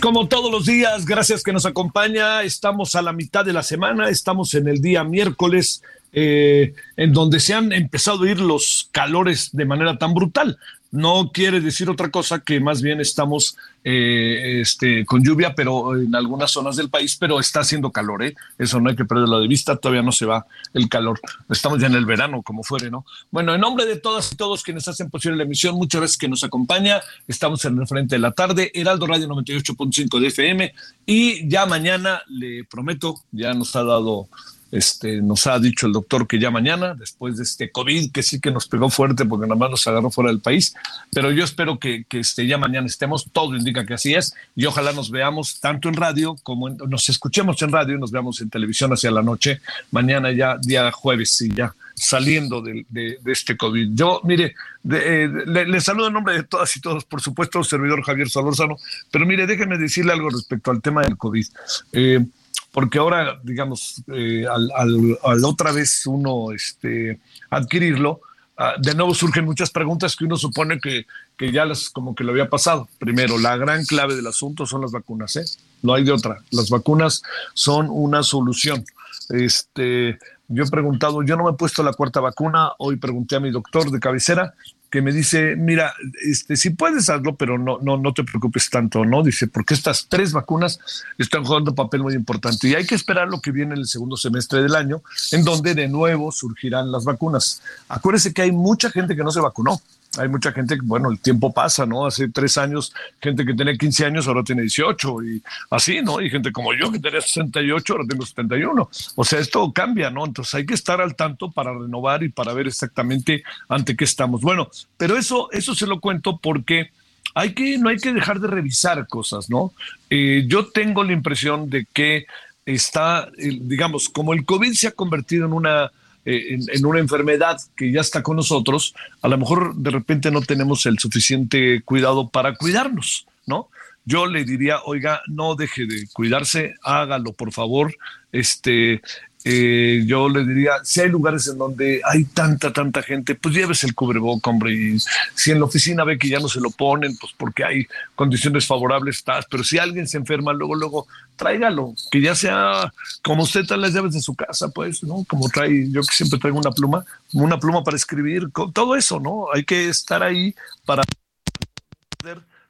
Como 0.00 0.28
todos 0.28 0.50
los 0.50 0.66
días, 0.66 1.06
gracias 1.06 1.42
que 1.42 1.52
nos 1.52 1.66
acompaña. 1.66 2.42
Estamos 2.42 2.94
a 2.94 3.02
la 3.02 3.12
mitad 3.12 3.44
de 3.44 3.52
la 3.52 3.62
semana, 3.62 4.08
estamos 4.08 4.54
en 4.54 4.68
el 4.68 4.80
día 4.80 5.04
miércoles, 5.04 5.82
eh, 6.12 6.74
en 6.96 7.12
donde 7.12 7.40
se 7.40 7.54
han 7.54 7.72
empezado 7.72 8.24
a 8.24 8.30
ir 8.30 8.40
los 8.40 8.88
calores 8.92 9.50
de 9.52 9.64
manera 9.64 9.98
tan 9.98 10.14
brutal 10.14 10.58
no 10.90 11.30
quiere 11.32 11.60
decir 11.60 11.90
otra 11.90 12.10
cosa 12.10 12.40
que 12.40 12.60
más 12.60 12.80
bien 12.80 13.00
estamos 13.00 13.56
eh, 13.84 14.60
este, 14.60 15.04
con 15.04 15.22
lluvia, 15.22 15.54
pero 15.54 15.94
en 15.96 16.14
algunas 16.14 16.50
zonas 16.50 16.76
del 16.76 16.90
país, 16.90 17.16
pero 17.16 17.38
está 17.40 17.60
haciendo 17.60 17.92
calor, 17.92 18.22
¿eh? 18.22 18.34
Eso 18.56 18.80
no 18.80 18.90
hay 18.90 18.96
que 18.96 19.04
perderlo 19.04 19.40
de 19.40 19.48
vista, 19.48 19.76
todavía 19.76 20.02
no 20.02 20.12
se 20.12 20.26
va 20.26 20.46
el 20.74 20.88
calor. 20.88 21.20
Estamos 21.50 21.80
ya 21.80 21.86
en 21.86 21.94
el 21.94 22.06
verano, 22.06 22.42
como 22.42 22.62
fuere, 22.62 22.90
¿no? 22.90 23.04
Bueno, 23.30 23.54
en 23.54 23.60
nombre 23.60 23.86
de 23.86 23.96
todas 23.96 24.32
y 24.32 24.36
todos 24.36 24.62
quienes 24.62 24.88
hacen 24.88 25.10
posible 25.10 25.36
la 25.36 25.44
emisión, 25.44 25.76
muchas 25.76 26.00
veces 26.00 26.18
que 26.18 26.28
nos 26.28 26.42
acompaña, 26.42 27.00
estamos 27.26 27.64
en 27.64 27.78
el 27.78 27.86
frente 27.86 28.16
de 28.16 28.20
la 28.20 28.32
tarde, 28.32 28.70
Heraldo 28.74 29.06
Radio 29.06 29.28
98.5 29.28 30.20
de 30.20 30.26
FM, 30.28 30.74
y 31.06 31.48
ya 31.48 31.66
mañana, 31.66 32.22
le 32.28 32.64
prometo, 32.64 33.14
ya 33.30 33.52
nos 33.54 33.76
ha 33.76 33.84
dado 33.84 34.28
este, 34.70 35.22
nos 35.22 35.46
ha 35.46 35.58
dicho 35.58 35.86
el 35.86 35.92
doctor 35.92 36.26
que 36.26 36.38
ya 36.38 36.50
mañana, 36.50 36.94
después 36.94 37.36
de 37.36 37.42
este 37.42 37.70
COVID, 37.70 38.12
que 38.12 38.22
sí 38.22 38.40
que 38.40 38.50
nos 38.50 38.68
pegó 38.68 38.90
fuerte 38.90 39.24
porque 39.24 39.46
nada 39.46 39.58
más 39.58 39.70
nos 39.70 39.86
agarró 39.86 40.10
fuera 40.10 40.30
del 40.30 40.40
país, 40.40 40.74
pero 41.12 41.30
yo 41.30 41.44
espero 41.44 41.78
que, 41.78 42.04
que 42.08 42.20
este, 42.20 42.46
ya 42.46 42.58
mañana 42.58 42.86
estemos, 42.86 43.26
todo 43.32 43.56
indica 43.56 43.86
que 43.86 43.94
así 43.94 44.14
es, 44.14 44.34
y 44.54 44.66
ojalá 44.66 44.92
nos 44.92 45.10
veamos 45.10 45.60
tanto 45.60 45.88
en 45.88 45.94
radio 45.94 46.36
como 46.42 46.68
nos 46.70 47.08
escuchemos 47.08 47.60
en 47.62 47.72
radio 47.72 47.96
y 47.96 48.00
nos 48.00 48.10
veamos 48.10 48.40
en 48.40 48.50
televisión 48.50 48.92
hacia 48.92 49.10
la 49.10 49.22
noche, 49.22 49.60
mañana 49.90 50.32
ya, 50.32 50.56
día 50.58 50.90
jueves, 50.92 51.40
y 51.40 51.54
ya 51.54 51.74
saliendo 51.98 52.62
de, 52.62 52.86
de, 52.88 53.18
este 53.26 53.56
COVID. 53.56 53.90
Yo, 53.92 54.20
mire, 54.24 54.54
eh, 54.90 55.28
le, 55.46 55.80
saludo 55.80 56.08
en 56.08 56.12
nombre 56.12 56.34
de 56.34 56.42
todas 56.44 56.74
y 56.76 56.80
todos, 56.80 57.04
por 57.04 57.20
supuesto, 57.20 57.62
servidor 57.64 58.02
Javier 58.02 58.28
Solórzano, 58.28 58.76
pero 59.10 59.26
mire, 59.26 59.46
déjenme 59.46 59.78
decirle 59.78 60.12
algo 60.12 60.30
respecto 60.30 60.70
al 60.70 60.80
tema 60.80 61.02
del 61.02 61.16
COVID. 61.16 61.46
Eh, 61.92 62.24
porque 62.72 62.98
ahora, 62.98 63.40
digamos, 63.42 64.02
eh, 64.08 64.44
al, 64.46 65.44
otra 65.44 65.72
vez 65.72 66.06
uno 66.06 66.52
este, 66.52 67.20
adquirirlo, 67.50 68.20
ah, 68.56 68.74
de 68.78 68.94
nuevo 68.94 69.14
surgen 69.14 69.44
muchas 69.44 69.70
preguntas 69.70 70.14
que 70.14 70.24
uno 70.24 70.36
supone 70.36 70.78
que, 70.78 71.06
que 71.36 71.50
ya 71.50 71.64
las, 71.64 71.88
como 71.90 72.14
que 72.14 72.24
lo 72.24 72.32
había 72.32 72.48
pasado. 72.48 72.88
Primero, 72.98 73.38
la 73.38 73.56
gran 73.56 73.84
clave 73.84 74.14
del 74.14 74.26
asunto 74.26 74.66
son 74.66 74.82
las 74.82 74.92
vacunas, 74.92 75.36
¿eh? 75.36 75.44
No 75.82 75.94
hay 75.94 76.04
de 76.04 76.12
otra. 76.12 76.38
Las 76.50 76.70
vacunas 76.70 77.22
son 77.54 77.88
una 77.90 78.22
solución. 78.22 78.84
Este, 79.30 80.18
yo 80.48 80.64
he 80.64 80.68
preguntado, 80.68 81.22
yo 81.22 81.36
no 81.36 81.44
me 81.44 81.50
he 81.50 81.54
puesto 81.54 81.82
la 81.82 81.92
cuarta 81.92 82.20
vacuna, 82.20 82.72
hoy 82.78 82.96
pregunté 82.96 83.36
a 83.36 83.40
mi 83.40 83.50
doctor 83.50 83.90
de 83.90 84.00
cabecera 84.00 84.54
que 84.90 85.02
me 85.02 85.12
dice, 85.12 85.54
mira, 85.56 85.92
este, 86.24 86.56
si 86.56 86.70
puedes 86.70 87.08
hacerlo, 87.08 87.36
pero 87.36 87.58
no, 87.58 87.78
no, 87.82 87.98
no 87.98 88.14
te 88.14 88.24
preocupes 88.24 88.70
tanto, 88.70 89.04
¿no? 89.04 89.22
Dice, 89.22 89.46
porque 89.46 89.74
estas 89.74 90.06
tres 90.08 90.32
vacunas 90.32 90.78
están 91.18 91.44
jugando 91.44 91.72
un 91.72 91.74
papel 91.76 92.02
muy 92.02 92.14
importante 92.14 92.68
y 92.68 92.74
hay 92.74 92.86
que 92.86 92.94
esperar 92.94 93.28
lo 93.28 93.40
que 93.40 93.52
viene 93.52 93.74
en 93.74 93.80
el 93.80 93.86
segundo 93.86 94.16
semestre 94.16 94.62
del 94.62 94.74
año, 94.74 95.02
en 95.32 95.44
donde 95.44 95.74
de 95.74 95.88
nuevo 95.88 96.32
surgirán 96.32 96.90
las 96.90 97.04
vacunas. 97.04 97.60
Acuérdese 97.88 98.32
que 98.32 98.42
hay 98.42 98.52
mucha 98.52 98.90
gente 98.90 99.14
que 99.14 99.22
no 99.22 99.30
se 99.30 99.40
vacunó 99.40 99.80
hay 100.16 100.28
mucha 100.28 100.52
gente 100.52 100.78
bueno, 100.82 101.10
el 101.10 101.20
tiempo 101.20 101.52
pasa, 101.52 101.84
¿no? 101.84 102.06
Hace 102.06 102.28
tres 102.28 102.56
años, 102.56 102.94
gente 103.20 103.44
que 103.44 103.54
tenía 103.54 103.76
15 103.76 104.06
años 104.06 104.26
ahora 104.26 104.42
tiene 104.42 104.62
18 104.62 105.24
y 105.24 105.42
así, 105.70 106.00
¿no? 106.02 106.20
Y 106.20 106.30
gente 106.30 106.50
como 106.50 106.72
yo 106.74 106.90
que 106.90 106.98
tenía 106.98 107.20
68 107.20 107.92
ahora 107.92 108.04
tengo 108.08 108.24
71. 108.24 108.90
O 109.16 109.24
sea, 109.24 109.38
esto 109.38 109.70
cambia, 109.72 110.10
¿no? 110.10 110.24
Entonces 110.24 110.54
hay 110.54 110.66
que 110.66 110.74
estar 110.74 111.00
al 111.00 111.14
tanto 111.14 111.50
para 111.50 111.72
renovar 111.72 112.22
y 112.22 112.30
para 112.30 112.52
ver 112.52 112.66
exactamente 112.66 113.42
ante 113.68 113.96
qué 113.96 114.04
estamos. 114.04 114.40
Bueno, 114.40 114.70
pero 114.96 115.16
eso, 115.16 115.50
eso 115.52 115.74
se 115.74 115.86
lo 115.86 116.00
cuento 116.00 116.38
porque 116.38 116.90
hay 117.34 117.52
que, 117.52 117.78
no 117.78 117.90
hay 117.90 117.98
que 117.98 118.12
dejar 118.12 118.40
de 118.40 118.48
revisar 118.48 119.06
cosas, 119.06 119.50
¿no? 119.50 119.72
Eh, 120.08 120.44
yo 120.46 120.68
tengo 120.68 121.04
la 121.04 121.12
impresión 121.12 121.68
de 121.68 121.86
que 121.92 122.26
está, 122.64 123.28
digamos, 123.38 124.08
como 124.08 124.32
el 124.32 124.44
COVID 124.44 124.72
se 124.72 124.88
ha 124.88 124.92
convertido 124.92 125.46
en 125.46 125.52
una 125.52 125.90
eh, 126.30 126.58
en, 126.74 126.84
una 126.84 127.00
enfermedad 127.00 127.56
que 127.74 127.90
ya 127.90 128.02
está 128.02 128.22
con 128.22 128.36
nosotros, 128.36 128.94
a 129.22 129.28
lo 129.28 129.38
mejor 129.38 129.74
de 129.76 129.88
repente 129.88 130.30
no 130.30 130.42
tenemos 130.42 130.84
el 130.84 130.98
suficiente 130.98 131.80
cuidado 131.86 132.28
para 132.28 132.54
cuidarnos, 132.54 133.26
¿no? 133.46 133.70
Yo 134.04 134.26
le 134.26 134.44
diría, 134.44 134.82
oiga, 134.84 135.22
no 135.26 135.54
deje 135.54 135.86
de 135.86 136.06
cuidarse, 136.12 136.74
hágalo, 136.82 137.32
por 137.32 137.50
favor. 137.52 137.94
Este, 138.30 139.00
eh, 139.44 140.02
yo 140.04 140.28
le 140.28 140.44
diría, 140.44 140.72
si 140.82 141.00
hay 141.00 141.08
lugares 141.08 141.46
en 141.46 141.58
donde 141.58 142.00
hay 142.04 142.24
tanta, 142.24 142.72
tanta 142.72 143.02
gente, 143.02 143.34
pues 143.36 143.54
llévese 143.54 143.86
el 143.86 143.94
cubreboca, 143.94 144.50
hombre, 144.50 144.72
y 144.72 144.98
si 145.34 145.52
en 145.52 145.60
la 145.60 145.66
oficina 145.66 146.04
ve 146.04 146.18
que 146.18 146.28
ya 146.28 146.40
no 146.40 146.48
se 146.48 146.60
lo 146.60 146.70
ponen, 146.70 147.16
pues 147.16 147.32
porque 147.36 147.64
hay 147.64 147.86
condiciones 148.14 148.66
favorables, 148.66 149.18
estás, 149.18 149.46
pero 149.48 149.62
si 149.62 149.78
alguien 149.78 150.08
se 150.08 150.18
enferma, 150.18 150.52
luego, 150.52 150.74
luego, 150.74 151.06
tráigalo, 151.36 151.94
que 152.10 152.20
ya 152.20 152.34
sea 152.34 152.92
como 153.22 153.44
usted 153.44 153.64
trae 153.64 153.78
las 153.78 153.92
llaves 153.92 154.14
de 154.14 154.20
su 154.20 154.34
casa, 154.34 154.68
pues, 154.68 155.04
¿no? 155.04 155.24
Como 155.28 155.48
trae, 155.48 155.88
yo 155.90 156.02
que 156.02 156.14
siempre 156.14 156.38
traigo 156.38 156.58
una 156.58 156.72
pluma, 156.72 157.04
una 157.32 157.58
pluma 157.58 157.84
para 157.84 157.96
escribir, 157.96 158.48
todo 158.74 158.96
eso, 158.96 159.20
¿no? 159.20 159.46
Hay 159.54 159.64
que 159.64 159.88
estar 159.88 160.22
ahí 160.22 160.54
para 160.84 161.04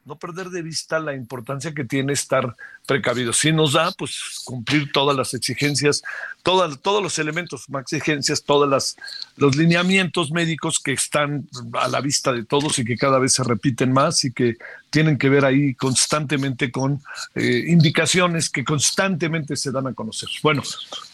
no 0.09 0.17
perder 0.17 0.49
de 0.49 0.63
vista 0.63 0.99
la 0.99 1.15
importancia 1.15 1.75
que 1.75 1.85
tiene 1.85 2.15
estar 2.15 2.57
precavido. 2.87 3.35
Si 3.35 3.53
nos 3.53 3.75
da, 3.75 3.93
pues 3.93 4.41
cumplir 4.45 4.91
todas 4.91 5.15
las 5.15 5.35
exigencias, 5.35 6.03
todas, 6.43 6.81
todos 6.81 7.03
los 7.03 7.19
elementos, 7.19 7.69
más 7.69 7.83
exigencias, 7.83 8.43
todos 8.43 8.97
los 9.37 9.57
lineamientos 9.57 10.31
médicos 10.31 10.81
que 10.81 10.95
están 10.95 11.47
a 11.75 11.89
la 11.89 12.01
vista 12.01 12.33
de 12.33 12.45
todos 12.45 12.79
y 12.79 12.85
que 12.87 12.97
cada 12.97 13.19
vez 13.19 13.35
se 13.35 13.45
repiten 13.45 13.93
más 13.93 14.25
y 14.25 14.33
que 14.33 14.57
tienen 14.89 15.19
que 15.19 15.29
ver 15.29 15.45
ahí 15.45 15.75
constantemente 15.75 16.73
con 16.73 17.03
eh, 17.35 17.65
indicaciones 17.69 18.49
que 18.49 18.65
constantemente 18.65 19.55
se 19.57 19.71
dan 19.71 19.87
a 19.87 19.93
conocer. 19.93 20.31
Bueno, 20.43 20.63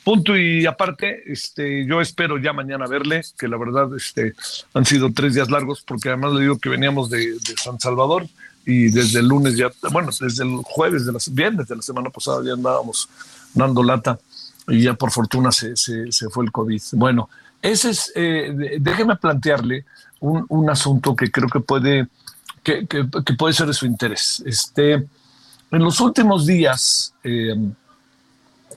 punto 0.05 0.37
y 0.37 0.65
aparte, 0.67 1.25
este, 1.27 1.85
yo 1.85 2.01
espero 2.01 2.39
ya 2.39 2.53
mañana 2.53 2.87
verle, 2.87 3.23
que 3.37 3.49
la 3.49 3.57
verdad 3.57 3.89
este, 3.97 4.35
han 4.73 4.87
sido 4.87 5.13
tres 5.13 5.35
días 5.35 5.51
largos, 5.51 5.83
porque 5.83 6.11
además 6.11 6.35
le 6.35 6.43
digo 6.43 6.59
que 6.59 6.69
veníamos 6.69 7.11
de, 7.11 7.33
de 7.33 7.55
San 7.57 7.81
Salvador 7.81 8.29
y 8.67 8.91
desde 8.91 9.21
el 9.21 9.29
lunes 9.29 9.57
ya, 9.57 9.71
bueno, 9.91 10.11
desde 10.19 10.45
el 10.45 10.57
jueves, 10.65 11.05
de 11.07 11.13
la, 11.13 11.19
viernes 11.31 11.69
de 11.69 11.77
la 11.77 11.83
semana 11.83 12.11
pasada 12.11 12.43
ya 12.45 12.53
andábamos 12.53 13.09
dando 13.53 13.83
lata 13.83 14.19
y 14.69 14.83
ya 14.83 14.95
por 14.95 15.11
fortuna 15.11 15.53
se, 15.53 15.77
se, 15.77 16.11
se 16.11 16.29
fue 16.31 16.45
el 16.45 16.53
COVID. 16.53 16.81
Bueno, 16.93 17.29
ese 17.61 17.91
es, 17.91 18.13
eh, 18.15 18.79
déjeme 18.81 19.17
plantearle 19.17 19.85
un, 20.21 20.45
un, 20.49 20.71
asunto 20.71 21.15
que 21.15 21.31
creo 21.31 21.49
que 21.49 21.61
puede, 21.61 22.09
que, 22.63 22.87
que, 22.87 23.05
puede 23.35 23.55
ser 23.55 23.67
de 23.67 23.75
su 23.75 23.87
interés. 23.87 24.43
Este, 24.47 24.95
en 24.95 25.83
los 25.83 26.01
últimos 26.01 26.47
días 26.47 27.15
eh, 27.23 27.55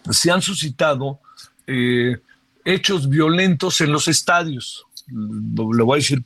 se 0.09 0.31
han 0.31 0.41
suscitado 0.41 1.19
eh, 1.65 2.17
hechos 2.65 3.09
violentos 3.09 3.81
en 3.81 3.91
los 3.91 4.07
estadios. 4.07 4.85
Le 5.07 5.83
voy 5.83 5.99
a 5.99 6.01
decir 6.01 6.23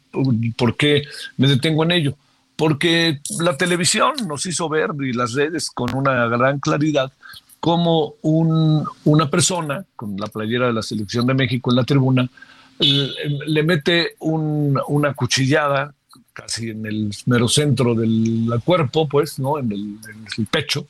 por 0.57 0.75
qué 0.75 1.03
me 1.37 1.47
detengo 1.47 1.83
en 1.83 1.91
ello. 1.91 2.17
Porque 2.61 3.21
la 3.39 3.57
televisión 3.57 4.11
nos 4.27 4.45
hizo 4.45 4.69
ver 4.69 4.91
y 4.99 5.13
las 5.13 5.33
redes 5.33 5.71
con 5.71 5.95
una 5.95 6.27
gran 6.27 6.59
claridad 6.59 7.11
cómo 7.59 8.13
un, 8.21 8.85
una 9.03 9.31
persona 9.31 9.83
con 9.95 10.15
la 10.15 10.27
playera 10.27 10.67
de 10.67 10.73
la 10.73 10.83
selección 10.83 11.25
de 11.25 11.33
México 11.33 11.71
en 11.71 11.75
la 11.77 11.85
tribuna 11.85 12.29
le, 12.77 13.63
mete 13.63 14.15
una 14.19 15.15
cuchillada 15.15 15.95
casi 16.33 16.69
en 16.69 16.85
el 16.85 17.11
mero 17.25 17.47
centro 17.47 17.95
del 17.95 18.47
cuerpo, 18.63 19.09
pues, 19.09 19.39
¿no? 19.39 19.57
En 19.57 19.71
el, 19.71 19.79
en 20.07 20.27
el 20.37 20.45
pecho, 20.45 20.85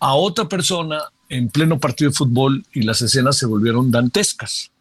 a 0.00 0.12
otra 0.14 0.48
persona 0.48 0.98
en 1.28 1.50
pleno 1.50 1.78
partido 1.78 2.10
de 2.10 2.16
fútbol 2.16 2.64
y 2.72 2.82
las 2.82 3.00
escenas 3.00 3.38
se 3.38 3.46
volvieron 3.46 3.92
dantescas. 3.92 4.72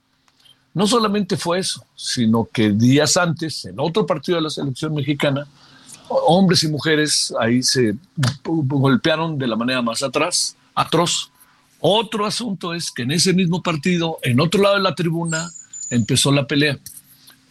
No 0.73 0.87
solamente 0.87 1.37
fue 1.37 1.59
eso, 1.59 1.85
sino 1.95 2.49
que 2.51 2.71
días 2.71 3.15
antes, 3.15 3.65
en 3.65 3.75
otro 3.79 4.07
partido 4.07 4.37
de 4.37 4.41
la 4.41 4.49
selección 4.49 4.95
mexicana, 4.95 5.45
hombres 6.09 6.63
y 6.63 6.67
mujeres 6.67 7.33
ahí 7.39 7.63
se 7.63 7.95
golpearon 8.43 9.37
de 9.37 9.47
la 9.47 9.55
manera 9.55 9.81
más 9.81 10.03
atrás, 10.03 10.55
atroz. 10.73 11.31
Otro 11.79 12.25
asunto 12.25 12.73
es 12.73 12.91
que 12.91 13.03
en 13.03 13.11
ese 13.11 13.33
mismo 13.33 13.61
partido, 13.61 14.17
en 14.23 14.39
otro 14.39 14.61
lado 14.61 14.75
de 14.75 14.81
la 14.81 14.95
tribuna, 14.95 15.49
empezó 15.89 16.31
la 16.31 16.47
pelea. 16.47 16.77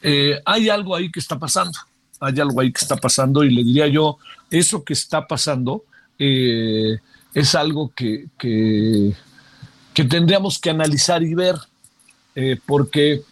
Eh, 0.02 0.40
hay 0.44 0.68
algo 0.68 0.94
ahí 0.94 1.10
que 1.10 1.20
está 1.20 1.38
pasando, 1.38 1.78
hay 2.20 2.38
algo 2.40 2.60
ahí 2.60 2.72
que 2.72 2.80
está 2.80 2.96
pasando 2.96 3.44
y 3.44 3.50
le 3.50 3.64
diría 3.64 3.86
yo, 3.86 4.18
eso 4.50 4.84
que 4.84 4.92
está 4.92 5.26
pasando 5.26 5.84
eh, 6.18 6.98
es 7.32 7.54
algo 7.54 7.92
que, 7.94 8.26
que, 8.38 9.14
tendríamos 9.94 10.58
que 10.58 10.70
analizar 10.70 11.22
y 11.22 11.34
ver, 11.34 11.56
eh, 12.34 12.58
porque 12.66 13.22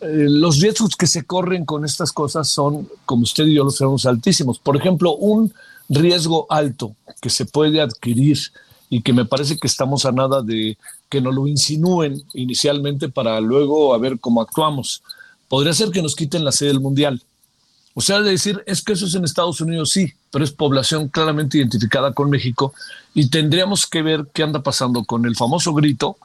los 0.00 0.60
riesgos 0.60 0.96
que 0.96 1.06
se 1.06 1.24
corren 1.24 1.64
con 1.64 1.84
estas 1.84 2.12
cosas 2.12 2.48
son, 2.48 2.88
como 3.04 3.22
usted 3.22 3.46
y 3.46 3.54
yo 3.54 3.64
lo 3.64 3.70
sabemos, 3.70 4.06
altísimos. 4.06 4.58
Por 4.58 4.76
ejemplo, 4.76 5.16
un 5.16 5.52
riesgo 5.88 6.46
alto 6.50 6.94
que 7.20 7.30
se 7.30 7.46
puede 7.46 7.80
adquirir 7.80 8.38
y 8.90 9.02
que 9.02 9.12
me 9.12 9.24
parece 9.24 9.58
que 9.58 9.66
estamos 9.66 10.04
a 10.04 10.12
nada 10.12 10.42
de 10.42 10.76
que 11.08 11.20
nos 11.20 11.34
lo 11.34 11.46
insinúen 11.46 12.22
inicialmente 12.34 13.08
para 13.08 13.40
luego 13.40 13.94
a 13.94 13.98
ver 13.98 14.18
cómo 14.20 14.40
actuamos. 14.40 15.02
Podría 15.48 15.72
ser 15.72 15.90
que 15.90 16.02
nos 16.02 16.14
quiten 16.14 16.44
la 16.44 16.52
sede 16.52 16.68
del 16.68 16.80
Mundial. 16.80 17.22
O 17.94 18.02
sea, 18.02 18.20
de 18.20 18.30
decir, 18.30 18.62
es 18.66 18.82
que 18.82 18.92
eso 18.92 19.06
es 19.06 19.14
en 19.14 19.24
Estados 19.24 19.60
Unidos, 19.62 19.90
sí, 19.90 20.12
pero 20.30 20.44
es 20.44 20.52
población 20.52 21.08
claramente 21.08 21.56
identificada 21.56 22.12
con 22.12 22.28
México 22.28 22.74
y 23.14 23.30
tendríamos 23.30 23.86
que 23.86 24.02
ver 24.02 24.26
qué 24.34 24.42
anda 24.42 24.62
pasando 24.62 25.04
con 25.04 25.24
el 25.24 25.34
famoso 25.34 25.72
grito, 25.72 26.18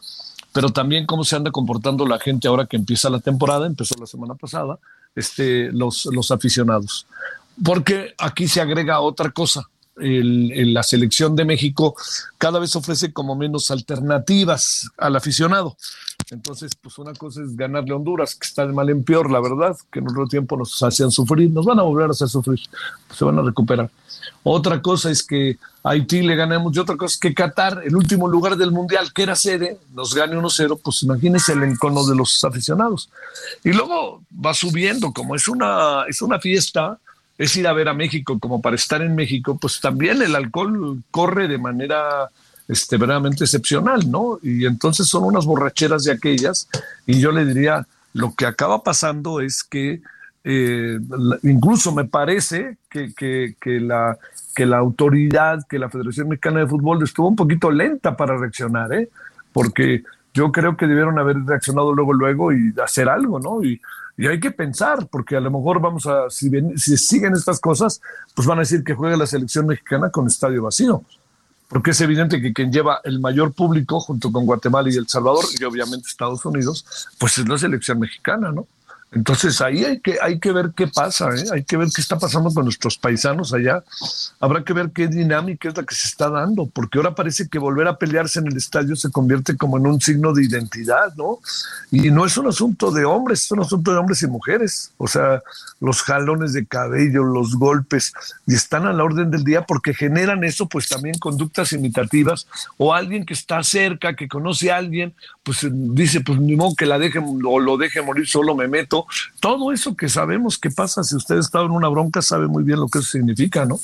pero 0.53 0.69
también 0.69 1.05
cómo 1.05 1.23
se 1.23 1.35
anda 1.35 1.51
comportando 1.51 2.05
la 2.05 2.19
gente 2.19 2.47
ahora 2.47 2.65
que 2.65 2.77
empieza 2.77 3.09
la 3.09 3.19
temporada, 3.19 3.67
empezó 3.67 3.95
la 3.99 4.07
semana 4.07 4.35
pasada, 4.35 4.79
este, 5.15 5.71
los, 5.71 6.05
los 6.05 6.31
aficionados. 6.31 7.05
Porque 7.63 8.13
aquí 8.17 8.47
se 8.47 8.61
agrega 8.61 8.99
otra 9.01 9.31
cosa, 9.31 9.67
la 9.95 10.83
selección 10.83 11.35
de 11.35 11.45
México 11.45 11.95
cada 12.37 12.59
vez 12.59 12.75
ofrece 12.75 13.13
como 13.13 13.35
menos 13.35 13.69
alternativas 13.71 14.89
al 14.97 15.15
aficionado. 15.15 15.77
Entonces, 16.31 16.71
pues 16.81 16.97
una 16.97 17.13
cosa 17.13 17.41
es 17.41 17.57
ganarle 17.57 17.91
a 17.91 17.97
Honduras, 17.97 18.35
que 18.35 18.47
está 18.47 18.65
de 18.65 18.71
mal 18.71 18.89
en 18.89 19.03
peor, 19.03 19.29
la 19.29 19.41
verdad, 19.41 19.75
que 19.91 19.99
en 19.99 20.09
otro 20.09 20.25
tiempo 20.27 20.55
nos 20.55 20.81
hacían 20.81 21.11
sufrir, 21.11 21.51
nos 21.51 21.65
van 21.65 21.77
a 21.79 21.83
volver 21.83 22.07
a 22.07 22.11
hacer 22.11 22.29
sufrir, 22.29 22.61
se 23.13 23.25
van 23.25 23.37
a 23.37 23.41
recuperar. 23.41 23.91
Otra 24.41 24.81
cosa 24.81 25.11
es 25.11 25.23
que 25.23 25.57
Haití 25.83 26.21
le 26.21 26.37
ganemos 26.37 26.73
y 26.73 26.79
otra 26.79 26.95
cosa 26.95 27.15
es 27.15 27.19
que 27.19 27.33
Qatar, 27.33 27.81
el 27.83 27.97
último 27.97 28.29
lugar 28.29 28.55
del 28.55 28.71
Mundial, 28.71 29.11
que 29.11 29.23
era 29.23 29.35
sede, 29.35 29.77
nos 29.93 30.15
gane 30.15 30.37
1-0, 30.37 30.79
pues 30.81 31.03
imagínense 31.03 31.51
el 31.51 31.63
encono 31.63 32.05
de 32.05 32.15
los 32.15 32.41
aficionados. 32.45 33.09
Y 33.65 33.73
luego 33.73 34.21
va 34.33 34.53
subiendo, 34.53 35.11
como 35.11 35.35
es 35.35 35.49
una, 35.49 36.05
es 36.07 36.21
una 36.21 36.39
fiesta, 36.39 36.97
es 37.37 37.57
ir 37.57 37.67
a 37.67 37.73
ver 37.73 37.89
a 37.89 37.93
México 37.93 38.39
como 38.39 38.61
para 38.61 38.77
estar 38.77 39.01
en 39.01 39.15
México, 39.15 39.57
pues 39.59 39.81
también 39.81 40.21
el 40.21 40.33
alcohol 40.33 41.03
corre 41.11 41.49
de 41.49 41.57
manera 41.57 42.29
este, 42.71 42.97
verdaderamente 42.97 43.43
excepcional, 43.43 44.09
¿no? 44.09 44.39
Y 44.41 44.65
entonces 44.65 45.07
son 45.07 45.25
unas 45.25 45.45
borracheras 45.45 46.05
de 46.05 46.13
aquellas, 46.13 46.69
y 47.05 47.19
yo 47.19 47.31
le 47.31 47.45
diría, 47.45 47.85
lo 48.13 48.33
que 48.33 48.45
acaba 48.45 48.81
pasando 48.81 49.41
es 49.41 49.63
que 49.63 50.01
eh, 50.43 50.97
incluso 51.43 51.93
me 51.93 52.05
parece 52.05 52.77
que, 52.89 53.13
que, 53.13 53.79
la, 53.79 54.17
que 54.55 54.65
la 54.65 54.77
autoridad, 54.77 55.67
que 55.67 55.77
la 55.77 55.89
Federación 55.89 56.29
Mexicana 56.29 56.61
de 56.61 56.67
Fútbol 56.67 57.03
estuvo 57.03 57.27
un 57.27 57.35
poquito 57.35 57.69
lenta 57.69 58.15
para 58.15 58.37
reaccionar, 58.37 58.93
¿eh? 58.93 59.09
Porque 59.51 60.03
yo 60.33 60.51
creo 60.51 60.77
que 60.77 60.87
debieron 60.87 61.19
haber 61.19 61.43
reaccionado 61.43 61.93
luego, 61.93 62.13
luego 62.13 62.53
y 62.53 62.73
hacer 62.81 63.09
algo, 63.09 63.39
¿no? 63.39 63.61
Y 63.63 63.81
y 64.17 64.27
hay 64.27 64.39
que 64.39 64.51
pensar, 64.51 65.07
porque 65.07 65.35
a 65.35 65.39
lo 65.39 65.49
mejor 65.49 65.79
vamos 65.79 66.05
a, 66.05 66.29
si, 66.29 66.51
si 66.77 66.95
siguen 66.97 67.33
estas 67.33 67.59
cosas, 67.59 68.01
pues 68.35 68.47
van 68.47 68.59
a 68.59 68.61
decir 68.61 68.83
que 68.83 68.93
juega 68.93 69.17
la 69.17 69.25
selección 69.25 69.65
mexicana 69.65 70.11
con 70.11 70.27
estadio 70.27 70.61
vacío. 70.61 71.03
Porque 71.71 71.91
es 71.91 72.01
evidente 72.01 72.41
que 72.41 72.51
quien 72.51 72.69
lleva 72.69 72.99
el 73.05 73.21
mayor 73.21 73.53
público 73.53 74.01
junto 74.01 74.29
con 74.29 74.45
Guatemala 74.45 74.89
y 74.89 74.97
El 74.97 75.07
Salvador, 75.07 75.45
y 75.57 75.63
obviamente 75.63 76.05
Estados 76.05 76.43
Unidos, 76.45 76.85
pues 77.17 77.37
es 77.37 77.47
la 77.47 77.57
selección 77.57 77.97
mexicana, 77.97 78.51
¿no? 78.51 78.67
Entonces 79.13 79.59
ahí 79.59 79.83
hay 79.83 79.99
que, 79.99 80.17
hay 80.21 80.39
que 80.39 80.53
ver 80.53 80.71
qué 80.73 80.87
pasa, 80.87 81.29
¿eh? 81.35 81.43
hay 81.51 81.65
que 81.65 81.75
ver 81.75 81.89
qué 81.93 81.99
está 81.99 82.17
pasando 82.17 82.49
con 82.49 82.63
nuestros 82.63 82.97
paisanos 82.97 83.53
allá. 83.53 83.83
Habrá 84.39 84.63
que 84.63 84.71
ver 84.71 84.91
qué 84.91 85.07
dinámica 85.07 85.67
es 85.67 85.75
la 85.75 85.83
que 85.83 85.95
se 85.95 86.07
está 86.07 86.29
dando, 86.29 86.67
porque 86.67 86.97
ahora 86.97 87.13
parece 87.13 87.49
que 87.49 87.59
volver 87.59 87.89
a 87.89 87.97
pelearse 87.97 88.39
en 88.39 88.47
el 88.47 88.55
estadio 88.55 88.95
se 88.95 89.11
convierte 89.11 89.57
como 89.57 89.77
en 89.77 89.87
un 89.87 89.99
signo 89.99 90.33
de 90.33 90.45
identidad, 90.45 91.13
¿no? 91.17 91.39
Y 91.91 92.09
no 92.09 92.25
es 92.25 92.37
un 92.37 92.47
asunto 92.47 92.89
de 92.89 93.03
hombres, 93.03 93.43
es 93.43 93.51
un 93.51 93.59
asunto 93.59 93.91
de 93.91 93.97
hombres 93.97 94.23
y 94.23 94.27
mujeres. 94.27 94.93
O 94.97 95.07
sea, 95.07 95.43
los 95.81 96.01
jalones 96.03 96.53
de 96.53 96.65
cabello, 96.65 97.23
los 97.25 97.55
golpes, 97.55 98.13
y 98.47 98.53
están 98.53 98.87
a 98.87 98.93
la 98.93 99.03
orden 99.03 99.29
del 99.29 99.43
día 99.43 99.63
porque 99.63 99.93
generan 99.93 100.45
eso, 100.45 100.67
pues 100.67 100.87
también 100.87 101.17
conductas 101.19 101.73
imitativas, 101.73 102.47
o 102.77 102.93
alguien 102.93 103.25
que 103.25 103.33
está 103.33 103.61
cerca, 103.61 104.15
que 104.15 104.29
conoce 104.29 104.71
a 104.71 104.77
alguien, 104.77 105.13
pues 105.43 105.67
dice, 105.71 106.21
pues 106.21 106.39
ni 106.39 106.55
modo 106.55 106.75
que 106.75 106.85
la 106.85 106.99
deje 106.99 107.19
o 107.19 107.59
lo 107.59 107.77
deje 107.77 108.01
morir, 108.01 108.27
solo 108.27 108.55
me 108.55 108.67
meto 108.67 109.07
todo 109.39 109.71
eso 109.71 109.95
que 109.95 110.07
sabemos 110.07 110.57
que 110.59 110.69
pasa 110.69 111.03
si 111.03 111.15
usted 111.15 111.37
está 111.37 111.61
en 111.61 111.71
una 111.71 111.87
bronca, 111.87 112.21
sabe 112.21 112.47
muy 112.47 112.63
bien 112.63 112.79
lo 112.79 112.87
que 112.87 112.99
eso 112.99 113.09
significa, 113.09 113.65
¿no? 113.65 113.79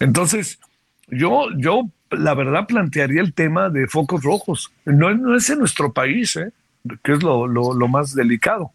Entonces, 0.00 0.58
yo, 1.08 1.46
yo 1.56 1.88
la 2.10 2.34
verdad 2.34 2.66
plantearía 2.66 3.20
el 3.20 3.34
tema 3.34 3.68
de 3.68 3.86
focos 3.86 4.22
rojos. 4.22 4.70
No, 4.84 5.14
no 5.14 5.36
es 5.36 5.50
en 5.50 5.58
nuestro 5.58 5.92
país, 5.92 6.36
¿eh? 6.36 6.52
que 7.02 7.12
es 7.12 7.22
lo, 7.22 7.46
lo, 7.46 7.88
más 7.88 8.14
delicado, 8.14 8.70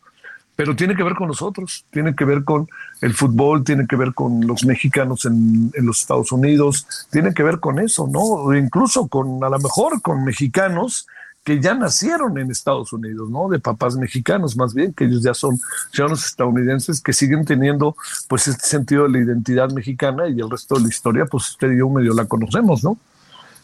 pero 0.56 0.76
tiene 0.76 0.96
que 0.96 1.04
ver 1.04 1.16
con 1.16 1.28
nosotros, 1.28 1.86
tiene 1.90 2.16
que 2.16 2.26
ver 2.26 2.44
con 2.44 2.68
el 3.02 3.14
fútbol, 3.14 3.64
tiene 3.64 3.88
que 3.88 3.96
ver 3.96 4.14
con 4.14 4.46
los 4.46 4.66
mexicanos 4.66 5.26
en, 5.26 5.72
en 5.74 5.86
los 5.86 6.02
Estados 6.02 6.32
Unidos, 6.32 7.08
tiene 7.12 7.34
que 7.34 7.42
ver 7.42 7.60
con 7.60 7.80
eso, 7.80 8.08
¿no? 8.08 8.56
incluso 8.56 9.08
con, 9.08 9.44
a 9.44 9.50
lo 9.50 9.58
mejor, 9.58 10.02
con 10.02 10.24
mexicanos 10.24 11.08
que 11.44 11.60
ya 11.60 11.74
nacieron 11.74 12.38
en 12.38 12.52
Estados 12.52 12.94
Unidos, 12.94 13.30
¿no? 13.30 13.50
De 13.50 13.60
papás 13.60 13.96
mexicanos, 13.98 14.56
más 14.56 14.74
bien, 14.74 14.94
que 14.94 15.06
ellos 15.06 15.22
ya 15.22 15.34
son 15.34 15.60
ciudadanos 15.92 16.26
estadounidenses 16.26 17.02
que 17.02 17.12
siguen 17.12 17.44
teniendo, 17.44 17.96
pues, 18.30 18.48
este 18.48 18.66
sentido 18.68 19.04
de 19.04 19.10
la 19.10 19.20
identidad 19.20 19.70
mexicana 19.72 20.30
y 20.30 20.40
el 20.40 20.50
resto 20.50 20.76
de 20.76 20.82
la 20.82 20.88
historia, 20.88 21.26
pues, 21.26 21.50
usted 21.50 21.72
y 21.72 21.80
yo 21.80 21.90
medio 21.90 22.14
la 22.14 22.26
conocemos, 22.26 22.84
¿no? 22.84 22.98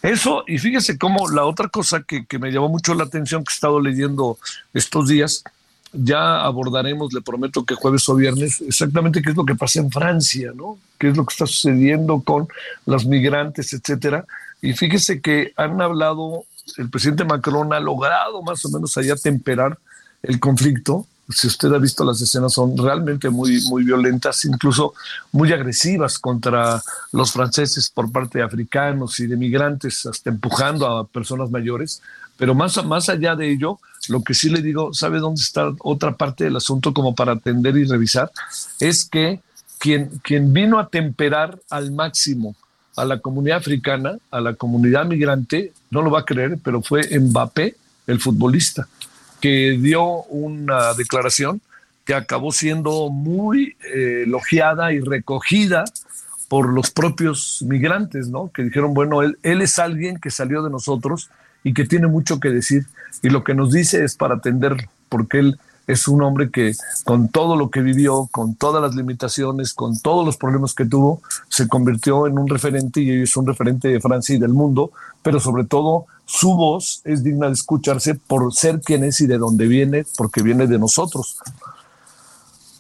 Eso, 0.02 0.44
y 0.48 0.58
fíjese 0.58 0.98
cómo 0.98 1.30
la 1.30 1.46
otra 1.46 1.68
cosa 1.68 2.04
que, 2.04 2.26
que 2.26 2.40
me 2.40 2.52
llamó 2.52 2.70
mucho 2.70 2.94
la 2.94 3.04
atención 3.04 3.44
que 3.44 3.52
he 3.52 3.56
estado 3.56 3.82
leyendo 3.82 4.38
estos 4.74 5.08
días, 5.08 5.44
ya 5.92 6.42
abordaremos, 6.42 7.14
le 7.14 7.22
prometo 7.22 7.66
que 7.66 7.76
jueves 7.76 8.08
o 8.10 8.16
viernes, 8.16 8.62
exactamente 8.62 9.22
qué 9.22 9.32
es 9.32 9.36
lo 9.36 9.46
que 9.46 9.56
pasa 9.56 9.80
en 9.80 9.90
Francia, 9.90 10.52
¿no? 10.56 10.78
¿Qué 10.98 11.10
es 11.10 11.18
lo 11.18 11.26
que 11.26 11.34
está 11.34 11.48
sucediendo 11.48 12.22
con 12.22 12.48
los 12.86 13.06
migrantes, 13.06 13.74
etcétera? 13.74 14.26
Y 14.62 14.74
fíjese 14.74 15.22
que 15.22 15.54
han 15.56 15.82
hablado 15.82 16.44
el 16.78 16.90
presidente 16.90 17.26
Macron 17.26 17.74
ha 17.74 17.80
logrado 17.80 18.42
más 18.42 18.64
o 18.66 18.70
menos 18.70 18.96
allá 18.98 19.16
temperar 19.16 19.78
el 20.24 20.40
conflicto. 20.40 21.06
Si 21.30 21.46
usted 21.46 21.72
ha 21.74 21.78
visto 21.78 22.04
las 22.04 22.20
escenas, 22.22 22.54
son 22.54 22.76
realmente 22.76 23.30
muy, 23.30 23.62
muy 23.68 23.84
violentas, 23.84 24.46
incluso 24.46 24.94
muy 25.32 25.54
agresivas 25.54 26.18
contra 26.18 26.82
los 27.12 27.32
franceses 27.32 27.90
por 27.90 28.12
parte 28.12 28.40
de 28.40 28.44
africanos 28.44 29.20
y 29.20 29.28
de 29.28 29.38
migrantes, 29.38 30.06
hasta 30.08 30.32
empujando 30.32 30.88
a 30.88 31.06
personas 31.06 31.52
mayores. 31.52 32.02
Pero 32.36 32.56
más, 32.56 32.84
más 32.86 33.10
allá 33.10 33.36
de 33.36 33.52
ello, 33.52 33.80
lo 34.08 34.24
que 34.24 34.34
sí 34.34 34.50
le 34.50 34.62
digo, 34.62 34.94
¿sabe 34.94 35.20
dónde 35.20 35.42
está 35.42 35.72
otra 35.80 36.16
parte 36.16 36.46
del 36.46 36.56
asunto 36.56 36.94
como 36.94 37.14
para 37.14 37.34
atender 37.34 37.78
y 37.78 37.86
revisar? 37.86 38.32
Es 38.80 39.06
que 39.06 39.42
quien, 39.78 40.10
quien 40.24 40.52
vino 40.52 40.80
a 40.80 40.90
temperar 40.90 41.60
al 41.70 41.92
máximo 41.92 42.56
a 43.02 43.06
la 43.06 43.20
comunidad 43.20 43.58
africana, 43.58 44.18
a 44.32 44.42
la 44.42 44.54
comunidad 44.54 45.06
migrante, 45.06 45.72
no 45.90 46.02
lo 46.02 46.12
va 46.12 46.20
a 46.20 46.26
creer, 46.26 46.58
pero 46.64 46.82
fue 46.82 47.02
Mbappé, 47.20 47.76
el 48.08 48.20
futbolista, 48.20 48.88
que 49.40 49.78
dio 49.80 50.24
una 50.24 50.94
declaración 50.94 51.62
que 52.06 52.14
acabó 52.14 52.52
siendo 52.52 53.10
muy 53.10 53.76
eh, 53.94 54.24
elogiada 54.26 54.92
y 54.94 55.00
recogida 55.00 55.86
por 56.48 56.74
los 56.74 56.90
propios 56.90 57.62
migrantes, 57.62 58.30
¿no? 58.30 58.52
Que 58.52 58.64
dijeron, 58.64 58.94
bueno, 58.94 59.22
él, 59.22 59.38
él 59.44 59.62
es 59.62 59.78
alguien 59.78 60.20
que 60.20 60.32
salió 60.32 60.64
de 60.64 60.72
nosotros 60.72 61.30
y 61.64 61.74
que 61.74 61.86
tiene 61.86 62.08
mucho 62.08 62.40
que 62.40 62.50
decir 62.50 62.86
y 63.22 63.30
lo 63.30 63.44
que 63.44 63.54
nos 63.54 63.72
dice 63.72 64.04
es 64.04 64.16
para 64.16 64.36
atenderlo, 64.36 64.90
porque 65.10 65.40
él 65.40 65.60
es 65.90 66.08
un 66.08 66.22
hombre 66.22 66.52
que 66.52 66.76
con 67.04 67.30
todo 67.30 67.56
lo 67.56 67.72
que 67.72 67.82
vivió, 67.82 68.30
con 68.32 68.54
todas 68.54 68.80
las 68.80 68.94
limitaciones, 68.94 69.74
con 69.74 70.00
todos 70.00 70.24
los 70.24 70.38
problemas 70.38 70.76
que 70.76 70.86
tuvo, 70.86 71.20
se 71.50 71.68
convirtió 71.68 72.28
en 72.28 72.38
un 72.38 72.48
referente 72.48 73.02
y 73.02 73.24
es 73.24 73.36
un 73.36 73.48
referente 73.48 73.88
de 73.88 74.00
Francia 74.00 74.36
y 74.36 74.40
del 74.40 74.54
mundo, 74.54 74.92
pero 75.24 75.40
sobre 75.40 75.64
todo 75.64 76.06
su 76.28 76.56
voz 76.56 77.02
es 77.06 77.24
digna 77.24 77.48
de 77.48 77.54
escucharse 77.54 78.14
por 78.14 78.54
ser 78.54 78.82
quien 78.82 79.04
es 79.04 79.20
y 79.20 79.26
de 79.26 79.40
dónde 79.40 79.66
viene, 79.66 80.06
porque 80.16 80.44
viene 80.44 80.68
de 80.68 80.78
nosotros. 80.78 81.38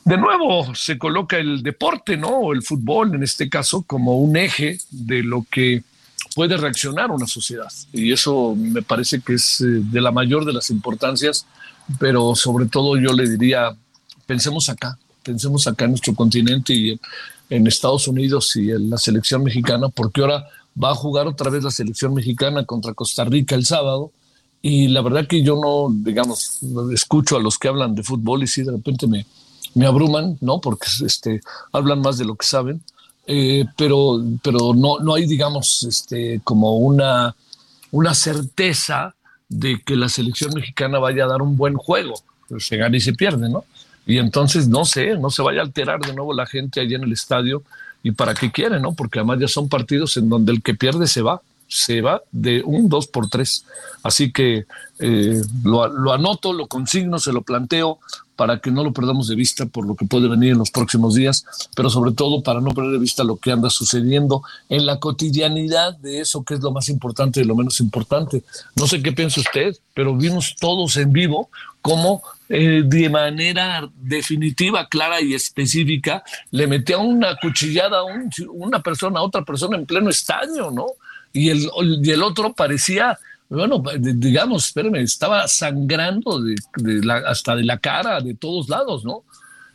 De 0.05 0.15
nuevo 0.15 0.75
se 0.75 0.99
coloca 0.99 1.37
el 1.37 1.63
deporte, 1.63 2.15
¿no? 2.15 2.29
O 2.29 2.53
el 2.53 2.61
fútbol 2.61 3.15
en 3.15 3.23
este 3.23 3.49
caso 3.49 3.81
como 3.81 4.19
un 4.19 4.37
eje 4.37 4.77
de 4.91 5.23
lo 5.23 5.47
que 5.49 5.81
puede 6.35 6.57
reaccionar 6.57 7.09
una 7.09 7.25
sociedad. 7.25 7.71
Y 7.91 8.11
eso 8.13 8.55
me 8.55 8.83
parece 8.83 9.19
que 9.19 9.33
es 9.33 9.61
eh, 9.61 9.65
de 9.65 9.99
la 9.99 10.11
mayor 10.11 10.45
de 10.45 10.53
las 10.53 10.69
importancias, 10.69 11.47
pero 11.97 12.35
sobre 12.35 12.67
todo 12.67 12.97
yo 12.97 13.13
le 13.13 13.27
diría, 13.27 13.75
pensemos 14.25 14.69
acá, 14.69 14.97
pensemos 15.23 15.67
acá 15.67 15.85
en 15.85 15.91
nuestro 15.91 16.13
continente 16.13 16.73
y 16.73 16.99
en 17.49 17.67
Estados 17.67 18.07
Unidos 18.07 18.55
y 18.55 18.71
en 18.71 18.89
la 18.89 18.97
selección 18.97 19.43
mexicana, 19.43 19.89
porque 19.89 20.21
ahora 20.21 20.45
va 20.81 20.91
a 20.91 20.95
jugar 20.95 21.27
otra 21.27 21.49
vez 21.49 21.63
la 21.63 21.71
selección 21.71 22.13
mexicana 22.13 22.65
contra 22.65 22.93
Costa 22.93 23.23
Rica 23.23 23.55
el 23.55 23.65
sábado. 23.65 24.11
Y 24.61 24.89
la 24.89 25.01
verdad 25.01 25.25
que 25.25 25.41
yo 25.41 25.55
no, 25.55 25.87
digamos, 25.89 26.59
escucho 26.93 27.37
a 27.37 27.41
los 27.41 27.57
que 27.57 27.69
hablan 27.69 27.95
de 27.95 28.03
fútbol 28.03 28.43
y 28.43 28.47
sí, 28.47 28.61
de 28.63 28.73
repente 28.73 29.07
me, 29.07 29.25
me 29.73 29.85
abruman, 29.85 30.37
¿no? 30.41 30.59
Porque 30.59 30.87
este, 31.05 31.41
hablan 31.71 32.01
más 32.01 32.17
de 32.17 32.25
lo 32.25 32.35
que 32.35 32.45
saben 32.45 32.81
eh, 33.31 33.63
pero, 33.77 34.19
pero 34.41 34.73
no, 34.73 34.97
no 34.97 35.13
hay, 35.13 35.27
digamos, 35.27 35.83
este, 35.83 36.41
como 36.43 36.77
una, 36.77 37.35
una 37.91 38.15
certeza 38.15 39.13
de 39.49 39.81
que 39.83 39.95
la 39.95 40.09
selección 40.09 40.53
mexicana 40.53 40.99
vaya 40.99 41.25
a 41.25 41.27
dar 41.27 41.41
un 41.41 41.57
buen 41.57 41.75
juego. 41.75 42.13
Se 42.59 42.77
gana 42.77 42.95
y 42.95 43.01
se 43.01 43.13
pierde, 43.13 43.49
¿no? 43.49 43.65
Y 44.05 44.17
entonces, 44.17 44.67
no 44.67 44.85
sé, 44.85 45.17
no 45.17 45.29
se 45.29 45.41
vaya 45.41 45.59
a 45.59 45.63
alterar 45.63 45.99
de 45.99 46.13
nuevo 46.13 46.33
la 46.33 46.45
gente 46.45 46.79
allí 46.79 46.95
en 46.95 47.03
el 47.03 47.11
estadio. 47.11 47.63
¿Y 48.01 48.11
para 48.11 48.33
qué 48.33 48.51
quiere, 48.51 48.79
no? 48.79 48.93
Porque 48.93 49.19
además 49.19 49.39
ya 49.39 49.47
son 49.47 49.67
partidos 49.67 50.15
en 50.17 50.29
donde 50.29 50.53
el 50.53 50.63
que 50.63 50.73
pierde 50.73 51.05
se 51.05 51.21
va 51.21 51.41
se 51.69 52.01
va 52.01 52.21
de 52.31 52.61
un 52.63 52.89
2 52.89 53.07
por 53.07 53.29
3. 53.29 53.65
Así 54.03 54.31
que 54.31 54.65
eh, 54.99 55.41
lo, 55.63 56.11
anoto, 56.11 56.51
lo 56.51 56.67
consigno, 56.67 57.19
se 57.19 57.31
lo 57.31 57.43
planteo 57.43 57.99
para 58.35 58.59
que 58.59 58.71
no 58.71 58.83
lo 58.83 58.91
perdamos 58.91 59.27
de 59.27 59.35
vista 59.35 59.65
por 59.65 59.85
lo 59.85 59.95
que 59.95 60.05
puede 60.05 60.27
venir 60.27 60.53
en 60.53 60.57
los 60.57 60.71
próximos 60.71 61.13
días, 61.13 61.45
pero 61.75 61.89
sobre 61.89 62.13
todo 62.13 62.41
para 62.41 62.61
no 62.61 62.71
perder 62.71 62.93
de 62.93 62.97
vista 62.97 63.23
lo 63.23 63.35
que 63.35 63.51
anda 63.51 63.69
sucediendo 63.69 64.43
en 64.69 64.85
la 64.85 64.97
cotidianidad 64.99 65.97
de 65.97 66.21
eso 66.21 66.43
que 66.43 66.53
es 66.53 66.61
lo 66.61 66.71
más 66.71 66.89
importante 66.89 67.41
y 67.41 67.43
lo 67.43 67.55
menos 67.55 67.79
importante. 67.81 68.43
No 68.75 68.87
sé 68.87 69.03
qué 69.03 69.11
piensa 69.11 69.41
usted, 69.41 69.75
pero 69.93 70.15
vimos 70.15 70.55
todos 70.59 70.95
en 70.97 71.11
vivo 71.11 71.49
cómo 71.81 72.21
eh, 72.47 72.81
de 72.83 73.09
manera 73.09 73.87
definitiva, 73.95 74.87
clara 74.87 75.21
y 75.21 75.33
específica 75.33 76.23
le 76.51 76.65
metía 76.65 76.97
una 76.97 77.35
cuchillada 77.35 77.99
a 77.99 78.05
una 78.53 78.81
persona, 78.81 79.19
a 79.19 79.23
otra 79.23 79.43
persona 79.43 79.77
en 79.77 79.85
pleno 79.85 80.09
estadio, 80.09 80.71
¿no? 80.71 80.87
Y 81.33 81.49
el, 81.49 81.69
y 82.03 82.11
el 82.11 82.23
otro 82.23 82.53
parecía 82.53 83.17
bueno, 83.49 83.81
digamos, 83.99 84.67
espérame, 84.67 84.97
estaba 84.97 85.47
sangrando 85.47 86.39
de, 86.39 86.55
hasta 87.25 87.55
de 87.55 87.63
la 87.63 87.79
cara, 87.79 88.21
de 88.21 88.35
todos 88.35 88.69
lados, 88.69 89.03
¿no? 89.03 89.23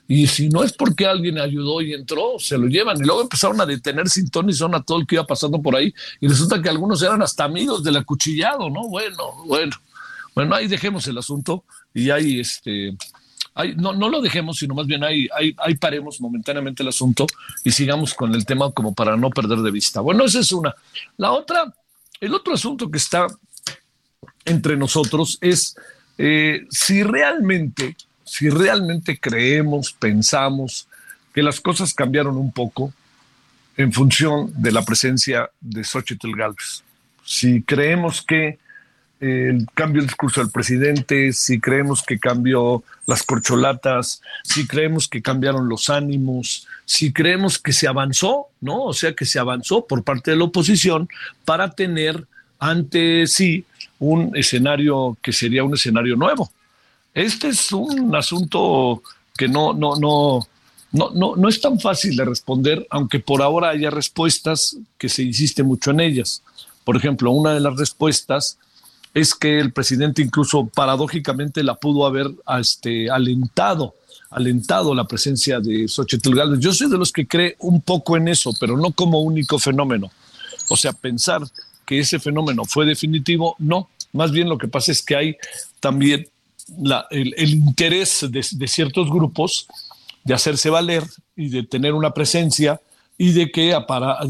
Y 0.06 0.28
si 0.28 0.49
no 0.49 0.62
es 0.62 0.73
porque 0.73 1.06
alguien 1.06 1.40
ayudó 1.40 1.80
y 1.80 1.92
entró, 1.92 2.38
se 2.38 2.56
lo 2.56 2.68
llevan. 2.68 2.99
Y 2.99 3.04
luego 3.04 3.23
empezaron 3.23 3.61
a 3.61 3.66
detener 3.66 4.08
sin 4.08 4.30
ton 4.30 4.49
y 4.49 4.52
son 4.52 4.75
a 4.76 4.82
todo 4.82 5.00
el 5.00 5.06
que 5.06 5.16
iba 5.16 5.26
pasando 5.26 5.61
por 5.61 5.75
ahí. 5.75 5.92
Y 6.20 6.28
resulta 6.28 6.62
que 6.62 6.68
algunos 6.68 7.02
eran 7.02 7.23
hasta 7.23 7.44
amigos 7.44 7.82
del 7.82 7.96
acuchillado, 7.96 8.70
¿no? 8.70 8.87
Bueno, 8.88 9.44
bueno. 9.46 9.75
Bueno, 10.34 10.54
ahí 10.54 10.68
dejemos 10.68 11.06
el 11.08 11.18
asunto 11.18 11.64
y 11.92 12.11
ahí 12.11 12.40
este. 12.40 12.96
No, 13.76 13.92
no 13.92 14.08
lo 14.08 14.20
dejemos, 14.20 14.58
sino 14.58 14.75
más 14.75 14.87
bien 14.87 15.04
ahí 15.04 15.28
paremos 15.80 16.20
momentáneamente 16.20 16.82
el 16.82 16.88
asunto 16.88 17.26
y 17.62 17.70
sigamos 17.70 18.14
con 18.14 18.34
el 18.34 18.44
tema 18.44 18.73
como 18.73 18.94
para 18.94 19.16
no 19.16 19.30
perder 19.30 19.58
de 19.58 19.70
vista. 19.70 20.00
Bueno, 20.00 20.25
esa 20.25 20.40
es 20.40 20.50
una. 20.52 20.75
La 21.16 21.32
otra, 21.32 21.73
el 22.20 22.34
otro 22.34 22.54
asunto 22.54 22.90
que 22.90 22.99
está 22.99 23.26
entre 24.44 24.76
nosotros 24.76 25.38
es 25.40 25.76
eh, 26.18 26.66
si 26.70 27.02
realmente, 27.02 27.96
si 28.25 28.50
realmente 28.50 29.18
creemos, 29.18 29.92
pensamos 29.92 30.88
que 31.32 31.42
las 31.42 31.61
cosas 31.61 31.94
cambiaron 31.94 32.37
un 32.37 32.52
poco 32.52 32.92
en 33.76 33.92
función 33.92 34.52
de 34.54 34.73
la 34.73 34.84
presencia 34.84 35.50
de 35.61 35.82
Xochitl 35.82 36.37
Galvez. 36.37 36.84
Si 37.25 37.62
creemos 37.62 38.23
que 38.23 38.58
eh, 39.26 39.64
cambió 39.73 40.02
el 40.02 40.07
discurso 40.07 40.43
del 40.43 40.50
presidente, 40.50 41.33
si 41.33 41.59
creemos 41.59 42.02
que 42.02 42.19
cambió 42.19 42.85
las 43.07 43.23
corcholatas, 43.23 44.21
si 44.43 44.66
creemos 44.66 45.09
que 45.09 45.23
cambiaron 45.23 45.66
los 45.66 45.88
ánimos, 45.88 46.66
si 46.85 47.11
creemos 47.11 47.59
que 47.59 47.73
se 47.73 47.88
avanzó, 47.88 48.49
¿no? 48.61 48.83
O 48.83 48.93
sea, 48.93 49.14
que 49.14 49.25
se 49.25 49.38
avanzó 49.38 49.87
por 49.87 50.04
parte 50.04 50.33
de 50.33 50.37
la 50.37 50.45
oposición 50.45 51.09
para 51.47 51.71
tener 51.71 52.26
ante 52.59 53.26
sí 53.26 53.64
un 53.99 54.37
escenario 54.37 55.16
que 55.23 55.33
sería 55.33 55.64
un 55.64 55.73
escenario 55.73 56.16
nuevo. 56.16 56.50
Este 57.14 57.49
es 57.49 57.73
un 57.73 58.14
asunto 58.14 59.02
que 59.38 59.49
no, 59.49 59.73
no, 59.73 59.97
no, 59.97 60.47
no, 60.93 61.11
no, 61.14 61.35
no 61.35 61.49
es 61.49 61.62
tan 61.62 61.81
fácil 61.81 62.14
de 62.14 62.26
responder, 62.26 62.87
aunque 62.90 63.21
por 63.21 63.40
ahora 63.40 63.71
haya 63.71 63.88
respuestas 63.88 64.76
que 64.99 65.09
se 65.09 65.23
insiste 65.23 65.62
mucho 65.62 65.93
en 65.93 66.00
ellas. 66.00 66.43
Por 66.85 66.99
ejemplo, 66.99 67.31
una 67.31 67.54
de 67.54 67.61
las 67.61 67.78
respuestas 67.78 68.59
es 69.14 69.35
que 69.35 69.61
el 69.61 69.73
presidente 69.73 70.21
incluso 70.21 70.66
paradójicamente 70.66 71.62
la 71.62 71.76
pudo 71.76 72.04
haber 72.04 72.26
este, 72.61 73.09
alentado, 73.09 73.94
alentado 74.30 74.92
la 74.94 75.06
presencia 75.06 75.61
de 75.61 75.87
Xochitl 75.87 76.35
Gálvez. 76.35 76.59
Yo 76.59 76.73
soy 76.73 76.90
de 76.90 76.99
los 76.99 77.12
que 77.12 77.26
cree 77.26 77.56
un 77.61 77.80
poco 77.80 78.16
en 78.16 78.26
eso, 78.26 78.52
pero 78.59 78.76
no 78.76 78.90
como 78.90 79.21
único 79.21 79.61
fenómeno. 79.61 80.11
O 80.68 80.76
sea, 80.76 80.92
pensar 80.92 81.42
que 81.87 82.00
ese 82.00 82.18
fenómeno 82.18 82.64
fue 82.64 82.87
definitivo, 82.87 83.54
no. 83.59 83.88
Más 84.12 84.33
bien 84.33 84.49
lo 84.49 84.59
que 84.59 84.68
pasa 84.68 84.90
es 84.90 85.02
que 85.02 85.16
hay 85.16 85.37
también 85.78 86.28
el, 87.11 87.54
interés 87.54 88.26
de, 88.30 88.68
ciertos 88.68 89.11
grupos 89.11 89.66
de 90.25 90.35
hacerse 90.35 90.71
valer 90.71 91.04
y 91.37 91.50
de 91.50 91.62
tener 91.62 91.92
una 91.92 92.12
presencia 92.12 92.80
y 93.18 93.33
de 93.33 93.50
que 93.50 93.76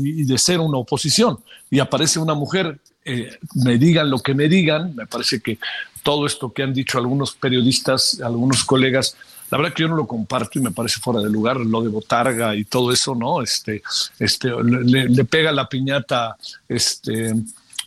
y 0.01 0.25
de 0.25 0.39
ser 0.39 0.61
una 0.61 0.79
oposición. 0.79 1.39
Y 1.71 1.79
aparece 1.79 2.19
una 2.19 2.35
mujer, 2.35 2.81
eh, 3.05 3.39
me 3.55 3.79
digan 3.79 4.11
lo 4.11 4.21
que 4.21 4.35
me 4.35 4.49
digan, 4.49 4.95
me 4.95 5.07
parece 5.07 5.41
que 5.41 5.59
todo 6.03 6.27
esto 6.27 6.53
que 6.53 6.63
han 6.63 6.73
dicho 6.73 6.99
algunos 6.99 7.35
periodistas, 7.35 8.21
algunos 8.21 8.65
colegas, 8.65 9.17
la 9.51 9.59
verdad 9.59 9.75
que 9.75 9.83
yo 9.83 9.89
no 9.89 9.97
lo 9.97 10.07
comparto 10.07 10.59
y 10.59 10.63
me 10.63 10.71
parece 10.71 11.01
fuera 11.01 11.21
de 11.21 11.31
lugar 11.31 11.59
lo 11.59 11.83
de 11.83 11.89
Botarga 11.89 12.55
y 12.55 12.65
todo 12.65 12.93
eso, 12.93 13.15
¿no? 13.15 13.43
Este, 13.43 13.83
este, 14.19 14.51
le, 14.63 15.25
pega 15.25 15.53
la 15.53 15.69
piñata, 15.69 16.37
este, 16.69 17.35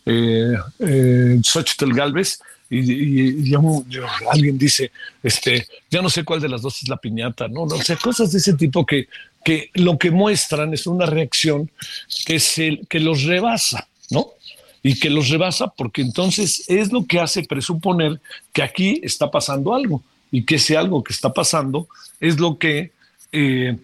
eh, 0.06 0.56
eh, 0.78 1.40
Xochitl 1.42 1.92
Galvez 1.92 2.40
y, 2.70 3.54
alguien 4.30 4.58
dice, 4.58 4.92
este, 5.22 5.66
ya 5.90 6.02
no 6.02 6.10
sé 6.10 6.24
cuál 6.24 6.40
de 6.40 6.48
las 6.48 6.62
dos 6.62 6.82
es 6.82 6.88
la 6.88 6.96
piñata, 6.96 7.48
¿no? 7.48 7.66
no 7.66 7.76
o 7.76 7.82
sea, 7.82 7.96
cosas 7.96 8.30
de 8.32 8.38
ese 8.38 8.54
tipo 8.54 8.84
que, 8.84 9.08
que 9.44 9.70
lo 9.74 9.98
que 9.98 10.10
muestran 10.10 10.74
es 10.74 10.86
una 10.86 11.06
reacción 11.06 11.70
que, 12.26 12.36
es 12.36 12.58
el, 12.58 12.86
que 12.88 13.00
los 13.00 13.22
rebasa, 13.24 13.88
¿no? 14.10 14.32
Y 14.88 14.98
que 14.98 15.10
los 15.10 15.28
rebasa 15.28 15.66
porque 15.66 16.00
entonces 16.00 16.64
es 16.66 16.90
lo 16.90 17.04
que 17.04 17.20
hace 17.20 17.42
presuponer 17.42 18.22
que 18.54 18.62
aquí 18.62 19.00
está 19.02 19.30
pasando 19.30 19.74
algo 19.74 20.02
y 20.30 20.44
que 20.46 20.54
ese 20.54 20.78
algo 20.78 21.04
que 21.04 21.12
está 21.12 21.30
pasando 21.30 21.88
es 22.20 22.40
lo 22.40 22.56
que 22.56 22.92
eh, 23.30 23.76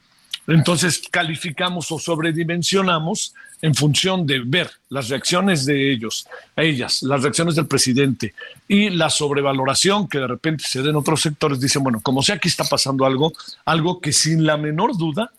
entonces 0.47 1.03
calificamos 1.11 1.93
o 1.93 1.99
sobredimensionamos 1.99 3.35
en 3.61 3.75
función 3.75 4.27
de 4.27 4.41
ver 4.47 4.71
las 4.89 5.11
reacciones 5.11 5.67
de 5.67 5.93
ellos, 5.93 6.27
ellas, 6.57 7.03
las 7.03 7.23
reacciones 7.23 7.55
del 7.55 7.67
presidente 7.67 8.33
y 8.67 8.89
la 8.89 9.11
sobrevaloración 9.11 10.09
que 10.09 10.21
de 10.21 10.27
repente 10.27 10.65
se 10.67 10.81
den 10.81 10.97
otros 10.97 11.21
sectores, 11.21 11.61
dicen, 11.61 11.83
bueno, 11.83 12.01
como 12.03 12.23
sea 12.23 12.37
aquí 12.37 12.49
está 12.49 12.65
pasando 12.65 13.05
algo, 13.05 13.31
algo 13.67 14.01
que 14.01 14.15
sin 14.15 14.47
la 14.47 14.57
menor 14.57 14.97
duda 14.97 15.31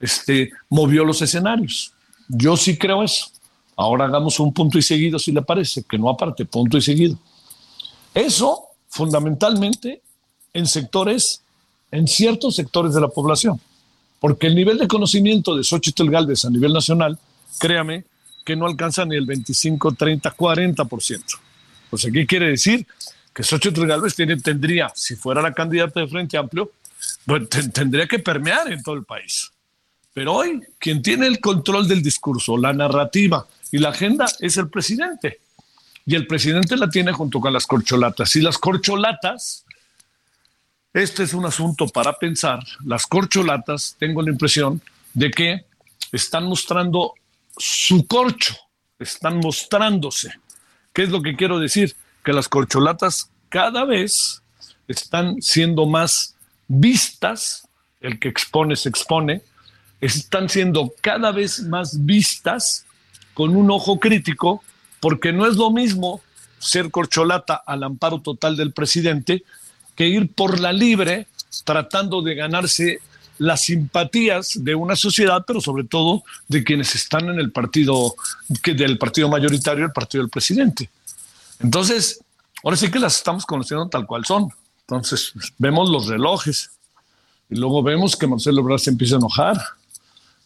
este, 0.00 0.50
movió 0.68 1.04
los 1.04 1.22
escenarios. 1.22 1.92
Yo 2.26 2.56
sí 2.56 2.76
creo 2.76 3.04
eso. 3.04 3.30
Ahora 3.76 4.04
hagamos 4.04 4.38
un 4.40 4.52
punto 4.52 4.78
y 4.78 4.82
seguido, 4.82 5.18
si 5.18 5.32
le 5.32 5.42
parece, 5.42 5.82
que 5.82 5.98
no 5.98 6.08
aparte, 6.08 6.44
punto 6.44 6.78
y 6.78 6.82
seguido. 6.82 7.18
Eso, 8.14 8.68
fundamentalmente, 8.88 10.00
en 10.52 10.66
sectores, 10.66 11.42
en 11.90 12.06
ciertos 12.06 12.54
sectores 12.54 12.94
de 12.94 13.00
la 13.00 13.08
población. 13.08 13.60
Porque 14.20 14.46
el 14.46 14.54
nivel 14.54 14.78
de 14.78 14.88
conocimiento 14.88 15.56
de 15.56 15.64
Xochitl 15.64 16.08
Galvez 16.08 16.44
a 16.44 16.50
nivel 16.50 16.72
nacional, 16.72 17.18
créame, 17.58 18.04
que 18.44 18.54
no 18.54 18.66
alcanza 18.66 19.04
ni 19.04 19.16
el 19.16 19.26
25, 19.26 19.92
30, 19.92 20.36
40%. 20.36 21.22
Pues 21.90 22.04
aquí 22.04 22.26
quiere 22.26 22.50
decir 22.50 22.86
que 23.34 23.42
Xochitl 23.42 23.86
Galvez 23.86 24.14
tiene, 24.14 24.36
tendría, 24.36 24.92
si 24.94 25.16
fuera 25.16 25.42
la 25.42 25.52
candidata 25.52 26.00
de 26.00 26.06
Frente 26.06 26.38
Amplio, 26.38 26.70
tendría 27.72 28.06
que 28.06 28.20
permear 28.20 28.72
en 28.72 28.82
todo 28.82 28.94
el 28.94 29.04
país. 29.04 29.50
Pero 30.12 30.34
hoy, 30.34 30.60
quien 30.78 31.02
tiene 31.02 31.26
el 31.26 31.40
control 31.40 31.88
del 31.88 32.00
discurso, 32.02 32.56
la 32.56 32.72
narrativa 32.72 33.44
y 33.74 33.78
la 33.78 33.88
agenda 33.88 34.26
es 34.38 34.56
el 34.56 34.68
presidente. 34.68 35.40
Y 36.06 36.14
el 36.14 36.28
presidente 36.28 36.76
la 36.76 36.88
tiene 36.88 37.10
junto 37.10 37.40
con 37.40 37.52
las 37.52 37.66
corcholatas. 37.66 38.36
Y 38.36 38.40
las 38.40 38.56
corcholatas 38.56 39.64
este 40.92 41.24
es 41.24 41.34
un 41.34 41.44
asunto 41.44 41.88
para 41.88 42.12
pensar. 42.12 42.60
Las 42.84 43.04
corcholatas, 43.04 43.96
tengo 43.98 44.22
la 44.22 44.30
impresión 44.30 44.80
de 45.12 45.28
que 45.32 45.64
están 46.12 46.44
mostrando 46.44 47.14
su 47.56 48.06
corcho, 48.06 48.54
están 49.00 49.38
mostrándose. 49.38 50.32
¿Qué 50.92 51.02
es 51.02 51.08
lo 51.08 51.20
que 51.20 51.34
quiero 51.34 51.58
decir? 51.58 51.96
Que 52.22 52.32
las 52.32 52.48
corcholatas 52.48 53.28
cada 53.48 53.84
vez 53.84 54.40
están 54.86 55.42
siendo 55.42 55.84
más 55.84 56.36
vistas, 56.68 57.66
el 58.00 58.20
que 58.20 58.28
expone 58.28 58.76
se 58.76 58.88
expone, 58.88 59.42
están 60.00 60.48
siendo 60.48 60.94
cada 61.00 61.32
vez 61.32 61.58
más 61.64 62.06
vistas 62.06 62.86
con 63.34 63.56
un 63.56 63.70
ojo 63.70 63.98
crítico, 63.98 64.62
porque 65.00 65.32
no 65.32 65.46
es 65.46 65.56
lo 65.56 65.70
mismo 65.70 66.22
ser 66.58 66.90
corcholata 66.90 67.54
al 67.54 67.82
amparo 67.82 68.20
total 68.20 68.56
del 68.56 68.72
presidente 68.72 69.44
que 69.94 70.08
ir 70.08 70.32
por 70.32 70.60
la 70.60 70.72
libre 70.72 71.26
tratando 71.64 72.22
de 72.22 72.34
ganarse 72.34 73.00
las 73.38 73.62
simpatías 73.62 74.52
de 74.62 74.74
una 74.74 74.96
sociedad, 74.96 75.44
pero 75.46 75.60
sobre 75.60 75.84
todo 75.84 76.22
de 76.48 76.64
quienes 76.64 76.94
están 76.94 77.28
en 77.28 77.38
el 77.38 77.50
partido, 77.50 78.14
que 78.62 78.74
del 78.74 78.98
partido 78.98 79.28
mayoritario, 79.28 79.84
el 79.84 79.92
partido 79.92 80.22
del 80.22 80.30
presidente. 80.30 80.88
Entonces, 81.60 82.20
ahora 82.62 82.76
sí 82.76 82.90
que 82.90 82.98
las 82.98 83.16
estamos 83.16 83.44
conociendo 83.44 83.88
tal 83.88 84.06
cual 84.06 84.24
son. 84.24 84.48
Entonces, 84.82 85.32
vemos 85.58 85.90
los 85.90 86.06
relojes 86.06 86.70
y 87.50 87.56
luego 87.56 87.82
vemos 87.82 88.16
que 88.16 88.26
Marcelo 88.26 88.60
Ebrard 88.60 88.80
se 88.80 88.90
empieza 88.90 89.16
a 89.16 89.18
enojar. 89.18 89.60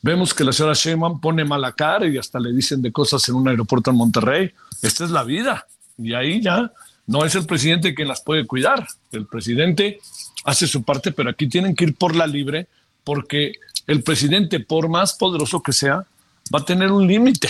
Vemos 0.00 0.33
que 0.33 0.45
la 0.45 0.52
señora 0.52 0.75
Sheinbaum 0.75 1.21
pone 1.21 1.45
mala 1.45 1.73
cara 1.73 2.07
y 2.07 2.19
hasta 2.19 2.38
le 2.38 2.52
dicen 2.52 2.81
de 2.83 2.93
cosas 2.93 3.28
en 3.28 3.35
un 3.35 3.49
aeropuerto 3.49 3.90
en 3.90 3.97
Monterrey. 3.97 4.52
Esta 4.83 5.05
es 5.05 5.11
la 5.11 5.25
vida. 5.25 5.67
Y 5.97 6.14
ahí 6.14 6.40
ya 6.40 6.73
no 7.07 7.25
es 7.25 7.35
el 7.35 7.47
presidente 7.47 7.95
quien 7.95 8.07
las 8.07 8.21
puede 8.21 8.47
cuidar. 8.47 8.87
El 9.11 9.26
presidente 9.26 10.00
hace 10.45 10.67
su 10.67 10.85
parte, 10.85 11.11
pero 11.11 11.31
aquí 11.31 11.49
tienen 11.49 11.75
que 11.75 11.85
ir 11.85 11.97
por 11.97 12.14
la 12.14 12.26
libre 12.26 12.69
porque 13.02 13.52
el 13.87 14.02
presidente, 14.02 14.61
por 14.61 14.88
más 14.88 15.14
poderoso 15.14 15.62
que 15.62 15.73
sea, 15.73 16.05
va 16.55 16.61
a 16.61 16.64
tener 16.64 16.93
un 16.93 17.07
límite. 17.07 17.49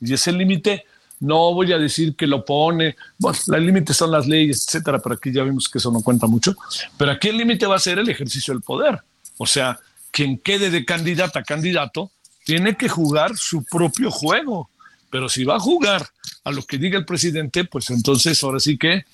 Y 0.00 0.12
ese 0.12 0.30
límite 0.30 0.84
no 1.20 1.52
voy 1.54 1.72
a 1.72 1.78
decir 1.78 2.14
que 2.14 2.26
lo 2.26 2.44
pone, 2.44 2.94
bueno, 3.18 3.38
el 3.54 3.66
límite 3.66 3.92
son 3.92 4.10
las 4.12 4.26
leyes, 4.26 4.66
etcétera, 4.66 5.00
pero 5.00 5.16
aquí 5.16 5.32
ya 5.32 5.42
vimos 5.42 5.68
que 5.68 5.78
eso 5.78 5.90
no 5.90 6.00
cuenta 6.02 6.26
mucho. 6.26 6.54
Pero 6.96 7.10
aquí 7.10 7.28
el 7.28 7.38
límite 7.38 7.66
va 7.66 7.76
a 7.76 7.80
ser 7.80 7.98
el 7.98 8.08
ejercicio 8.08 8.54
del 8.54 8.62
poder. 8.62 9.00
O 9.38 9.46
sea, 9.46 9.78
quien 10.10 10.38
quede 10.38 10.70
de 10.70 10.84
candidato 10.84 11.38
a 11.38 11.42
candidato 11.42 12.10
tiene 12.44 12.76
que 12.76 12.88
jugar 12.88 13.36
su 13.36 13.64
propio 13.64 14.10
juego. 14.10 14.70
Pero 15.10 15.28
si 15.28 15.44
va 15.44 15.56
a 15.56 15.60
jugar 15.60 16.08
a 16.44 16.50
lo 16.50 16.62
que 16.62 16.78
diga 16.78 16.98
el 16.98 17.04
presidente, 17.04 17.64
pues 17.64 17.90
entonces 17.90 18.42
ahora 18.42 18.60
sí 18.60 18.76
que 18.78 19.04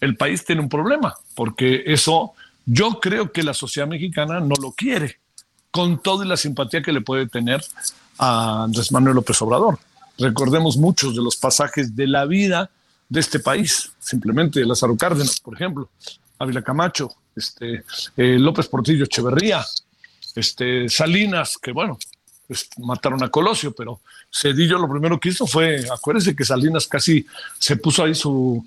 el 0.00 0.16
país 0.16 0.44
tiene 0.44 0.62
un 0.62 0.68
problema, 0.68 1.14
porque 1.34 1.84
eso 1.86 2.32
yo 2.66 3.00
creo 3.00 3.32
que 3.32 3.42
la 3.42 3.54
sociedad 3.54 3.88
mexicana 3.88 4.40
no 4.40 4.54
lo 4.60 4.72
quiere 4.72 5.18
con 5.70 6.00
toda 6.02 6.24
la 6.24 6.36
simpatía 6.36 6.82
que 6.82 6.92
le 6.92 7.00
puede 7.00 7.26
tener 7.26 7.64
a 8.18 8.64
Andrés 8.64 8.92
Manuel 8.92 9.16
López 9.16 9.40
Obrador. 9.42 9.78
Recordemos 10.18 10.76
muchos 10.76 11.16
de 11.16 11.22
los 11.22 11.36
pasajes 11.36 11.96
de 11.96 12.06
la 12.06 12.24
vida 12.26 12.70
de 13.08 13.20
este 13.20 13.40
país, 13.40 13.90
simplemente 13.98 14.64
Lázaro 14.64 14.96
Cárdenas, 14.96 15.40
por 15.40 15.54
ejemplo, 15.54 15.90
Ávila 16.38 16.62
Camacho, 16.62 17.14
este, 17.34 17.84
eh, 18.16 18.38
López 18.38 18.68
Portillo 18.68 19.04
Echeverría, 19.04 19.64
este, 20.34 20.88
Salinas, 20.88 21.58
que 21.60 21.72
bueno, 21.72 21.98
pues, 22.46 22.68
mataron 22.78 23.22
a 23.22 23.28
Colosio, 23.28 23.72
pero 23.72 24.00
Cedillo 24.30 24.78
lo 24.78 24.90
primero 24.90 25.18
que 25.18 25.30
hizo 25.30 25.46
fue, 25.46 25.84
acuérdense 25.90 26.34
que 26.34 26.44
Salinas 26.44 26.86
casi 26.86 27.26
se 27.58 27.76
puso 27.76 28.04
ahí 28.04 28.14
su, 28.14 28.64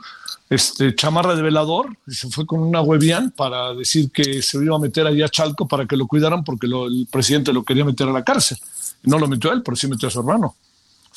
este, 0.50 0.96
chamarra 0.96 1.36
de 1.36 1.42
velador 1.42 1.90
y 2.08 2.14
se 2.14 2.30
fue 2.30 2.46
con 2.46 2.60
una 2.62 2.82
Webian 2.82 3.32
para 3.32 3.74
decir 3.74 4.10
que 4.12 4.42
se 4.42 4.58
iba 4.64 4.76
a 4.76 4.80
meter 4.80 5.06
allá 5.06 5.26
a 5.26 5.30
Chalco 5.30 5.68
para 5.68 5.86
que 5.86 5.98
lo 5.98 6.08
cuidaran 6.08 6.44
porque 6.44 6.68
el 6.68 7.08
presidente 7.12 7.52
lo 7.52 7.64
quería 7.64 7.84
meter 7.84 8.08
a 8.08 8.14
la 8.14 8.24
cárcel. 8.24 8.58
No 9.04 9.20
lo 9.20 9.28
metió 9.28 9.52
a 9.52 9.54
él, 9.54 9.62
pero 9.64 9.76
sí 9.76 9.88
metió 9.88 10.08
a 10.08 10.12
su 10.12 10.20
hermano. 10.20 10.56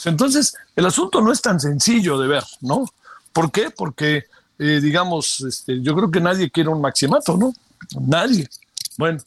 Entonces, 0.05 0.55
el 0.75 0.87
asunto 0.87 1.21
no 1.21 1.31
es 1.31 1.41
tan 1.41 1.61
sencillo 1.61 2.19
de 2.19 2.27
ver, 2.27 2.45
¿no? 2.61 2.87
¿Por 3.33 3.53
qué? 3.53 3.71
Porque, 3.71 4.25
eh, 4.59 4.81
digamos, 4.83 5.43
este, 5.43 5.81
yo 5.81 5.95
creo 5.95 6.11
que 6.11 6.21
nadie 6.21 6.51
quiere 6.51 6.71
un 6.71 6.81
maximato, 6.81 7.37
¿no? 7.37 7.53
Nadie. 8.01 8.49
Bueno, 8.97 9.21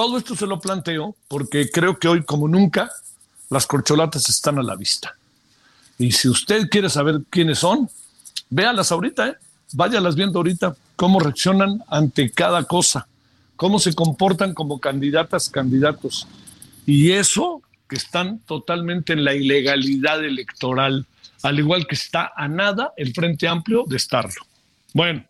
todo 0.00 0.16
esto 0.16 0.34
se 0.34 0.46
lo 0.46 0.58
planteo 0.58 1.14
porque 1.28 1.70
creo 1.70 1.98
que 1.98 2.08
hoy, 2.08 2.24
como 2.24 2.48
nunca, 2.48 2.90
las 3.50 3.66
corcholatas 3.66 4.30
están 4.30 4.58
a 4.58 4.62
la 4.62 4.74
vista. 4.74 5.14
Y 5.98 6.12
si 6.12 6.26
usted 6.26 6.70
quiere 6.70 6.88
saber 6.88 7.20
quiénes 7.28 7.58
son, 7.58 7.86
véalas 8.48 8.92
ahorita, 8.92 9.28
¿eh? 9.28 9.34
váyalas 9.74 10.16
viendo 10.16 10.38
ahorita, 10.38 10.74
cómo 10.96 11.20
reaccionan 11.20 11.84
ante 11.86 12.30
cada 12.30 12.64
cosa, 12.64 13.08
cómo 13.56 13.78
se 13.78 13.92
comportan 13.92 14.54
como 14.54 14.80
candidatas, 14.80 15.50
candidatos. 15.50 16.26
Y 16.86 17.10
eso 17.10 17.60
que 17.86 17.96
están 17.96 18.38
totalmente 18.46 19.12
en 19.12 19.22
la 19.22 19.34
ilegalidad 19.34 20.24
electoral, 20.24 21.04
al 21.42 21.58
igual 21.58 21.86
que 21.86 21.96
está 21.96 22.32
a 22.34 22.48
nada 22.48 22.94
el 22.96 23.12
Frente 23.12 23.46
Amplio 23.48 23.84
de 23.86 23.98
estarlo. 23.98 24.46
Bueno, 24.94 25.26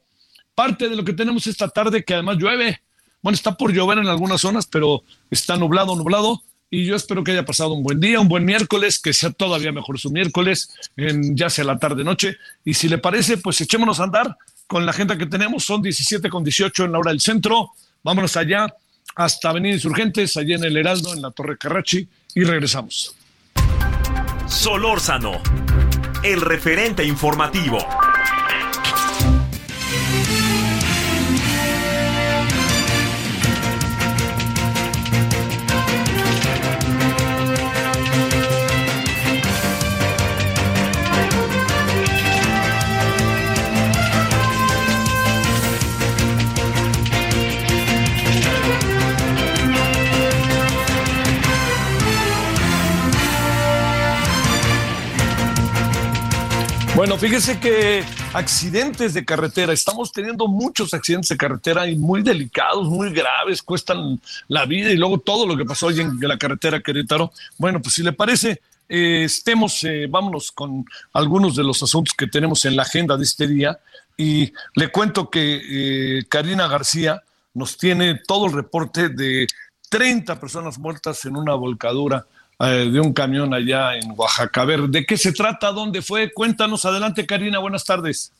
parte 0.55 0.89
de 0.89 0.95
lo 0.95 1.05
que 1.05 1.13
tenemos 1.13 1.49
esta 1.49 1.67
tarde, 1.67 2.05
que 2.05 2.15
además 2.15 2.37
llueve, 2.37 2.81
bueno, 3.23 3.35
está 3.35 3.57
por 3.57 3.73
llover 3.73 3.99
en 3.99 4.09
algunas 4.09 4.41
zonas, 4.41 4.67
pero 4.67 5.03
está 5.31 5.57
nublado, 5.57 5.97
nublado 5.97 6.43
y 6.73 6.85
yo 6.85 6.95
espero 6.95 7.25
que 7.25 7.33
haya 7.33 7.45
pasado 7.45 7.73
un 7.73 7.83
buen 7.83 7.99
día, 7.99 8.21
un 8.21 8.29
buen 8.29 8.45
miércoles, 8.45 9.01
que 9.01 9.13
sea 9.13 9.31
todavía 9.31 9.73
mejor 9.73 9.99
su 9.99 10.11
miércoles, 10.11 10.71
en, 10.97 11.37
ya 11.37 11.51
sea 11.51 11.65
la 11.65 11.79
tarde, 11.79 12.05
noche. 12.05 12.37
Y 12.65 12.75
si 12.75 12.89
le 12.89 12.99
parece, 12.99 13.39
pues 13.39 13.61
echémonos 13.61 13.99
a 13.99 14.05
andar 14.05 14.37
con 14.69 14.87
la 14.87 14.93
agenda 14.93 15.19
que 15.19 15.27
tenemos. 15.27 15.65
Son 15.65 15.83
17 15.83 16.31
con 16.31 16.45
18 16.45 16.85
en 16.85 16.93
la 16.93 17.01
hora 17.01 17.11
del 17.11 17.21
centro. 17.21 17.73
Vámonos 18.05 18.37
allá 18.37 18.73
hasta 19.17 19.51
Avenida 19.51 19.75
Insurgentes, 19.75 20.37
allá 20.37 20.55
en 20.55 20.65
el 20.65 20.77
Heraldo, 20.77 21.13
en 21.13 21.23
la 21.23 21.33
Torre 21.33 21.59
Carrachi, 21.59 22.09
y 22.37 22.45
regresamos. 22.45 23.17
Solórzano, 24.47 25.43
el 26.23 26.41
referente 26.41 27.05
informativo. 27.05 27.79
Bueno, 57.01 57.17
fíjese 57.17 57.59
que 57.59 58.05
accidentes 58.35 59.15
de 59.15 59.25
carretera, 59.25 59.73
estamos 59.73 60.13
teniendo 60.13 60.47
muchos 60.49 60.93
accidentes 60.93 61.31
de 61.31 61.39
carretera 61.39 61.89
y 61.89 61.97
muy 61.97 62.23
delicados, 62.23 62.91
muy 62.91 63.11
graves, 63.11 63.63
cuestan 63.63 64.21
la 64.49 64.67
vida 64.67 64.91
y 64.91 64.99
luego 64.99 65.17
todo 65.17 65.47
lo 65.47 65.57
que 65.57 65.65
pasó 65.65 65.87
hoy 65.87 65.99
en 65.99 66.21
la 66.21 66.37
carretera 66.37 66.83
Querétaro. 66.83 67.33
Bueno, 67.57 67.81
pues 67.81 67.95
si 67.95 68.03
le 68.03 68.13
parece, 68.13 68.61
eh, 68.87 69.23
estemos, 69.25 69.83
eh, 69.85 70.09
vámonos 70.11 70.53
con 70.53 70.85
algunos 71.15 71.57
de 71.57 71.65
los 71.65 71.83
asuntos 71.83 72.13
que 72.13 72.27
tenemos 72.27 72.67
en 72.67 72.77
la 72.77 72.83
agenda 72.83 73.17
de 73.17 73.25
este 73.25 73.47
día 73.47 73.81
y 74.19 74.53
le 74.75 74.93
cuento 74.93 75.31
que 75.31 76.19
eh, 76.19 76.25
Karina 76.29 76.69
García 76.69 77.23
nos 77.55 77.79
tiene 77.79 78.21
todo 78.29 78.45
el 78.45 78.53
reporte 78.53 79.09
de 79.09 79.47
30 79.89 80.39
personas 80.39 80.79
muertas 80.79 81.25
en 81.25 81.37
una 81.37 81.55
volcadura 81.55 82.27
eh, 82.61 82.91
de 82.91 83.01
un 83.01 83.13
camión 83.13 83.53
allá 83.55 83.97
en 83.97 84.13
Oaxaca. 84.17 84.63
A 84.63 84.65
ver, 84.65 84.83
¿de 84.83 85.07
qué 85.07 85.17
se 85.17 85.33
trata? 85.33 85.73
¿Dónde 85.73 86.03
fue? 86.03 86.33
Cuéntanos. 86.33 86.85
Adelante, 86.85 87.27
Karina. 87.27 87.59
Buenas 87.59 87.85
tardes. 87.85 88.33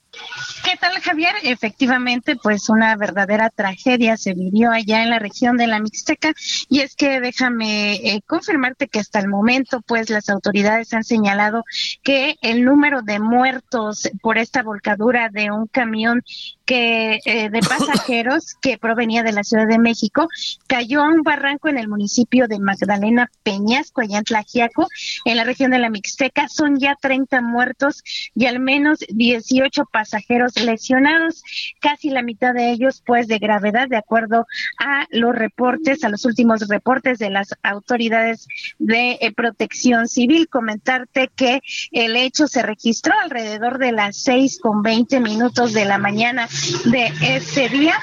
¿Qué 0.65 0.77
tal, 0.77 1.01
Javier? 1.01 1.35
Efectivamente, 1.43 2.37
pues 2.37 2.69
una 2.69 2.97
verdadera 2.97 3.49
tragedia 3.49 4.17
se 4.17 4.35
vivió 4.35 4.71
allá 4.71 5.03
en 5.03 5.11
la 5.11 5.19
región 5.19 5.57
de 5.57 5.67
la 5.67 5.79
Mixteca 5.79 6.33
y 6.69 6.81
es 6.81 6.97
que 6.97 7.21
déjame 7.21 7.95
eh, 7.95 8.23
confirmarte 8.27 8.89
que 8.89 8.99
hasta 8.99 9.21
el 9.21 9.29
momento, 9.29 9.81
pues 9.83 10.11
las 10.11 10.29
autoridades 10.29 10.93
han 10.93 11.05
señalado 11.05 11.65
que 12.03 12.37
el 12.43 12.65
número 12.65 13.03
de 13.03 13.21
muertos 13.21 14.09
por 14.21 14.39
esta 14.39 14.63
volcadura 14.63 15.29
de 15.29 15.51
un 15.51 15.67
camión 15.67 16.23
que 16.67 17.21
eh, 17.25 17.49
de 17.51 17.61
pasajeros 17.69 18.57
que 18.61 18.79
provenía 18.79 19.23
de 19.23 19.33
la 19.33 19.45
Ciudad 19.45 19.67
de 19.67 19.79
México 19.79 20.29
cayó 20.67 21.03
a 21.03 21.09
un 21.09 21.23
barranco 21.23 21.69
en 21.69 21.79
el 21.79 21.89
municipio 21.89 22.49
de 22.49 22.59
Magdalena 22.59 23.31
Peñasco, 23.43 24.03
allá 24.03 24.19
en 24.19 24.25
Tlajiaco, 24.25 24.89
en 25.25 25.37
la 25.37 25.45
región 25.45 25.71
de 25.71 25.79
la 25.79 25.91
Mixteca. 25.91 26.49
Son 26.49 26.79
ya 26.79 26.97
30 27.01 27.41
muertos 27.41 28.03
y 28.35 28.47
al 28.47 28.61
menos 28.61 28.99
18 29.09 29.85
pasajeros 29.85 30.00
pasajeros 30.01 30.59
lesionados, 30.59 31.43
casi 31.79 32.09
la 32.09 32.23
mitad 32.23 32.55
de 32.55 32.71
ellos 32.71 33.03
pues 33.05 33.29
de 33.29 33.39
gravedad, 33.39 33.87
de 33.87 33.99
acuerdo 33.99 34.47
a 34.79 35.07
los 35.11 35.35
reportes, 35.35 36.05
a 36.05 36.09
los 36.09 36.25
últimos 36.25 36.67
reportes 36.69 37.19
de 37.19 37.29
las 37.29 37.49
autoridades 37.63 38.47
de 38.79 39.19
eh, 39.21 39.33
protección 39.33 40.09
civil. 40.09 40.49
Comentarte 40.49 41.29
que 41.37 41.61
el 41.93 42.17
hecho 42.17 42.49
se 42.49 42.63
registró 42.63 43.13
alrededor 43.23 43.77
de 43.77 43.93
las 43.93 44.17
seis 44.17 44.59
con 44.59 44.83
veinte 44.83 45.21
minutos 45.21 45.75
de 45.75 45.85
la 45.85 45.99
mañana 45.99 46.49
de 46.87 47.13
ese 47.37 47.69
día, 47.69 47.97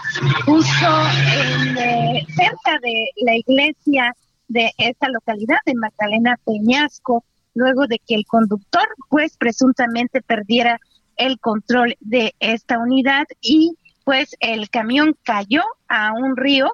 justo 0.46 0.88
en, 1.34 1.78
eh, 1.80 2.28
cerca 2.36 2.78
de 2.84 3.10
la 3.26 3.36
iglesia 3.36 4.14
de 4.48 4.72
esta 4.78 5.10
localidad 5.10 5.58
de 5.66 5.74
Magdalena 5.74 6.38
Peñasco, 6.46 7.24
luego 7.56 7.88
de 7.88 7.98
que 7.98 8.14
el 8.14 8.26
conductor 8.28 8.88
pues 9.10 9.36
presuntamente 9.36 10.22
perdiera 10.22 10.80
el 11.18 11.40
control 11.40 11.96
de 12.00 12.36
esta 12.40 12.80
unidad 12.80 13.26
y 13.42 13.76
pues 14.04 14.36
el 14.40 14.70
camión 14.70 15.18
cayó 15.24 15.64
a 15.88 16.14
un 16.14 16.38
río 16.38 16.72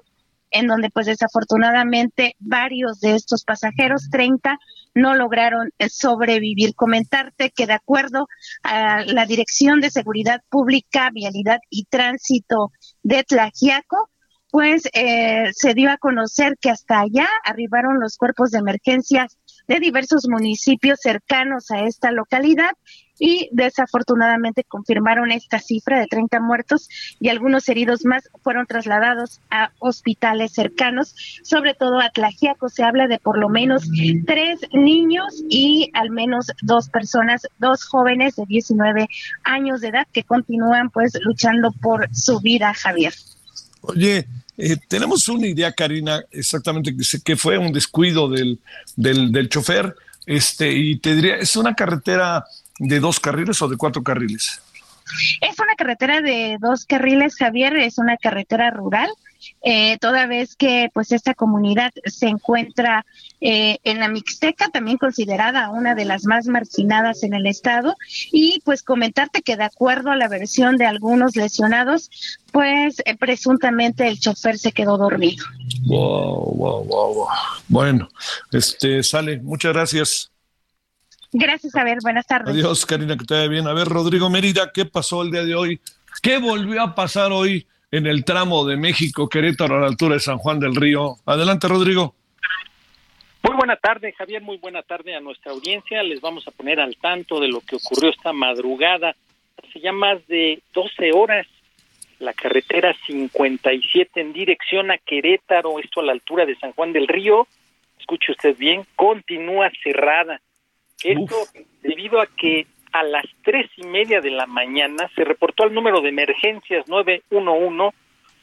en 0.54 0.68
donde 0.68 0.88
pues 0.88 1.06
desafortunadamente 1.06 2.36
varios 2.38 3.00
de 3.00 3.16
estos 3.16 3.44
pasajeros, 3.44 4.08
30, 4.08 4.56
no 4.94 5.16
lograron 5.16 5.70
eh, 5.78 5.88
sobrevivir. 5.88 6.76
Comentarte 6.76 7.50
que 7.50 7.66
de 7.66 7.72
acuerdo 7.72 8.28
a 8.62 9.04
la 9.04 9.26
Dirección 9.26 9.80
de 9.80 9.90
Seguridad 9.90 10.42
Pública, 10.48 11.10
Vialidad 11.12 11.58
y 11.70 11.86
Tránsito 11.86 12.70
de 13.02 13.24
Tlajiaco, 13.24 14.10
pues 14.52 14.88
eh, 14.92 15.50
se 15.52 15.74
dio 15.74 15.90
a 15.90 15.96
conocer 15.96 16.56
que 16.60 16.70
hasta 16.70 17.00
allá 17.00 17.28
arribaron 17.44 17.98
los 17.98 18.16
cuerpos 18.16 18.52
de 18.52 18.60
emergencia 18.60 19.26
de 19.66 19.80
diversos 19.80 20.28
municipios 20.28 21.00
cercanos 21.02 21.72
a 21.72 21.80
esta 21.80 22.12
localidad 22.12 22.70
y 23.18 23.48
desafortunadamente 23.52 24.64
confirmaron 24.64 25.30
esta 25.30 25.58
cifra 25.58 26.00
de 26.00 26.06
30 26.06 26.40
muertos 26.40 26.88
y 27.20 27.28
algunos 27.28 27.68
heridos 27.68 28.04
más 28.04 28.28
fueron 28.42 28.66
trasladados 28.66 29.40
a 29.50 29.70
hospitales 29.78 30.52
cercanos, 30.52 31.14
sobre 31.42 31.74
todo 31.74 32.00
a 32.00 32.10
Tlajiaco. 32.10 32.68
Se 32.68 32.82
habla 32.82 33.06
de 33.06 33.18
por 33.18 33.38
lo 33.38 33.48
menos 33.48 33.88
tres 34.26 34.60
niños 34.72 35.42
y 35.48 35.90
al 35.94 36.10
menos 36.10 36.46
dos 36.62 36.88
personas, 36.88 37.42
dos 37.58 37.84
jóvenes 37.84 38.36
de 38.36 38.44
19 38.46 39.08
años 39.44 39.80
de 39.80 39.88
edad 39.88 40.06
que 40.12 40.24
continúan 40.24 40.90
pues 40.90 41.12
luchando 41.22 41.72
por 41.72 42.08
su 42.14 42.40
vida, 42.40 42.74
Javier. 42.74 43.14
Oye, 43.82 44.26
eh, 44.56 44.76
tenemos 44.88 45.28
una 45.28 45.46
idea, 45.46 45.72
Karina, 45.72 46.22
exactamente 46.30 46.94
que 47.24 47.36
fue 47.36 47.58
un 47.58 47.72
descuido 47.72 48.28
del, 48.28 48.58
del, 48.96 49.30
del 49.30 49.48
chofer, 49.48 49.94
este, 50.26 50.72
y 50.72 50.98
te 50.98 51.14
diría, 51.14 51.36
es 51.36 51.54
una 51.56 51.74
carretera 51.74 52.44
de 52.78 53.00
dos 53.00 53.20
carriles 53.20 53.60
o 53.62 53.68
de 53.68 53.76
cuatro 53.76 54.02
carriles? 54.02 54.60
Es 55.40 55.58
una 55.58 55.74
carretera 55.76 56.20
de 56.20 56.56
dos 56.60 56.86
carriles, 56.86 57.36
Javier, 57.36 57.76
es 57.76 57.98
una 57.98 58.16
carretera 58.16 58.70
rural, 58.70 59.10
eh, 59.62 59.98
toda 59.98 60.26
vez 60.26 60.56
que 60.56 60.88
pues 60.94 61.12
esta 61.12 61.34
comunidad 61.34 61.92
se 62.06 62.28
encuentra 62.28 63.04
eh, 63.40 63.78
en 63.84 64.00
la 64.00 64.08
Mixteca, 64.08 64.68
también 64.70 64.96
considerada 64.96 65.68
una 65.68 65.94
de 65.94 66.06
las 66.06 66.24
más 66.24 66.46
marginadas 66.46 67.22
en 67.22 67.34
el 67.34 67.46
estado, 67.46 67.94
y 68.32 68.62
pues 68.64 68.82
comentarte 68.82 69.42
que 69.42 69.56
de 69.56 69.64
acuerdo 69.64 70.10
a 70.10 70.16
la 70.16 70.28
versión 70.28 70.78
de 70.78 70.86
algunos 70.86 71.36
lesionados, 71.36 72.10
pues 72.50 73.02
eh, 73.04 73.16
presuntamente 73.16 74.08
el 74.08 74.18
chofer 74.18 74.58
se 74.58 74.72
quedó 74.72 74.96
dormido. 74.96 75.44
Wow, 75.86 76.54
wow, 76.56 76.84
wow, 76.84 77.14
wow. 77.14 77.28
Bueno, 77.68 78.08
este 78.52 79.02
sale, 79.02 79.38
muchas 79.40 79.74
gracias. 79.74 80.33
Gracias, 81.36 81.74
a 81.74 81.82
ver, 81.82 81.98
buenas 82.00 82.28
tardes. 82.28 82.54
Adiós, 82.54 82.86
Karina, 82.86 83.16
que 83.16 83.24
te 83.24 83.34
vaya 83.34 83.48
bien. 83.48 83.66
A 83.66 83.72
ver, 83.72 83.88
Rodrigo 83.88 84.30
Mérida, 84.30 84.70
¿qué 84.72 84.84
pasó 84.84 85.20
el 85.22 85.32
día 85.32 85.42
de 85.42 85.56
hoy? 85.56 85.80
¿Qué 86.22 86.38
volvió 86.38 86.80
a 86.80 86.94
pasar 86.94 87.32
hoy 87.32 87.66
en 87.90 88.06
el 88.06 88.24
tramo 88.24 88.64
de 88.64 88.76
México, 88.76 89.28
Querétaro, 89.28 89.78
a 89.78 89.80
la 89.80 89.88
altura 89.88 90.14
de 90.14 90.20
San 90.20 90.38
Juan 90.38 90.60
del 90.60 90.76
Río? 90.76 91.16
Adelante, 91.26 91.66
Rodrigo. 91.66 92.14
Muy 93.42 93.56
buena 93.56 93.74
tarde, 93.74 94.14
Javier, 94.16 94.42
muy 94.42 94.58
buena 94.58 94.82
tarde 94.84 95.16
a 95.16 95.20
nuestra 95.20 95.50
audiencia. 95.50 96.04
Les 96.04 96.20
vamos 96.20 96.46
a 96.46 96.52
poner 96.52 96.78
al 96.78 96.96
tanto 96.98 97.40
de 97.40 97.48
lo 97.48 97.60
que 97.62 97.74
ocurrió 97.74 98.10
esta 98.10 98.32
madrugada. 98.32 99.16
Hace 99.60 99.80
ya 99.80 99.90
más 99.90 100.24
de 100.28 100.62
12 100.72 101.10
horas, 101.12 101.48
la 102.20 102.32
carretera 102.32 102.94
57 103.08 104.20
en 104.20 104.32
dirección 104.32 104.92
a 104.92 104.98
Querétaro, 104.98 105.80
esto 105.80 105.98
a 105.98 106.04
la 106.04 106.12
altura 106.12 106.46
de 106.46 106.54
San 106.54 106.70
Juan 106.74 106.92
del 106.92 107.08
Río, 107.08 107.48
escuche 107.98 108.30
usted 108.30 108.56
bien, 108.56 108.86
continúa 108.94 109.68
cerrada 109.82 110.40
esto 111.02 111.36
debido 111.82 112.20
a 112.20 112.26
que 112.26 112.66
a 112.92 113.02
las 113.02 113.24
tres 113.42 113.68
y 113.76 113.86
media 113.86 114.20
de 114.20 114.30
la 114.30 114.46
mañana 114.46 115.10
se 115.16 115.24
reportó 115.24 115.64
al 115.64 115.74
número 115.74 116.00
de 116.00 116.10
emergencias 116.10 116.88
911 116.88 117.96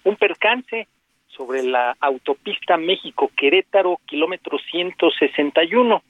un 0.04 0.16
percance 0.18 0.88
sobre 1.28 1.64
la 1.64 1.96
autopista 2.00 2.76
México-Querétaro, 2.76 4.00
kilómetro 4.06 4.58
161. 4.60 6.04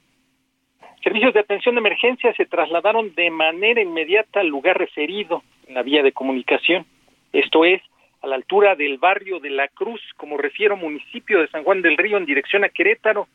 Servicios 1.02 1.34
de 1.34 1.40
atención 1.40 1.74
de 1.74 1.80
emergencia 1.80 2.34
se 2.34 2.46
trasladaron 2.46 3.14
de 3.14 3.30
manera 3.30 3.80
inmediata 3.80 4.40
al 4.40 4.48
lugar 4.48 4.78
referido 4.78 5.42
en 5.66 5.74
la 5.74 5.82
vía 5.82 6.02
de 6.02 6.12
comunicación. 6.12 6.86
Esto 7.32 7.64
es, 7.64 7.80
a 8.22 8.26
la 8.26 8.36
altura 8.36 8.76
del 8.76 8.98
barrio 8.98 9.40
de 9.40 9.50
La 9.50 9.68
Cruz, 9.68 10.00
como 10.16 10.36
refiero, 10.36 10.76
municipio 10.76 11.40
de 11.40 11.48
San 11.48 11.64
Juan 11.64 11.82
del 11.82 11.96
Río, 11.96 12.18
en 12.18 12.26
dirección 12.26 12.64
a 12.64 12.68
Querétaro 12.68 13.28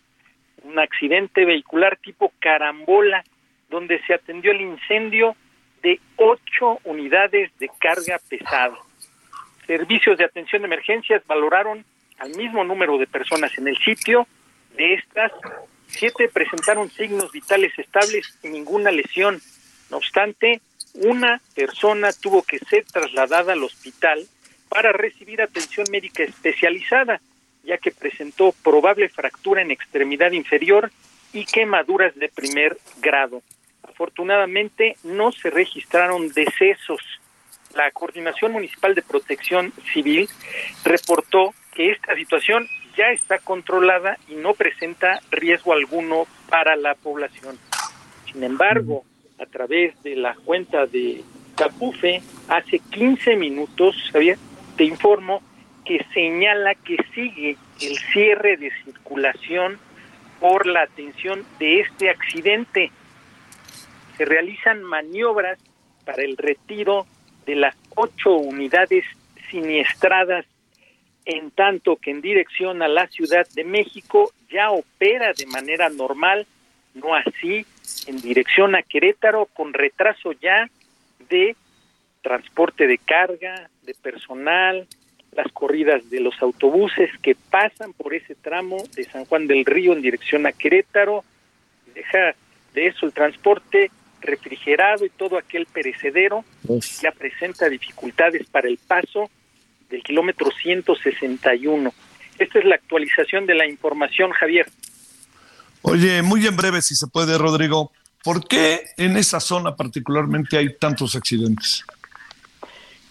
un 0.64 0.80
accidente 0.80 1.46
vehicular 1.46 1.98
tipo 1.98 2.32
carambola, 2.40 3.24
donde 3.70 4.02
se 4.06 4.14
atendió 4.14 4.52
el 4.52 4.62
incendio 4.62 5.36
de 5.82 6.00
ocho 6.16 6.80
unidades 6.84 7.52
de 7.60 7.70
carga 7.80 8.20
pesada. 8.30 8.78
Servicios 9.66 10.18
de 10.18 10.26
atención 10.26 10.62
de 10.62 10.68
emergencias 10.68 11.26
valoraron 11.28 11.86
al 12.20 12.36
mismo 12.36 12.64
número 12.64 12.98
de 12.98 13.08
personas 13.08 13.58
en 13.58 13.68
el 13.68 13.78
sitio. 13.78 14.28
De 14.76 14.96
estas, 14.96 15.32
siete 15.88 16.30
presentaron 16.30 16.90
signos 16.90 17.32
vitales 17.32 17.78
estables 17.78 18.38
y 18.44 18.50
ninguna 18.50 18.92
lesión. 18.92 19.40
No 19.92 19.98
obstante, 19.98 20.62
una 20.94 21.42
persona 21.56 22.12
tuvo 22.14 22.44
que 22.44 22.60
ser 22.60 22.86
trasladada 22.86 23.54
al 23.54 23.64
hospital 23.64 24.26
para 24.70 24.92
recibir 24.92 25.42
atención 25.42 25.88
médica 25.92 26.24
especializada 26.24 27.22
ya 27.68 27.78
que 27.78 27.92
presentó 27.92 28.54
probable 28.64 29.10
fractura 29.10 29.62
en 29.62 29.72
extremidad 29.72 30.32
inferior 30.32 30.90
y 31.34 31.46
quemaduras 31.46 32.16
de 32.16 32.30
primer 32.30 32.78
grado. 33.02 33.42
Afortunadamente 33.84 34.96
no 35.04 35.32
se 35.34 35.50
registraron 35.50 36.32
decesos. 36.32 37.02
La 37.76 37.92
Coordinación 37.92 38.54
Municipal 38.54 38.96
de 38.96 39.02
Protección 39.02 39.74
Civil 39.94 40.30
reportó 40.86 41.54
que 41.76 41.92
esta 41.92 42.16
situación 42.16 42.68
ya 42.96 43.12
está 43.12 43.38
controlada 43.40 44.18
y 44.30 44.36
no 44.36 44.54
presenta 44.54 45.20
riesgo 45.30 45.74
alguno 45.74 46.26
para 46.50 46.76
la 46.78 46.96
población. 46.96 47.60
Sin 48.32 48.44
embargo, 48.44 49.04
a 49.40 49.46
través 49.46 50.02
de 50.04 50.16
la 50.16 50.36
cuenta 50.36 50.88
de 50.88 51.22
Capufe, 51.56 52.22
hace 52.48 52.80
15 52.80 53.36
minutos, 53.36 53.96
¿sabía? 54.12 54.38
te 54.78 54.86
informo 54.86 55.42
que 55.88 56.06
señala 56.14 56.76
que 56.76 56.98
sigue 57.16 57.56
el 57.82 57.98
cierre 58.12 58.58
de 58.58 58.72
circulación 58.84 59.80
por 60.42 60.68
la 60.68 60.82
atención 60.82 61.46
de 61.60 61.80
este 61.80 62.10
accidente. 62.10 62.92
Se 64.18 64.26
realizan 64.26 64.84
maniobras 64.84 65.58
para 66.06 66.24
el 66.24 66.36
retiro 66.36 67.08
de 67.46 67.56
las 67.56 67.76
ocho 67.96 68.36
unidades 68.36 69.06
siniestradas, 69.50 70.46
en 71.24 71.52
tanto 71.52 71.96
que 71.96 72.12
en 72.12 72.22
dirección 72.22 72.82
a 72.82 72.90
la 72.90 73.08
Ciudad 73.08 73.48
de 73.56 73.64
México 73.64 74.34
ya 74.50 74.72
opera 74.72 75.32
de 75.32 75.46
manera 75.46 75.90
normal, 75.90 76.46
no 76.96 77.16
así 77.16 77.66
en 78.08 78.20
dirección 78.20 78.76
a 78.76 78.84
Querétaro, 78.84 79.46
con 79.54 79.74
retraso 79.74 80.34
ya 80.34 80.70
de 81.30 81.56
transporte 82.22 82.88
de 82.88 82.98
carga, 82.98 83.70
de 83.84 83.94
personal, 83.94 84.86
las 85.38 85.52
corridas 85.54 86.10
de 86.10 86.20
los 86.20 86.42
autobuses 86.42 87.12
que 87.22 87.36
pasan 87.36 87.94
por 87.94 88.16
ese 88.16 88.34
tramo 88.34 88.78
de 88.96 89.04
San 89.04 89.24
Juan 89.26 89.46
del 89.46 89.66
Río 89.66 89.94
en 89.94 90.02
dirección 90.02 90.48
a 90.48 90.52
Querétaro, 90.52 91.24
deja 91.94 92.36
de 92.74 92.88
eso 92.88 93.06
el 93.06 93.14
transporte 93.14 93.92
refrigerado 94.20 95.06
y 95.06 95.10
todo 95.10 95.38
aquel 95.38 95.68
perecedero 95.68 96.44
ya 97.02 97.12
presenta 97.12 97.70
dificultades 97.70 98.48
para 98.48 98.68
el 98.68 98.78
paso 98.78 99.30
del 99.90 100.02
kilómetro 100.02 100.50
161. 100.52 101.94
Esta 102.40 102.60
es 102.60 102.66
la 102.66 102.76
actualización 102.76 103.46
de 103.46 103.54
la 103.54 103.68
información, 103.68 104.32
Javier. 104.32 104.68
Oye, 105.84 106.24
muy 106.24 106.48
en 106.48 106.58
breve, 106.58 106.82
si 106.82 106.96
se 106.96 107.06
puede, 107.06 107.38
Rodrigo, 107.38 107.92
¿por 108.24 108.48
qué 108.48 108.82
en 108.98 109.18
esa 109.18 109.40
zona 109.40 109.76
particularmente 109.76 110.58
hay 110.58 110.76
tantos 110.78 111.16
accidentes? 111.16 111.86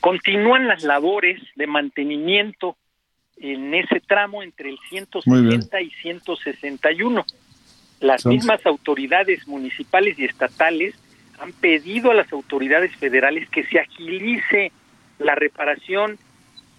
Continúan 0.06 0.68
las 0.68 0.84
labores 0.84 1.42
de 1.56 1.66
mantenimiento 1.66 2.76
en 3.38 3.74
ese 3.74 3.98
tramo 3.98 4.40
entre 4.40 4.70
el 4.70 4.78
160 4.88 5.80
y 5.80 5.90
161. 5.90 7.24
Las 7.98 8.24
mismas 8.24 8.64
autoridades 8.66 9.48
municipales 9.48 10.16
y 10.16 10.24
estatales 10.24 10.94
han 11.40 11.50
pedido 11.50 12.12
a 12.12 12.14
las 12.14 12.32
autoridades 12.32 12.94
federales 12.94 13.50
que 13.50 13.64
se 13.64 13.80
agilice 13.80 14.70
la 15.18 15.34
reparación 15.34 16.20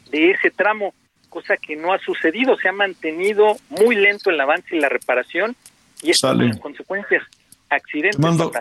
de 0.09 0.31
ese 0.31 0.49
tramo, 0.49 0.93
cosa 1.27 1.57
que 1.57 1.75
no 1.75 1.91
ha 1.91 1.99
sucedido, 1.99 2.55
se 2.55 2.69
ha 2.69 2.71
mantenido 2.71 3.57
muy 3.67 3.97
lento 3.97 4.29
el 4.29 4.39
avance 4.39 4.73
y 4.73 4.79
la 4.79 4.87
reparación 4.87 5.53
y 6.01 6.11
esto 6.11 6.29
con 6.29 6.47
las 6.47 6.59
consecuencias, 6.61 7.23
accidentes 7.67 8.15
te 8.15 8.21
mando, 8.21 8.51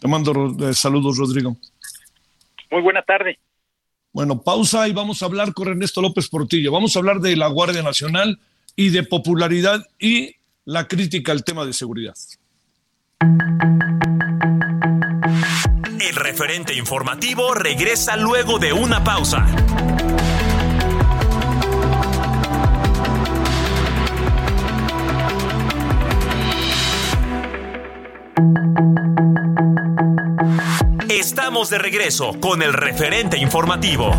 Te 0.00 0.08
mando 0.08 0.56
eh, 0.66 0.72
saludos, 0.72 1.18
Rodrigo. 1.18 1.54
Muy 2.70 2.80
buena 2.80 3.02
tarde. 3.02 3.38
Bueno, 4.18 4.42
pausa 4.42 4.88
y 4.88 4.92
vamos 4.92 5.22
a 5.22 5.26
hablar 5.26 5.54
con 5.54 5.68
Ernesto 5.68 6.02
López 6.02 6.28
Portillo. 6.28 6.72
Vamos 6.72 6.96
a 6.96 6.98
hablar 6.98 7.20
de 7.20 7.36
la 7.36 7.46
Guardia 7.46 7.84
Nacional 7.84 8.40
y 8.74 8.88
de 8.88 9.04
popularidad 9.04 9.86
y 9.96 10.34
la 10.64 10.88
crítica 10.88 11.30
al 11.30 11.44
tema 11.44 11.64
de 11.64 11.72
seguridad. 11.72 12.16
El 16.00 16.16
referente 16.16 16.74
informativo 16.74 17.54
regresa 17.54 18.16
luego 18.16 18.58
de 18.58 18.72
una 18.72 19.04
pausa. 19.04 19.46
Estamos 31.38 31.70
de 31.70 31.78
regreso 31.78 32.32
con 32.40 32.62
el 32.62 32.72
referente 32.72 33.38
informativo. 33.38 34.10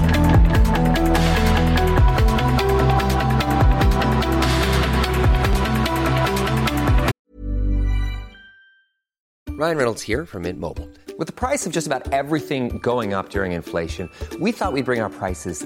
Ryan 9.49 9.75
Reynolds 9.75 10.01
here 10.01 10.25
from 10.25 10.43
Mint 10.43 10.61
Mobile. 10.61 10.87
With 11.17 11.27
the 11.27 11.33
price 11.33 11.67
of 11.67 11.73
just 11.73 11.87
about 11.87 12.13
everything 12.13 12.79
going 12.79 13.13
up 13.13 13.29
during 13.31 13.51
inflation, 13.51 14.09
we 14.39 14.53
thought 14.53 14.71
we'd 14.71 14.85
bring 14.85 15.01
our 15.01 15.09
prices 15.09 15.65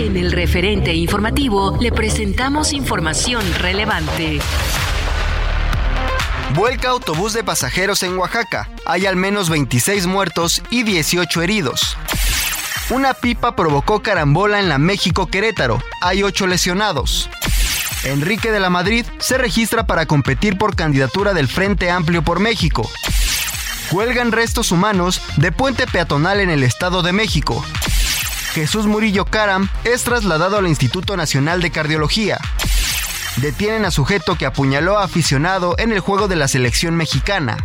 En 0.00 0.16
el 0.16 0.32
referente 0.32 0.94
informativo 0.94 1.76
le 1.78 1.92
presentamos 1.92 2.72
información 2.72 3.44
relevante. 3.58 4.40
Vuelca 6.54 6.88
autobús 6.88 7.34
de 7.34 7.44
pasajeros 7.44 8.02
en 8.02 8.16
Oaxaca. 8.16 8.70
Hay 8.86 9.04
al 9.04 9.16
menos 9.16 9.50
26 9.50 10.06
muertos 10.06 10.62
y 10.70 10.84
18 10.84 11.42
heridos. 11.42 11.98
Una 12.88 13.12
pipa 13.12 13.54
provocó 13.54 14.00
carambola 14.00 14.58
en 14.58 14.70
la 14.70 14.78
México 14.78 15.26
Querétaro. 15.26 15.82
Hay 16.00 16.22
8 16.22 16.46
lesionados. 16.46 17.28
Enrique 18.02 18.50
de 18.50 18.60
la 18.60 18.70
Madrid 18.70 19.04
se 19.18 19.36
registra 19.36 19.84
para 19.84 20.06
competir 20.06 20.56
por 20.56 20.76
candidatura 20.76 21.34
del 21.34 21.46
Frente 21.46 21.90
Amplio 21.90 22.22
por 22.22 22.40
México. 22.40 22.88
Cuelgan 23.90 24.32
restos 24.32 24.72
humanos 24.72 25.20
de 25.36 25.52
puente 25.52 25.86
peatonal 25.86 26.40
en 26.40 26.48
el 26.48 26.62
Estado 26.62 27.02
de 27.02 27.12
México. 27.12 27.62
Jesús 28.52 28.86
Murillo 28.86 29.24
Caram 29.24 29.68
es 29.84 30.02
trasladado 30.02 30.58
al 30.58 30.66
Instituto 30.66 31.16
Nacional 31.16 31.62
de 31.62 31.70
Cardiología. 31.70 32.38
Detienen 33.36 33.84
a 33.84 33.90
sujeto 33.90 34.36
que 34.36 34.46
apuñaló 34.46 34.98
a 34.98 35.04
aficionado 35.04 35.76
en 35.78 35.92
el 35.92 36.00
juego 36.00 36.26
de 36.26 36.36
la 36.36 36.48
selección 36.48 36.96
mexicana. 36.96 37.56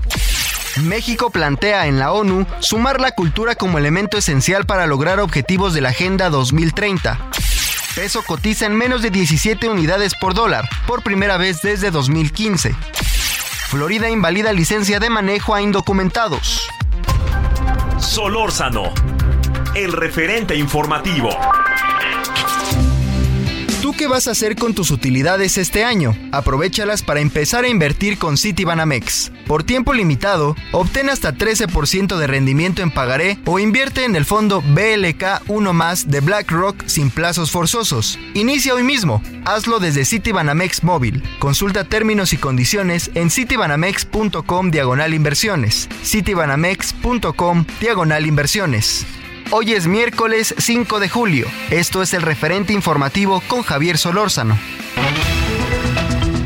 México 0.83 1.31
plantea 1.31 1.87
en 1.87 1.97
la 1.97 2.11
ONU 2.11 2.45
sumar 2.59 3.01
la 3.01 3.11
cultura 3.11 3.55
como 3.55 3.77
elemento 3.77 4.17
esencial 4.17 4.65
para 4.65 4.85
lograr 4.85 5.19
objetivos 5.19 5.73
de 5.73 5.81
la 5.81 5.89
Agenda 5.89 6.29
2030. 6.29 7.19
Peso 7.95 8.21
cotiza 8.23 8.65
en 8.65 8.75
menos 8.75 9.01
de 9.01 9.09
17 9.09 9.69
unidades 9.69 10.13
por 10.19 10.33
dólar, 10.33 10.69
por 10.85 11.01
primera 11.01 11.37
vez 11.37 11.61
desde 11.61 11.91
2015. 11.91 12.75
Florida 13.69 14.09
invalida 14.09 14.53
licencia 14.53 14.99
de 14.99 15.09
manejo 15.09 15.55
a 15.55 15.61
indocumentados. 15.61 16.67
Solórzano, 17.97 18.93
el 19.75 19.91
referente 19.91 20.55
informativo. 20.55 21.29
¿Tú 23.81 23.91
qué 23.91 24.07
vas 24.07 24.27
a 24.27 24.31
hacer 24.31 24.55
con 24.55 24.73
tus 24.73 24.89
utilidades 24.89 25.57
este 25.57 25.83
año? 25.83 26.17
Aprovechalas 26.31 27.03
para 27.03 27.19
empezar 27.19 27.65
a 27.65 27.67
invertir 27.67 28.17
con 28.17 28.37
Citibanamex. 28.37 29.31
Por 29.45 29.63
tiempo 29.63 29.93
limitado, 29.93 30.55
obtén 30.71 31.09
hasta 31.09 31.33
13% 31.33 32.17
de 32.17 32.25
rendimiento 32.25 32.81
en 32.81 32.89
pagaré 32.89 33.37
o 33.45 33.59
invierte 33.59 34.05
en 34.05 34.15
el 34.15 34.25
fondo 34.25 34.61
BLK 34.61 35.43
1 35.49 35.73
más 35.73 36.09
de 36.09 36.21
BlackRock 36.21 36.87
sin 36.87 37.11
plazos 37.11 37.51
forzosos. 37.51 38.17
Inicia 38.33 38.73
hoy 38.73 38.83
mismo. 38.83 39.21
Hazlo 39.43 39.79
desde 39.79 40.05
Citibanamex 40.05 40.83
móvil. 40.83 41.21
Consulta 41.37 41.83
términos 41.83 42.31
y 42.33 42.37
condiciones 42.37 43.11
en 43.13 43.29
citibanamex.com 43.29 44.71
diagonal 44.71 45.13
inversiones. 45.13 45.89
citibanamex.com 46.01 47.65
diagonal 47.81 48.25
inversiones. 48.25 49.05
Hoy 49.51 49.73
es 49.73 49.85
miércoles 49.87 50.55
5 50.57 50.99
de 50.99 51.07
julio. 51.07 51.47
Esto 51.69 52.01
es 52.01 52.13
el 52.13 52.23
referente 52.23 52.73
informativo 52.73 53.41
con 53.47 53.61
Javier 53.61 53.97
Solórzano. 53.97 54.57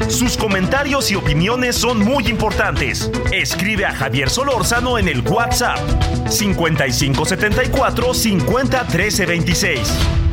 Sus 0.10 0.36
comentarios 0.36 1.10
y 1.10 1.16
opiniones 1.16 1.78
son 1.78 2.00
muy 2.00 2.28
importantes. 2.28 3.10
Escribe 3.32 3.86
a 3.86 3.94
Javier 3.94 4.30
Solórzano 4.30 4.98
en 4.98 5.08
el 5.08 5.22
WhatsApp 5.22 5.80
5574 6.30 8.14
50 8.14 8.88
13 8.88 9.26
26. 9.26 10.29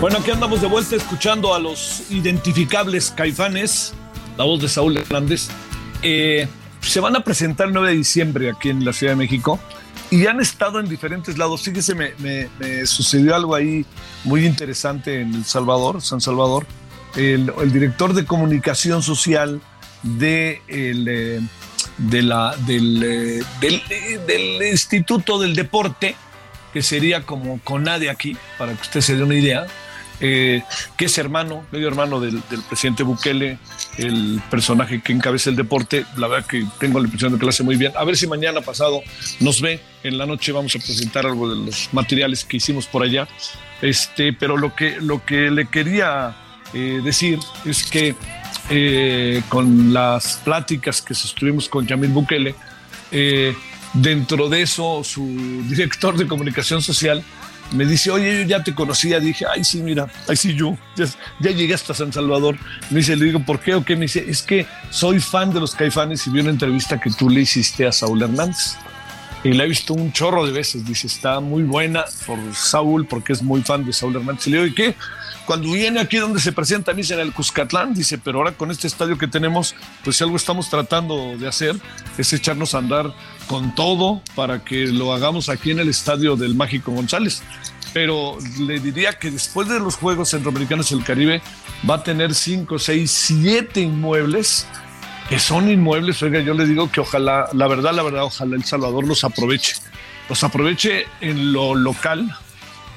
Bueno, 0.00 0.16
aquí 0.16 0.30
andamos 0.30 0.62
de 0.62 0.66
vuelta 0.66 0.96
escuchando 0.96 1.54
a 1.54 1.58
los 1.58 2.10
identificables 2.10 3.10
caifanes, 3.10 3.92
la 4.38 4.44
voz 4.44 4.62
de 4.62 4.66
Saúl 4.66 4.96
Hernández. 4.96 5.48
Eh, 6.02 6.48
se 6.80 7.00
van 7.00 7.16
a 7.16 7.20
presentar 7.20 7.66
el 7.66 7.74
9 7.74 7.90
de 7.90 7.96
diciembre 7.96 8.50
aquí 8.50 8.70
en 8.70 8.82
la 8.82 8.94
Ciudad 8.94 9.12
de 9.12 9.16
México 9.16 9.60
y 10.10 10.26
han 10.26 10.40
estado 10.40 10.80
en 10.80 10.88
diferentes 10.88 11.36
lados. 11.36 11.64
Fíjese, 11.64 11.94
me, 11.94 12.86
sucedió 12.86 13.36
algo 13.36 13.54
ahí 13.54 13.84
muy 14.24 14.46
interesante 14.46 15.20
en 15.20 15.34
El 15.34 15.44
Salvador, 15.44 16.00
San 16.00 16.22
Salvador. 16.22 16.66
El, 17.14 17.52
director 17.70 18.14
de 18.14 18.24
comunicación 18.24 19.02
social 19.02 19.60
de 20.02 20.62
eh, 20.68 21.42
la, 21.98 22.56
del, 22.56 23.02
eh, 23.02 23.42
del, 23.60 23.82
del 24.26 24.62
Instituto 24.66 25.38
del 25.38 25.54
Deporte, 25.54 26.16
que 26.72 26.80
sería 26.80 27.26
como 27.26 27.60
CONADE 27.62 28.08
aquí, 28.08 28.34
para 28.56 28.72
que 28.72 28.80
usted 28.80 29.02
se 29.02 29.16
dé 29.16 29.24
una 29.24 29.34
idea, 29.34 29.66
eh, 30.20 30.62
que 30.96 31.06
es 31.06 31.18
hermano, 31.18 31.64
medio 31.70 31.88
hermano 31.88 32.20
del, 32.20 32.42
presidente 32.68 33.02
Bukele, 33.02 33.58
el 33.96 34.40
personaje 34.50 35.00
que 35.00 35.12
encabeza 35.12 35.50
el 35.50 35.56
deporte. 35.56 36.04
La 36.16 36.28
verdad 36.28 36.46
que 36.46 36.64
tengo 36.78 36.98
la 36.98 37.06
impresión 37.06 37.32
de 37.32 37.38
que 37.38 37.44
lo 37.44 37.50
hace 37.50 37.62
muy 37.62 37.76
bien. 37.76 37.92
A 37.96 38.04
ver 38.04 38.16
si 38.16 38.26
mañana 38.26 38.60
pasado 38.60 39.02
nos 39.40 39.60
ve. 39.60 39.80
En 40.02 40.16
la 40.16 40.26
noche 40.26 40.52
vamos 40.52 40.74
a 40.76 40.78
presentar 40.78 41.26
algo 41.26 41.48
de 41.48 41.66
los 41.66 41.88
materiales 41.92 42.44
que 42.44 42.58
hicimos 42.58 42.86
por 42.86 43.02
allá. 43.02 43.28
Este, 43.82 44.32
pero 44.32 44.56
lo 44.56 44.74
que, 44.74 45.00
lo 45.00 45.24
que 45.24 45.50
le 45.50 45.68
quería 45.68 46.36
eh, 46.72 47.00
decir 47.02 47.38
es 47.64 47.84
que 47.84 48.14
eh, 48.68 49.42
con 49.48 49.92
las 49.92 50.40
pláticas 50.44 51.02
que 51.02 51.14
sostuvimos 51.14 51.68
con 51.68 51.86
Yamil 51.86 52.10
Bukele, 52.10 52.54
eh, 53.10 53.54
dentro 53.94 54.48
de 54.48 54.62
eso 54.62 55.02
su 55.02 55.26
director 55.68 56.16
de 56.16 56.26
comunicación 56.26 56.80
social 56.80 57.24
me 57.72 57.84
dice, 57.84 58.10
oye, 58.10 58.42
yo 58.42 58.48
ya 58.48 58.62
te 58.62 58.74
conocía. 58.74 59.20
Dije, 59.20 59.44
ay, 59.52 59.64
sí, 59.64 59.82
mira, 59.82 60.08
ay, 60.28 60.36
sí, 60.36 60.54
yo, 60.54 60.76
ya, 60.96 61.06
ya, 61.40 61.50
llegué 61.50 61.74
hasta 61.74 61.94
San 61.94 62.12
Salvador. 62.12 62.56
Me 62.90 62.98
dice, 62.98 63.16
le 63.16 63.26
digo, 63.26 63.40
¿por 63.40 63.60
qué 63.60 63.74
o 63.74 63.84
qué? 63.84 63.96
Me 63.96 64.02
dice, 64.02 64.24
es 64.28 64.42
que 64.42 64.66
soy 64.90 65.20
fan 65.20 65.52
de 65.52 65.60
los 65.60 65.74
caifanes 65.74 66.26
y 66.26 66.30
vi 66.30 66.40
una 66.40 66.50
entrevista 66.50 67.00
que 67.00 67.10
tú 67.10 67.28
le 67.28 67.42
hiciste 67.42 67.86
a 67.86 67.92
Saúl 67.92 68.22
Hernández. 68.22 68.76
Y 69.42 69.52
la 69.52 69.64
he 69.64 69.68
visto 69.68 69.94
un 69.94 70.12
chorro 70.12 70.44
de 70.44 70.52
veces. 70.52 70.84
Dice, 70.84 71.06
está 71.06 71.40
muy 71.40 71.62
buena 71.62 72.04
por 72.26 72.38
Saúl, 72.54 73.06
porque 73.06 73.32
es 73.32 73.42
muy 73.42 73.62
fan 73.62 73.84
de 73.84 73.92
Saúl 73.92 74.16
Hernández. 74.16 74.46
Le 74.48 74.58
digo, 74.58 74.66
¿y 74.66 74.74
qué? 74.74 74.96
Cuando 75.50 75.72
viene 75.72 75.98
aquí 75.98 76.18
donde 76.18 76.38
se 76.38 76.52
presenta, 76.52 76.92
dice 76.92 77.14
en 77.14 77.18
el 77.18 77.32
Cuscatlán, 77.32 77.92
dice, 77.92 78.18
pero 78.18 78.38
ahora 78.38 78.52
con 78.52 78.70
este 78.70 78.86
estadio 78.86 79.18
que 79.18 79.26
tenemos, 79.26 79.74
pues 80.04 80.14
si 80.14 80.22
algo 80.22 80.36
estamos 80.36 80.70
tratando 80.70 81.36
de 81.36 81.48
hacer 81.48 81.74
es 82.16 82.32
echarnos 82.32 82.72
a 82.76 82.78
andar 82.78 83.12
con 83.48 83.74
todo 83.74 84.22
para 84.36 84.64
que 84.64 84.86
lo 84.86 85.12
hagamos 85.12 85.48
aquí 85.48 85.72
en 85.72 85.80
el 85.80 85.88
estadio 85.88 86.36
del 86.36 86.54
Mágico 86.54 86.92
González. 86.92 87.42
Pero 87.92 88.38
le 88.60 88.78
diría 88.78 89.18
que 89.18 89.32
después 89.32 89.66
de 89.66 89.80
los 89.80 89.96
Juegos 89.96 90.28
Centroamericanos 90.28 90.90
del 90.90 91.02
Caribe 91.02 91.42
va 91.90 91.96
a 91.96 92.02
tener 92.04 92.32
5, 92.32 92.78
6, 92.78 93.10
7 93.10 93.80
inmuebles 93.80 94.68
que 95.28 95.40
son 95.40 95.68
inmuebles. 95.68 96.22
Oiga, 96.22 96.38
yo 96.38 96.54
le 96.54 96.64
digo 96.64 96.92
que 96.92 97.00
ojalá, 97.00 97.48
la 97.54 97.66
verdad, 97.66 97.92
la 97.92 98.04
verdad, 98.04 98.22
ojalá 98.22 98.54
El 98.54 98.62
Salvador 98.62 99.04
los 99.04 99.24
aproveche. 99.24 99.74
Los 100.28 100.44
aproveche 100.44 101.06
en 101.20 101.52
lo 101.52 101.74
local, 101.74 102.36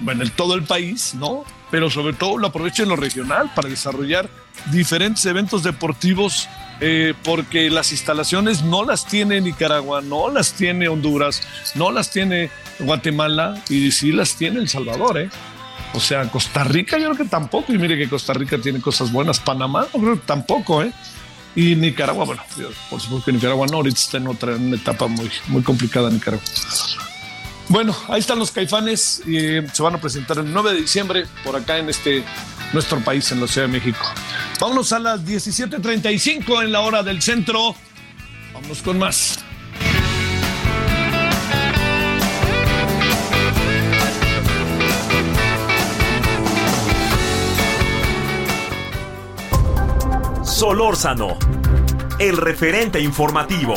en 0.07 0.29
todo 0.29 0.53
el 0.53 0.61
país, 0.61 1.15
¿no? 1.15 1.45
Pero 1.73 1.89
sobre 1.89 2.13
todo 2.13 2.37
lo 2.37 2.45
aproveche 2.45 2.83
en 2.83 2.89
lo 2.89 2.95
regional 2.95 3.49
para 3.55 3.67
desarrollar 3.67 4.29
diferentes 4.71 5.25
eventos 5.25 5.63
deportivos 5.63 6.47
eh, 6.79 7.15
porque 7.23 7.71
las 7.71 7.91
instalaciones 7.91 8.61
no 8.61 8.85
las 8.85 9.07
tiene 9.07 9.41
Nicaragua, 9.41 9.99
no 10.01 10.29
las 10.29 10.53
tiene 10.53 10.87
Honduras, 10.87 11.41
no 11.73 11.89
las 11.89 12.11
tiene 12.11 12.51
Guatemala 12.77 13.59
y 13.69 13.91
sí 13.91 14.11
las 14.11 14.35
tiene 14.35 14.59
El 14.59 14.69
Salvador, 14.69 15.17
¿eh? 15.17 15.29
O 15.95 15.99
sea, 15.99 16.29
Costa 16.29 16.63
Rica 16.63 16.99
yo 16.99 17.05
creo 17.05 17.25
que 17.25 17.25
tampoco, 17.25 17.73
y 17.73 17.79
mire 17.79 17.97
que 17.97 18.07
Costa 18.07 18.33
Rica 18.33 18.59
tiene 18.59 18.79
cosas 18.79 19.11
buenas, 19.11 19.39
Panamá 19.39 19.87
yo 19.95 19.99
creo 19.99 20.13
que 20.13 20.27
tampoco, 20.27 20.83
¿eh? 20.83 20.93
Y 21.55 21.75
Nicaragua, 21.75 22.25
bueno, 22.25 22.43
por 22.91 23.01
supuesto 23.01 23.25
que 23.25 23.31
Nicaragua 23.31 23.65
no, 23.65 23.77
ahorita 23.77 23.99
está 23.99 24.17
en 24.17 24.27
otra 24.27 24.55
etapa 24.55 25.07
muy, 25.07 25.31
muy 25.47 25.63
complicada 25.63 26.11
Nicaragua. 26.11 26.45
Bueno, 27.69 27.95
ahí 28.09 28.19
están 28.19 28.39
los 28.39 28.51
caifanes 28.51 29.21
eh, 29.25 29.65
se 29.71 29.83
van 29.83 29.95
a 29.95 30.01
presentar 30.01 30.37
el 30.37 30.51
9 30.51 30.73
de 30.73 30.81
diciembre 30.81 31.25
por 31.43 31.55
acá 31.55 31.77
en 31.77 31.89
este 31.89 32.23
nuestro 32.73 32.99
país, 32.99 33.31
en 33.31 33.39
la 33.39 33.47
Ciudad 33.47 33.67
de 33.67 33.73
México. 33.73 34.05
Vámonos 34.59 34.91
a 34.93 34.99
las 34.99 35.25
17:35 35.25 36.63
en 36.63 36.71
la 36.71 36.81
hora 36.81 37.03
del 37.03 37.21
centro. 37.21 37.75
Vámonos 38.53 38.81
con 38.81 38.99
más. 38.99 39.39
Solórzano, 50.43 51.37
el 52.19 52.37
referente 52.37 52.99
informativo. 53.01 53.73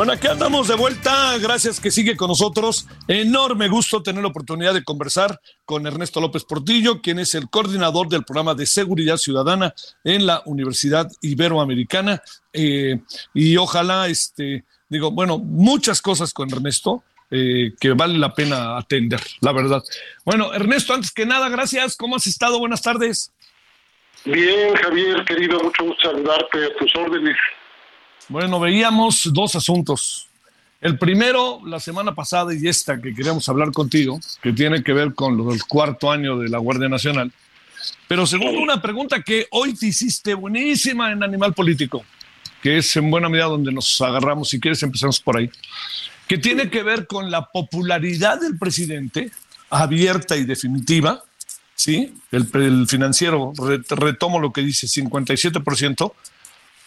Bueno, 0.00 0.14
aquí 0.14 0.28
andamos 0.28 0.66
de 0.66 0.76
vuelta. 0.76 1.36
Gracias 1.36 1.78
que 1.78 1.90
sigue 1.90 2.16
con 2.16 2.28
nosotros. 2.28 2.88
Enorme 3.06 3.68
gusto 3.68 4.02
tener 4.02 4.22
la 4.22 4.28
oportunidad 4.28 4.72
de 4.72 4.82
conversar 4.82 5.38
con 5.66 5.86
Ernesto 5.86 6.22
López 6.22 6.44
Portillo, 6.44 7.02
quien 7.02 7.18
es 7.18 7.34
el 7.34 7.50
coordinador 7.50 8.08
del 8.08 8.24
programa 8.24 8.54
de 8.54 8.64
seguridad 8.64 9.18
ciudadana 9.18 9.74
en 10.02 10.24
la 10.24 10.40
Universidad 10.46 11.06
Iberoamericana. 11.20 12.22
Eh, 12.50 12.98
y 13.34 13.58
ojalá, 13.58 14.08
este, 14.08 14.64
digo, 14.88 15.10
bueno, 15.10 15.36
muchas 15.36 16.00
cosas 16.00 16.32
con 16.32 16.50
Ernesto. 16.50 17.04
Eh, 17.30 17.74
que 17.78 17.90
vale 17.92 18.16
la 18.16 18.32
pena 18.32 18.78
atender, 18.78 19.20
la 19.42 19.52
verdad. 19.52 19.82
Bueno, 20.24 20.54
Ernesto, 20.54 20.94
antes 20.94 21.12
que 21.12 21.26
nada, 21.26 21.50
gracias. 21.50 21.94
¿Cómo 21.94 22.16
has 22.16 22.26
estado? 22.26 22.58
Buenas 22.58 22.80
tardes. 22.80 23.34
Bien, 24.24 24.74
Javier, 24.76 25.26
querido, 25.26 25.60
mucho 25.60 25.84
gusto 25.84 26.10
saludarte 26.10 26.64
a 26.64 26.76
tus 26.78 26.90
órdenes. 26.96 27.36
Bueno, 28.30 28.60
veíamos 28.60 29.28
dos 29.32 29.56
asuntos. 29.56 30.28
El 30.80 30.96
primero, 30.98 31.60
la 31.66 31.80
semana 31.80 32.14
pasada 32.14 32.54
y 32.54 32.68
esta 32.68 33.02
que 33.02 33.12
queríamos 33.12 33.48
hablar 33.48 33.72
contigo, 33.72 34.20
que 34.40 34.52
tiene 34.52 34.84
que 34.84 34.92
ver 34.92 35.14
con 35.14 35.50
el 35.50 35.64
cuarto 35.64 36.12
año 36.12 36.38
de 36.38 36.48
la 36.48 36.58
Guardia 36.58 36.88
Nacional. 36.88 37.32
Pero 38.06 38.28
segundo, 38.28 38.60
una 38.60 38.80
pregunta 38.80 39.20
que 39.20 39.48
hoy 39.50 39.74
te 39.74 39.88
hiciste 39.88 40.34
buenísima 40.34 41.10
en 41.10 41.24
Animal 41.24 41.54
Político, 41.54 42.04
que 42.62 42.78
es 42.78 42.94
en 42.94 43.10
buena 43.10 43.28
medida 43.28 43.46
donde 43.46 43.72
nos 43.72 44.00
agarramos, 44.00 44.48
si 44.48 44.60
quieres 44.60 44.80
empezamos 44.84 45.18
por 45.18 45.36
ahí, 45.36 45.50
que 46.28 46.38
tiene 46.38 46.70
que 46.70 46.84
ver 46.84 47.08
con 47.08 47.32
la 47.32 47.46
popularidad 47.46 48.40
del 48.40 48.56
presidente, 48.56 49.32
abierta 49.70 50.36
y 50.36 50.44
definitiva, 50.44 51.24
¿sí? 51.74 52.14
El, 52.30 52.48
el 52.54 52.86
financiero, 52.86 53.52
retomo 53.88 54.38
lo 54.38 54.52
que 54.52 54.60
dice, 54.60 54.86
57%, 54.86 56.12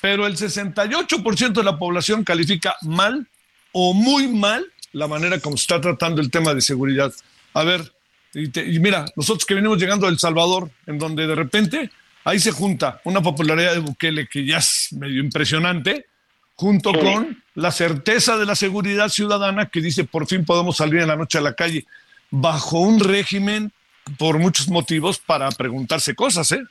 pero 0.04 0.28
el 0.28 0.36
68% 0.36 1.54
de 1.54 1.64
la 1.64 1.80
población 1.80 2.26
califica 2.26 2.76
mal 2.82 3.26
o 3.72 3.94
muy 3.94 4.28
mal 4.28 4.66
la 4.92 5.08
manera 5.08 5.40
como 5.40 5.56
se 5.56 5.62
está 5.62 5.80
tratando 5.80 6.20
el 6.20 6.30
tema 6.30 6.54
de 6.54 6.60
seguridad. 6.60 7.14
A 7.54 7.64
ver, 7.64 7.90
y, 8.34 8.50
te, 8.50 8.70
y, 8.70 8.80
mira, 8.80 9.06
nosotros 9.16 9.46
que 9.46 9.54
venimos 9.54 9.78
llegando 9.78 10.06
a 10.06 10.10
El 10.10 10.20
Salvador, 10.20 10.70
en 10.88 11.00
donde 11.00 11.26
de 11.26 11.36
repente 11.36 11.90
ahí 12.26 12.38
se 12.38 12.52
junta 12.52 13.00
una 13.06 13.22
popularidad 13.22 13.72
de 13.72 13.80
Bukele 13.80 14.28
que 14.28 14.44
ya 14.44 14.58
es 14.58 14.90
medio 14.92 15.24
impresionante, 15.24 16.06
junto 16.56 16.92
sí. 16.92 17.00
con 17.00 17.42
la 17.56 17.72
certeza 17.72 18.36
de 18.36 18.46
la 18.46 18.56
seguridad 18.56 19.08
ciudadana 19.08 19.68
que 19.68 19.80
dice 19.80 20.04
por 20.04 20.28
fin 20.28 20.44
podemos 20.44 20.76
salir 20.76 21.00
en 21.00 21.08
la 21.08 21.16
noche 21.16 21.38
a 21.38 21.42
la 21.42 21.54
calle, 21.54 21.86
bajo 22.30 22.82
un 22.82 23.00
régimen 23.00 23.72
por 24.18 24.38
muchos 24.38 24.68
motivos 24.68 25.18
para 25.20 25.50
preguntarse 25.52 26.14
cosas, 26.14 26.52
¿eh? 26.52 26.62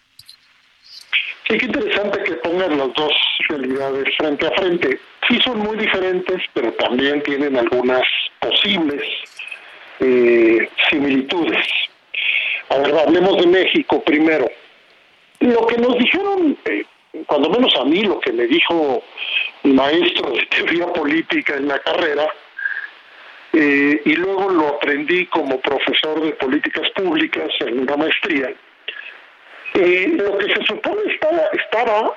Sí, 1.49 1.57
qué 1.57 1.65
interesante 1.65 2.22
pongan 2.43 2.79
las 2.79 2.93
dos 2.95 3.13
realidades 3.49 4.15
frente 4.17 4.47
a 4.47 4.51
frente. 4.53 5.01
Sí 5.29 5.41
son 5.43 5.59
muy 5.59 5.77
diferentes, 5.77 6.43
pero 6.53 6.73
también 6.75 7.23
tienen 7.23 7.57
algunas 7.57 8.03
posibles 8.41 9.03
eh, 10.01 10.69
similitudes. 10.91 11.67
A 12.71 12.79
ver, 12.79 12.95
hablemos 12.99 13.37
de 13.39 13.47
México 13.47 14.03
primero. 14.03 14.49
Lo 15.41 15.67
que 15.67 15.77
nos 15.79 15.99
dijeron, 15.99 16.57
eh, 16.65 16.85
cuando 17.27 17.51
menos 17.51 17.75
a 17.77 17.85
mí, 17.85 18.03
lo 18.03 18.21
que 18.21 18.33
me 18.33 18.47
dijo 18.47 19.03
mi 19.65 19.73
maestro 19.73 20.31
de 20.31 20.47
teoría 20.47 20.87
política 20.87 21.57
en 21.57 21.69
la 21.69 21.79
carrera, 21.81 22.29
eh, 23.53 24.01
y 24.05 24.15
luego 24.15 24.49
lo 24.51 24.69
aprendí 24.69 25.27
como 25.27 25.61
profesor 25.61 26.23
de 26.23 26.33
políticas 26.33 26.89
públicas 26.91 27.49
en 27.61 27.81
una 27.81 27.97
maestría, 27.97 28.55
eh, 29.75 30.09
lo 30.17 30.37
que 30.39 30.55
se 30.55 30.63
supone 30.67 31.01
estaba, 31.13 31.43
estaba, 31.53 32.13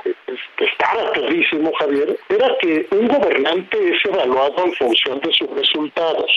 estaba 0.58 1.12
clarísimo, 1.14 1.72
Javier, 1.80 2.20
era 2.30 2.50
que 2.60 2.88
un 2.92 3.08
gobernante 3.08 3.78
es 3.96 4.06
evaluado 4.06 4.66
en 4.66 4.74
función 4.74 5.20
de 5.22 5.32
sus 5.34 5.50
resultados. 5.52 6.32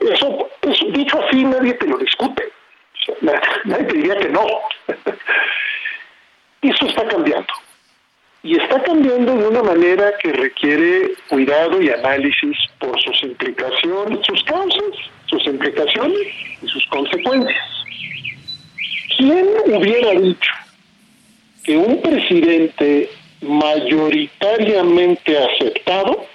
Eso, 0.00 0.48
eso, 0.62 0.86
dicho 0.90 1.22
así, 1.22 1.44
nadie 1.44 1.74
te 1.74 1.86
lo 1.86 1.98
discute. 1.98 2.44
O 2.44 3.04
sea, 3.04 3.40
nadie 3.64 3.84
te 3.84 3.94
diría 3.94 4.16
que 4.16 4.28
no. 4.30 4.46
Eso 6.62 6.86
está 6.86 7.06
cambiando. 7.06 7.52
Y 8.42 8.58
está 8.58 8.82
cambiando 8.82 9.36
de 9.36 9.48
una 9.48 9.62
manera 9.62 10.12
que 10.18 10.32
requiere 10.32 11.12
cuidado 11.28 11.80
y 11.80 11.90
análisis 11.90 12.56
por 12.78 13.00
sus 13.00 13.22
implicaciones, 13.22 14.18
sus 14.26 14.42
causas, 14.44 14.90
sus 15.26 15.46
implicaciones 15.46 16.26
y 16.62 16.68
sus 16.68 16.86
consecuencias. 16.88 17.84
¿Quién 19.16 19.48
hubiera 19.66 20.12
dicho 20.20 20.50
que 21.64 21.76
un 21.76 22.00
presidente 22.02 23.10
mayoritariamente 23.40 25.38
aceptado 25.38 26.26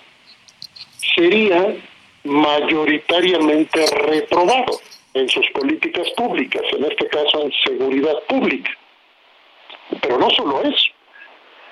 sería 1.15 1.75
mayoritariamente 2.23 3.85
reprobado? 4.07 4.79
en 5.13 5.29
sus 5.29 5.45
políticas 5.51 6.07
públicas, 6.15 6.61
en 6.71 6.85
este 6.85 7.07
caso 7.07 7.43
en 7.43 7.51
seguridad 7.65 8.15
pública. 8.27 8.71
Pero 10.01 10.17
no 10.17 10.29
solo 10.31 10.61
eso. 10.61 10.91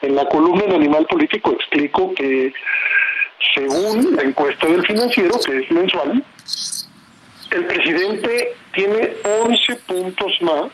En 0.02 0.16
la 0.16 0.26
columna 0.26 0.64
de 0.66 0.76
Animal 0.76 1.06
Político 1.06 1.52
explico 1.52 2.14
que 2.14 2.54
según 3.54 4.16
la 4.16 4.24
encuesta 4.24 4.68
del 4.68 4.86
financiero, 4.86 5.40
que 5.46 5.60
es 5.60 5.72
mensual, 5.72 6.24
el 7.52 7.66
presidente 7.66 8.56
tiene 8.74 9.12
11 9.46 9.76
puntos 9.88 10.34
más 10.42 10.72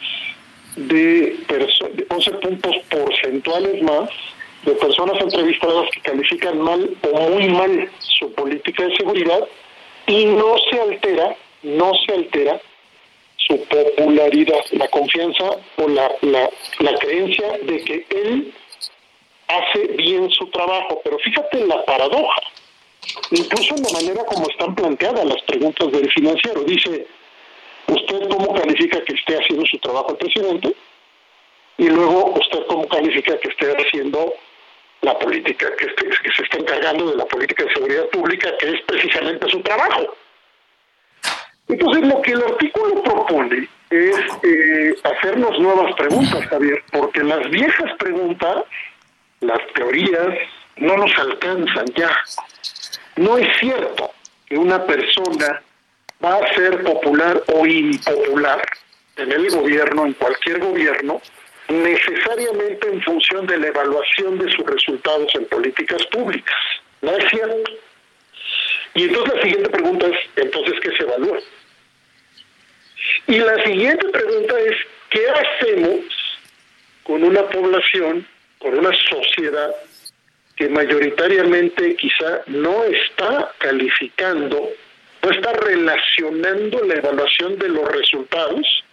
de, 0.75 1.37
de 1.47 2.05
11 2.09 2.31
puntos 2.31 2.75
porcentuales 2.89 3.81
más 3.83 4.09
de 4.65 4.73
personas 4.73 5.21
entrevistadas 5.21 5.89
que 5.93 6.01
califican 6.01 6.59
mal 6.61 6.89
o 7.01 7.29
muy 7.29 7.49
mal 7.49 7.89
su 7.99 8.31
política 8.33 8.85
de 8.85 8.95
seguridad 8.95 9.47
y 10.07 10.25
no 10.25 10.55
se 10.69 10.79
altera, 10.79 11.35
no 11.63 11.91
se 12.05 12.13
altera 12.13 12.61
su 13.37 13.59
popularidad, 13.65 14.63
la 14.71 14.87
confianza 14.87 15.57
o 15.77 15.87
la, 15.87 16.09
la, 16.21 16.97
creencia 16.99 17.57
de 17.63 17.83
que 17.83 18.05
él 18.09 18.53
hace 19.47 19.87
bien 19.97 20.29
su 20.31 20.47
trabajo. 20.47 21.01
Pero 21.03 21.17
fíjate 21.19 21.65
la 21.65 21.83
paradoja, 21.83 22.41
incluso 23.31 23.75
en 23.75 23.83
la 23.83 23.91
manera 23.91 24.23
como 24.25 24.47
están 24.49 24.75
planteadas 24.75 25.25
las 25.25 25.41
preguntas 25.43 25.91
del 25.91 26.09
financiero. 26.11 26.63
Dice, 26.63 27.05
¿usted 28.13 28.29
cómo 28.29 28.53
califica 28.53 29.01
que 29.03 29.13
esté 29.13 29.37
haciendo 29.37 29.65
su 29.65 29.77
trabajo 29.79 30.11
el 30.11 30.17
presidente? 30.17 30.73
Y 31.77 31.89
luego, 31.89 32.33
¿usted 32.39 32.59
cómo 32.67 32.87
califica 32.87 33.37
que 33.39 33.49
esté 33.49 33.73
haciendo 33.75 34.33
la 35.01 35.17
política, 35.19 35.67
que, 35.77 35.85
esté- 35.87 36.09
que 36.21 36.31
se 36.31 36.43
está 36.43 36.57
encargando 36.57 37.09
de 37.11 37.17
la 37.17 37.25
política 37.25 37.63
de 37.65 37.73
seguridad 37.73 38.05
pública, 38.09 38.51
que 38.59 38.69
es 38.75 38.81
precisamente 38.81 39.49
su 39.49 39.59
trabajo? 39.61 40.15
Entonces, 41.67 42.05
lo 42.07 42.21
que 42.21 42.31
el 42.33 42.43
artículo 42.43 43.01
propone 43.03 43.67
es 43.89 44.15
eh, 44.43 44.95
hacernos 45.03 45.57
nuevas 45.59 45.93
preguntas, 45.95 46.45
Javier, 46.47 46.83
porque 46.91 47.23
las 47.23 47.49
viejas 47.49 47.91
preguntas, 47.97 48.63
las 49.39 49.59
teorías, 49.73 50.29
no 50.77 50.97
nos 50.97 51.11
alcanzan 51.17 51.85
ya. 51.95 52.11
No 53.15 53.37
es 53.37 53.47
cierto 53.59 54.11
que 54.47 54.57
una 54.57 54.85
persona 54.85 55.61
va 56.23 56.37
a 56.37 56.55
ser 56.55 56.83
popular 56.83 57.43
o 57.53 57.65
impopular 57.65 58.61
en 59.17 59.31
el 59.31 59.49
gobierno, 59.49 60.05
en 60.05 60.13
cualquier 60.13 60.59
gobierno, 60.59 61.21
necesariamente 61.67 62.87
en 62.87 63.01
función 63.01 63.45
de 63.47 63.57
la 63.57 63.67
evaluación 63.67 64.37
de 64.39 64.51
sus 64.51 64.65
resultados 64.65 65.33
en 65.35 65.45
políticas 65.45 66.05
públicas. 66.07 66.57
No 67.01 67.15
es 67.15 67.29
cierto. 67.29 67.71
Y 68.95 69.03
entonces 69.03 69.35
la 69.35 69.41
siguiente 69.41 69.69
pregunta 69.69 70.07
es, 70.07 70.17
entonces, 70.35 70.79
¿qué 70.81 70.91
se 70.95 71.03
evalúa? 71.03 71.39
Y 73.27 73.37
la 73.39 73.63
siguiente 73.63 74.07
pregunta 74.09 74.59
es, 74.59 74.75
¿qué 75.09 75.27
hacemos 75.29 76.05
con 77.03 77.23
una 77.23 77.47
población, 77.49 78.27
con 78.59 78.77
una 78.77 78.91
sociedad 79.09 79.75
que 80.55 80.69
mayoritariamente 80.69 81.95
quizá 81.95 82.41
no 82.47 82.83
está 82.83 83.51
calificando, 83.57 84.69
no 85.23 85.31
está 85.31 85.53
relacionando 85.53 86.83
la 86.83 86.95
evaluación 86.95 87.57
de 87.57 87.69
los 87.69 87.89
resultados 87.91 88.83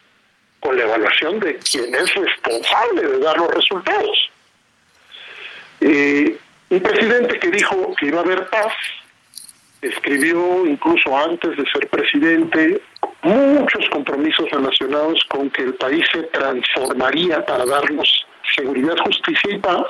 con 0.60 0.76
la 0.76 0.84
evaluación 0.84 1.40
de 1.40 1.56
quien 1.56 1.94
es 1.94 2.14
responsable 2.14 3.02
de 3.02 3.18
dar 3.18 3.36
los 3.36 3.50
resultados? 3.50 4.30
Eh, 5.80 6.38
un 6.68 6.80
presidente 6.80 7.38
que 7.38 7.50
dijo 7.50 7.94
que 7.98 8.06
iba 8.06 8.20
a 8.20 8.22
haber 8.22 8.46
paz, 8.48 8.72
escribió 9.82 10.66
incluso 10.66 11.16
antes 11.16 11.56
de 11.56 11.64
ser 11.70 11.88
presidente 11.88 12.80
muchos 13.22 13.88
compromisos 13.90 14.48
relacionados 14.50 15.24
con 15.28 15.50
que 15.50 15.62
el 15.62 15.74
país 15.74 16.04
se 16.12 16.22
transformaría 16.24 17.44
para 17.44 17.64
darnos 17.64 18.26
seguridad, 18.54 18.96
justicia 19.04 19.54
y 19.54 19.58
paz, 19.58 19.86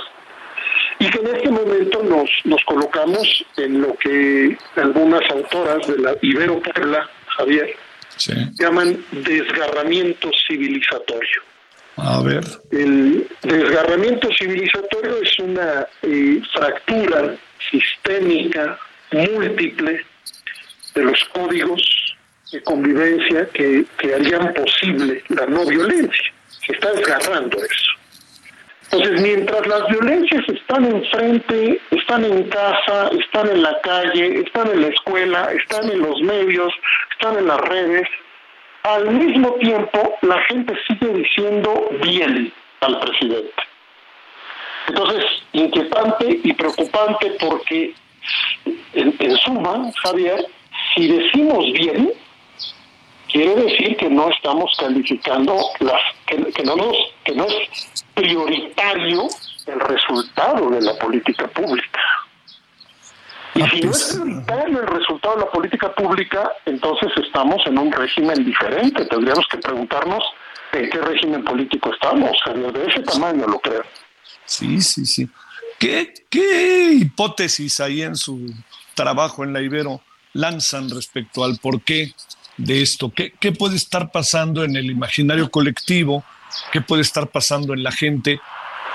y 1.00 1.10
que 1.10 1.18
en 1.18 1.34
este 1.34 1.50
momento 1.50 2.02
nos, 2.02 2.30
nos 2.44 2.62
colocamos 2.64 3.44
en 3.56 3.80
lo 3.80 3.96
que 3.96 4.56
algunas 4.76 5.22
autoras 5.30 5.86
de 5.86 5.98
la 5.98 6.14
Ibero 6.20 6.60
Puebla, 6.60 7.08
Javier, 7.38 7.74
llaman 8.58 9.02
desgarramiento 9.10 10.30
civilizatorio. 10.46 11.42
A 11.96 12.22
ver. 12.22 12.44
El 12.70 13.26
desgarramiento 13.42 14.28
civilizatorio 14.38 15.22
es 15.22 15.38
una 15.38 15.86
eh, 16.02 16.42
fractura 16.52 17.34
sistémica 17.70 18.78
múltiple 19.10 20.04
de 20.94 21.02
los 21.02 21.24
códigos 21.32 22.16
de 22.52 22.62
convivencia 22.62 23.48
que, 23.54 23.86
que 23.96 24.14
harían 24.14 24.52
posible 24.52 25.24
la 25.28 25.46
no 25.46 25.64
violencia. 25.64 26.32
Se 26.66 26.72
está 26.72 26.92
desgarrando 26.92 27.56
eso. 27.56 27.89
Entonces, 28.92 29.20
mientras 29.22 29.66
las 29.68 29.86
violencias 29.86 30.42
están 30.48 30.84
enfrente, 30.84 31.80
están 31.92 32.24
en 32.24 32.48
casa, 32.48 33.08
están 33.20 33.48
en 33.48 33.62
la 33.62 33.80
calle, 33.82 34.40
están 34.40 34.68
en 34.68 34.82
la 34.82 34.88
escuela, 34.88 35.48
están 35.52 35.88
en 35.90 36.00
los 36.00 36.20
medios, 36.22 36.72
están 37.12 37.38
en 37.38 37.46
las 37.46 37.60
redes, 37.60 38.08
al 38.82 39.10
mismo 39.10 39.52
tiempo 39.54 40.18
la 40.22 40.40
gente 40.44 40.74
sigue 40.88 41.06
diciendo 41.12 41.88
bien 42.02 42.52
al 42.80 42.98
presidente. 42.98 43.62
Entonces, 44.88 45.24
inquietante 45.52 46.40
y 46.42 46.52
preocupante 46.54 47.36
porque, 47.38 47.94
en, 48.94 49.36
suma, 49.36 49.88
Javier, 50.02 50.44
si 50.94 51.06
decimos 51.06 51.64
bien, 51.74 52.10
quiere 53.30 53.54
decir 53.54 53.96
que 53.98 54.08
no 54.08 54.30
estamos 54.30 54.76
calificando 54.80 55.56
las 55.78 56.02
que, 56.26 56.42
que 56.52 56.64
no 56.64 56.74
nos 56.74 56.96
que 57.24 57.34
no 57.36 57.44
es 57.44 57.99
prioritario 58.14 59.28
el 59.66 59.80
resultado 59.80 60.70
de 60.70 60.80
la 60.80 60.98
política 60.98 61.48
pública 61.48 62.00
y 63.54 63.62
si 63.62 63.80
no 63.80 63.90
es 63.90 64.14
prioritario 64.14 64.80
el 64.80 64.86
resultado 64.86 65.34
de 65.36 65.40
la 65.42 65.50
política 65.50 65.94
pública 65.94 66.52
entonces 66.66 67.10
estamos 67.24 67.60
en 67.66 67.78
un 67.78 67.92
régimen 67.92 68.44
diferente 68.44 69.04
tendríamos 69.06 69.46
que 69.50 69.58
preguntarnos 69.58 70.22
en 70.72 70.88
qué 70.88 70.98
régimen 71.00 71.44
político 71.44 71.92
estamos 71.92 72.30
Javier 72.44 72.72
de 72.72 72.86
ese 72.86 73.02
tamaño 73.02 73.46
lo 73.46 73.58
creo 73.60 73.84
Sí, 74.50 74.80
sí, 74.80 75.06
sí. 75.06 75.28
¿Qué, 75.78 76.12
qué 76.28 76.92
hipótesis 76.92 77.78
ahí 77.78 78.02
en 78.02 78.16
su 78.16 78.52
trabajo 78.94 79.44
en 79.44 79.52
la 79.52 79.62
Ibero 79.62 80.02
lanzan 80.32 80.90
respecto 80.90 81.44
al 81.44 81.58
porqué 81.58 82.14
de 82.56 82.82
esto? 82.82 83.12
¿Qué, 83.14 83.32
¿Qué 83.38 83.52
puede 83.52 83.76
estar 83.76 84.10
pasando 84.10 84.64
en 84.64 84.74
el 84.74 84.90
imaginario 84.90 85.50
colectivo? 85.52 86.24
¿Qué 86.72 86.80
puede 86.80 87.02
estar 87.02 87.30
pasando 87.30 87.74
en 87.74 87.82
la 87.82 87.92
gente? 87.92 88.40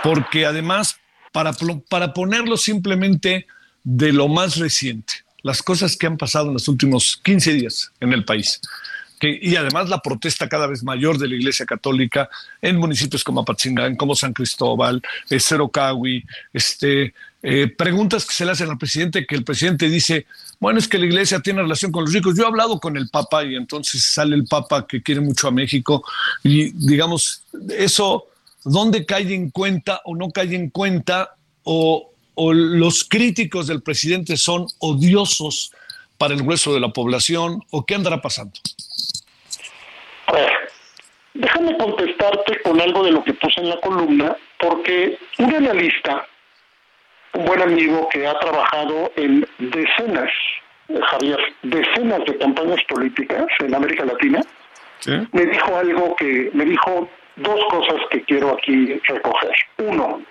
Porque 0.03 0.45
además, 0.45 0.99
para, 1.31 1.51
para 1.89 2.13
ponerlo 2.13 2.57
simplemente 2.57 3.47
de 3.83 4.13
lo 4.13 4.27
más 4.27 4.57
reciente, 4.57 5.13
las 5.43 5.61
cosas 5.61 5.95
que 5.95 6.07
han 6.07 6.17
pasado 6.17 6.47
en 6.47 6.53
los 6.53 6.67
últimos 6.67 7.19
15 7.23 7.53
días 7.53 7.91
en 7.99 8.13
el 8.13 8.25
país, 8.25 8.59
y 9.21 9.55
además 9.55 9.89
la 9.89 10.01
protesta 10.01 10.49
cada 10.49 10.67
vez 10.67 10.83
mayor 10.83 11.17
de 11.17 11.27
la 11.27 11.35
Iglesia 11.35 11.65
Católica 11.65 12.29
en 12.61 12.77
municipios 12.77 13.23
como 13.23 13.41
Apatzingán, 13.41 13.95
como 13.95 14.15
San 14.15 14.33
Cristóbal, 14.33 15.01
eh, 15.29 15.39
Cerocahui, 15.39 16.23
este, 16.53 17.13
eh, 17.47 17.67
preguntas 17.67 18.25
que 18.25 18.33
se 18.33 18.43
le 18.43 18.53
hacen 18.53 18.71
al 18.71 18.79
presidente, 18.79 19.27
que 19.27 19.35
el 19.35 19.43
presidente 19.43 19.87
dice, 19.87 20.25
bueno, 20.59 20.79
es 20.79 20.87
que 20.87 20.97
la 20.97 21.05
Iglesia 21.05 21.41
tiene 21.41 21.61
relación 21.61 21.91
con 21.91 22.03
los 22.03 22.11
ricos. 22.11 22.35
Yo 22.35 22.43
he 22.43 22.47
hablado 22.47 22.79
con 22.79 22.97
el 22.97 23.07
Papa 23.07 23.43
y 23.43 23.55
entonces 23.55 24.03
sale 24.03 24.35
el 24.35 24.45
Papa 24.45 24.87
que 24.87 25.03
quiere 25.03 25.21
mucho 25.21 25.47
a 25.47 25.51
México 25.51 26.03
y 26.43 26.71
digamos, 26.71 27.43
eso, 27.77 28.25
¿dónde 28.63 29.05
cae 29.05 29.31
en 29.31 29.51
cuenta 29.51 30.01
o 30.05 30.15
no 30.15 30.31
cae 30.31 30.55
en 30.55 30.71
cuenta 30.71 31.35
o, 31.61 32.09
o 32.33 32.51
los 32.51 33.03
críticos 33.03 33.67
del 33.67 33.83
presidente 33.83 34.37
son 34.37 34.65
odiosos 34.79 35.71
para 36.17 36.33
el 36.33 36.41
grueso 36.41 36.73
de 36.73 36.79
la 36.79 36.89
población 36.89 37.61
o 37.69 37.85
qué 37.85 37.93
andará 37.93 38.23
pasando? 38.23 38.53
Ver, 40.33 40.51
déjame 41.35 41.77
contestarte 41.77 42.59
con 42.63 42.81
algo 42.81 43.03
de 43.03 43.11
lo 43.11 43.23
que 43.23 43.35
puse 43.35 43.61
en 43.61 43.69
la 43.69 43.79
columna, 43.81 44.35
porque 44.59 45.19
un 45.37 45.53
analista, 45.53 46.25
un 47.35 47.45
buen 47.45 47.61
amigo 47.61 48.07
que 48.09 48.25
ha 48.25 48.39
trabajado 48.39 49.11
en 49.17 49.45
decenas, 49.59 50.31
eh, 50.87 50.99
Javier, 51.01 51.39
decenas 51.63 52.25
de 52.25 52.37
campañas 52.37 52.81
políticas 52.87 53.45
en 53.59 53.75
América 53.75 54.05
Latina, 54.05 54.41
me 55.33 55.45
dijo 55.45 55.77
algo 55.77 56.15
que, 56.15 56.49
me 56.53 56.65
dijo 56.65 57.07
dos 57.35 57.59
cosas 57.69 58.01
que 58.09 58.21
quiero 58.23 58.53
aquí 58.53 58.99
recoger. 59.07 59.53
Uno, 59.77 60.21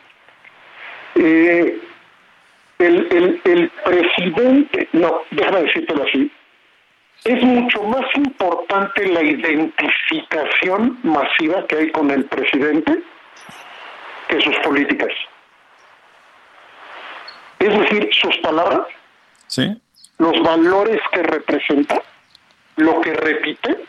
eh, 1.14 1.78
el, 2.78 3.08
el, 3.12 3.40
el 3.44 3.70
presidente, 3.84 4.88
no, 4.92 5.20
déjame 5.30 5.62
decírtelo 5.62 6.04
así, 6.04 6.30
es 7.24 7.42
mucho 7.42 7.82
más 7.84 8.04
importante 8.16 9.06
la 9.06 9.22
identificación 9.22 10.98
masiva 11.02 11.66
que 11.66 11.76
hay 11.76 11.90
con 11.90 12.10
el 12.10 12.24
presidente 12.24 13.00
que 14.28 14.40
sus 14.40 14.56
políticas. 14.58 15.10
Es 17.66 17.78
decir, 17.78 18.10
sus 18.20 18.36
palabras, 18.38 18.86
Sí. 19.46 19.76
los 20.18 20.42
valores 20.42 21.00
que 21.12 21.22
representa, 21.22 22.02
lo 22.76 23.00
que 23.00 23.14
repite, 23.14 23.84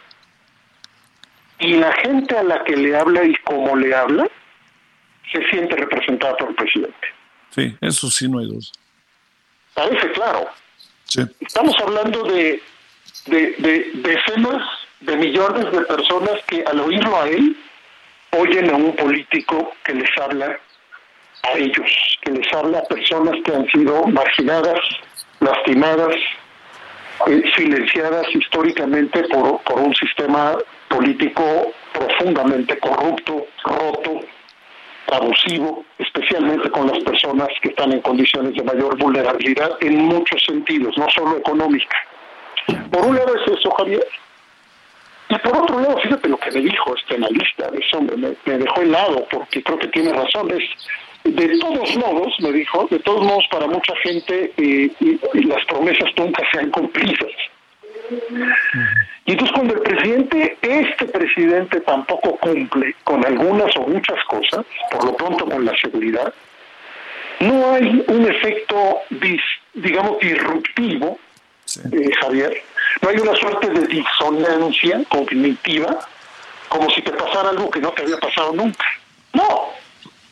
y 1.60 1.74
la 1.76 1.92
gente 1.94 2.38
a 2.38 2.44
la 2.44 2.64
que 2.64 2.76
le 2.76 2.96
habla 2.98 3.24
y 3.24 3.36
cómo 3.38 3.76
le 3.76 3.96
habla 3.96 4.28
se 5.32 5.44
siente 5.50 5.76
representada 5.76 6.36
por 6.38 6.50
el 6.50 6.56
presidente. 6.56 7.08
Sí, 7.50 7.76
eso 7.82 8.10
sí 8.10 8.28
no 8.30 8.40
hay 8.40 8.48
duda. 8.48 8.68
Parece 9.74 10.12
claro. 10.12 10.48
Sí. 11.06 11.22
Estamos 11.40 11.76
hablando 11.82 12.24
de, 12.24 12.62
de, 13.28 13.56
de 13.60 13.92
decenas 13.96 14.62
de 15.00 15.16
millones 15.18 15.72
de 15.72 15.82
personas 15.82 16.44
que 16.48 16.64
al 16.66 16.80
oírlo 16.80 17.20
a 17.22 17.28
él 17.30 17.56
oyen 18.32 18.70
a 18.70 18.76
un 18.76 18.96
político 18.96 19.74
que 19.84 19.94
les 19.94 20.10
habla 20.18 20.60
a 21.46 21.58
ellos, 21.58 22.18
que 22.22 22.32
les 22.32 22.54
habla 22.54 22.80
a 22.80 22.84
personas 22.84 23.36
que 23.44 23.54
han 23.54 23.68
sido 23.68 24.04
marginadas, 24.08 24.80
lastimadas, 25.40 26.16
eh, 27.28 27.44
silenciadas 27.56 28.28
históricamente 28.34 29.24
por, 29.30 29.62
por 29.62 29.80
un 29.80 29.96
sistema 29.96 30.58
político 30.90 31.72
profundamente 31.94 32.78
corrupto, 32.80 33.48
roto, 33.64 34.20
abusivo, 35.12 35.86
especialmente 35.98 36.70
con 36.72 36.88
las 36.88 37.04
personas 37.04 37.48
que 37.62 37.70
están 37.70 37.92
en 37.94 38.02
condiciones 38.02 38.56
de 38.56 38.64
mayor 38.64 38.98
vulnerabilidad 38.98 39.72
en 39.82 39.98
muchos 39.98 40.44
sentidos, 40.46 40.98
no 40.98 41.08
solo 41.10 41.38
económica. 41.38 41.98
Por 42.92 43.06
un 43.06 43.16
lado 43.16 43.36
es 43.36 43.60
eso, 43.60 43.70
Javier. 43.72 44.06
Y 45.30 45.38
por 45.40 45.58
otro 45.58 45.80
lado, 45.80 45.98
fíjate 45.98 46.30
lo 46.30 46.38
que 46.38 46.52
me 46.52 46.62
dijo 46.62 46.96
este 46.96 47.16
analista, 47.16 47.70
ese 47.74 47.98
hombre 47.98 48.18
me, 48.18 48.36
me 48.46 48.58
dejó 48.60 48.82
helado 48.82 49.26
porque 49.32 49.64
creo 49.64 49.80
que 49.80 49.88
tiene 49.88 50.14
razón. 50.14 50.52
Es, 50.52 50.64
de 51.26 51.58
todos 51.60 51.96
modos, 51.98 52.34
me 52.40 52.52
dijo, 52.52 52.88
de 52.90 53.00
todos 53.00 53.24
modos 53.24 53.46
para 53.52 53.68
mucha 53.68 53.94
gente 54.04 54.54
eh, 54.58 54.92
y, 55.00 55.20
y 55.34 55.44
las 55.44 55.64
promesas 55.66 56.10
nunca 56.18 56.44
se 56.52 56.60
han 56.60 56.70
cumplido. 56.72 57.28
Y 59.26 59.32
entonces 59.32 59.56
cuando 59.56 59.74
el 59.74 59.82
presidente, 59.82 60.58
este 60.62 61.06
presidente 61.06 61.82
tampoco 61.82 62.36
cumple 62.38 62.96
con 63.04 63.26
algunas 63.26 63.76
o 63.78 63.82
muchas 63.88 64.24
cosas, 64.26 64.66
por 64.92 65.04
lo 65.06 65.16
pronto 65.16 65.46
con 65.46 65.66
la 65.66 65.76
seguridad, 65.82 66.32
no 67.40 67.74
hay 67.74 68.04
un 68.08 68.30
efecto, 68.30 69.00
dis- 69.10 69.42
digamos, 69.74 70.20
disruptivo, 70.20 71.18
eh, 71.92 72.10
Javier, 72.22 72.62
no 73.02 73.10
hay 73.10 73.18
una 73.18 73.36
suerte 73.36 73.70
de 73.70 73.88
disonancia 73.88 75.02
cognitiva, 75.10 76.00
como 76.70 76.90
si 76.92 77.02
te 77.02 77.12
pasara 77.12 77.50
algo 77.50 77.70
que 77.72 77.80
no 77.80 77.92
te 77.92 78.04
había 78.04 78.18
pasado 78.18 78.54
nunca. 78.54 78.86
No, 79.34 79.70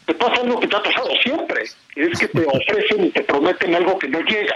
te 0.05 0.13
pasa 0.15 0.41
algo 0.41 0.59
que 0.59 0.67
te 0.67 0.75
ha 0.75 0.83
pasado 0.83 1.09
siempre, 1.21 1.63
que 1.93 2.03
es 2.03 2.19
que 2.19 2.27
te 2.27 2.45
ofrecen 2.47 3.05
y 3.05 3.09
te 3.09 3.23
prometen 3.23 3.75
algo 3.75 3.97
que 3.97 4.07
no 4.09 4.19
llega. 4.21 4.55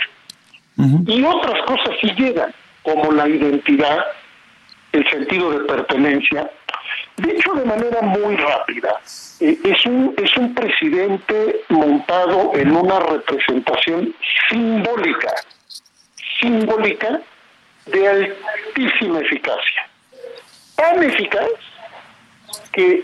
Y 1.07 1.23
otras 1.23 1.59
cosas 1.65 1.95
sí 1.99 2.11
llegan, 2.15 2.53
como 2.83 3.11
la 3.11 3.27
identidad, 3.27 3.99
el 4.91 5.09
sentido 5.09 5.51
de 5.51 5.65
pertenencia. 5.65 6.51
Dicho 7.17 7.53
de 7.53 7.65
manera 7.65 7.99
muy 8.03 8.35
rápida, 8.35 9.01
eh, 9.39 9.57
es, 9.63 9.85
un, 9.87 10.13
es 10.17 10.37
un 10.37 10.53
presidente 10.53 11.61
montado 11.69 12.51
en 12.53 12.75
una 12.75 12.99
representación 12.99 14.13
simbólica, 14.49 15.33
simbólica 16.39 17.21
de 17.87 18.07
altísima 18.07 19.19
eficacia. 19.19 19.89
Tan 20.75 21.03
eficaz 21.03 21.49
que 22.71 23.03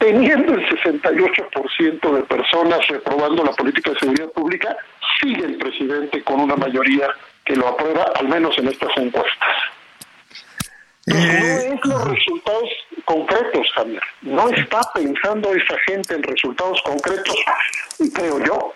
teniendo 0.00 0.54
el 0.54 0.66
68% 0.66 2.12
de 2.14 2.22
personas 2.22 2.80
reprobando 2.88 3.44
la 3.44 3.52
política 3.52 3.90
de 3.90 3.98
seguridad 3.98 4.30
pública, 4.30 4.76
sigue 5.20 5.44
el 5.44 5.58
presidente 5.58 6.24
con 6.24 6.40
una 6.40 6.56
mayoría 6.56 7.08
que 7.44 7.54
lo 7.54 7.68
aprueba, 7.68 8.10
al 8.16 8.26
menos 8.26 8.56
en 8.58 8.68
estas 8.68 8.90
encuestas. 8.96 9.56
no 11.06 11.16
es 11.16 11.84
los 11.84 12.08
resultados 12.08 12.70
concretos, 13.04 13.66
Javier. 13.74 14.02
No 14.22 14.48
está 14.48 14.80
pensando 14.94 15.54
esa 15.54 15.78
gente 15.86 16.14
en 16.14 16.22
resultados 16.22 16.80
concretos, 16.82 17.36
creo 18.14 18.42
yo, 18.42 18.72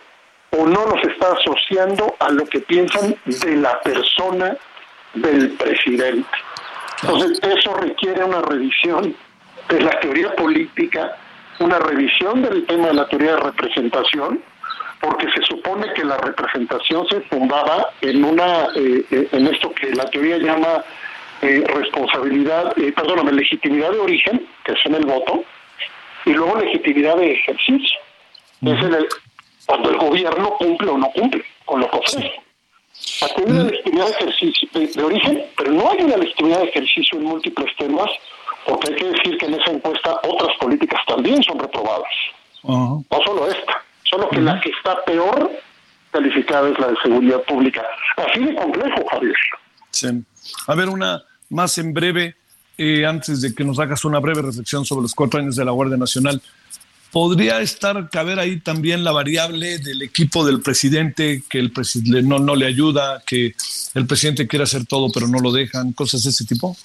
o 0.50 0.66
no 0.66 0.86
los 0.86 1.02
está 1.04 1.32
asociando 1.32 2.14
a 2.18 2.28
lo 2.28 2.44
que 2.44 2.60
piensan 2.60 3.16
de 3.24 3.56
la 3.56 3.80
persona 3.80 4.56
del 5.14 5.52
presidente. 5.52 6.28
Entonces, 7.02 7.40
eso 7.42 7.74
requiere 7.74 8.22
una 8.24 8.42
revisión 8.42 9.16
de 9.74 9.80
la 9.82 9.98
teoría 10.00 10.34
política, 10.36 11.16
una 11.58 11.78
revisión 11.78 12.42
del 12.42 12.64
tema 12.66 12.88
de 12.88 12.94
la 12.94 13.08
teoría 13.08 13.32
de 13.32 13.40
representación, 13.40 14.42
porque 15.00 15.26
se 15.34 15.42
supone 15.42 15.92
que 15.94 16.04
la 16.04 16.16
representación 16.16 17.06
se 17.08 17.20
fundaba 17.22 17.90
en 18.00 18.24
una 18.24 18.68
eh, 18.74 19.04
eh, 19.10 19.28
en 19.32 19.46
esto 19.48 19.72
que 19.74 19.90
la 19.94 20.08
teoría 20.10 20.38
llama 20.38 20.84
eh, 21.42 21.64
responsabilidad, 21.66 22.72
eh, 22.78 22.92
perdóname, 22.92 23.32
legitimidad 23.32 23.90
de 23.90 23.98
origen, 23.98 24.46
que 24.64 24.72
es 24.72 24.78
en 24.84 24.94
el 24.94 25.04
voto, 25.04 25.44
y 26.24 26.32
luego 26.32 26.58
legitimidad 26.58 27.16
de 27.16 27.32
ejercicio, 27.32 28.00
que 28.62 28.70
es 28.70 28.82
en 28.82 28.94
el, 28.94 29.06
cuando 29.66 29.90
el 29.90 29.96
gobierno 29.96 30.50
cumple 30.58 30.90
o 30.90 30.98
no 30.98 31.10
cumple 31.10 31.44
con 31.64 31.80
lo 31.80 31.90
que 31.90 31.96
ofrece. 31.98 32.32
Aquí 33.22 33.42
hay 33.44 33.50
una 33.50 33.64
legitimidad 33.64 34.06
de 34.06 34.12
ejercicio 34.12 34.68
de, 34.72 34.86
de 34.86 35.02
origen, 35.02 35.44
pero 35.56 35.72
no 35.72 35.90
hay 35.90 36.02
una 36.02 36.16
legitimidad 36.16 36.60
de 36.60 36.68
ejercicio 36.68 37.18
en 37.18 37.24
múltiples 37.24 37.76
temas, 37.76 38.10
porque 38.66 38.88
hay 38.88 38.96
que 38.96 39.04
decir 39.06 39.38
que 39.38 39.46
en 39.46 39.54
esa 39.54 39.70
encuesta 39.70 40.20
otras 40.24 40.56
políticas 40.58 41.00
también 41.06 41.42
son 41.42 41.58
reprobadas, 41.58 42.12
no 42.62 43.04
solo 43.24 43.48
esta, 43.48 43.82
solo 44.04 44.28
que 44.30 44.40
la 44.40 44.60
que 44.60 44.70
está 44.70 45.02
peor 45.04 45.50
calificada 46.10 46.68
es 46.68 46.78
la 46.78 46.88
de 46.88 46.96
seguridad 47.02 47.42
pública. 47.42 47.82
Así 48.16 48.44
de 48.44 48.54
complejo, 48.54 49.04
Javier. 49.10 49.34
Sí. 49.90 50.08
A 50.68 50.74
ver, 50.74 50.88
una 50.88 51.22
más 51.50 51.76
en 51.78 51.92
breve, 51.92 52.36
eh, 52.78 53.04
antes 53.04 53.40
de 53.40 53.54
que 53.54 53.64
nos 53.64 53.78
hagas 53.78 54.04
una 54.04 54.20
breve 54.20 54.42
reflexión 54.42 54.84
sobre 54.84 55.02
los 55.02 55.14
cuatro 55.14 55.40
años 55.40 55.56
de 55.56 55.64
la 55.64 55.72
Guardia 55.72 55.96
Nacional. 55.96 56.40
¿Podría 57.10 57.60
estar, 57.60 58.10
caber 58.10 58.40
ahí 58.40 58.58
también 58.58 59.04
la 59.04 59.12
variable 59.12 59.78
del 59.78 60.02
equipo 60.02 60.44
del 60.44 60.60
presidente, 60.60 61.44
que 61.48 61.60
el 61.60 61.70
presidente 61.70 62.22
no, 62.22 62.40
no 62.40 62.56
le 62.56 62.66
ayuda, 62.66 63.22
que 63.24 63.54
el 63.94 64.06
presidente 64.06 64.48
quiere 64.48 64.64
hacer 64.64 64.84
todo 64.84 65.12
pero 65.12 65.28
no 65.28 65.38
lo 65.38 65.52
dejan, 65.52 65.92
cosas 65.92 66.24
de 66.24 66.30
ese 66.30 66.44
tipo? 66.44 66.76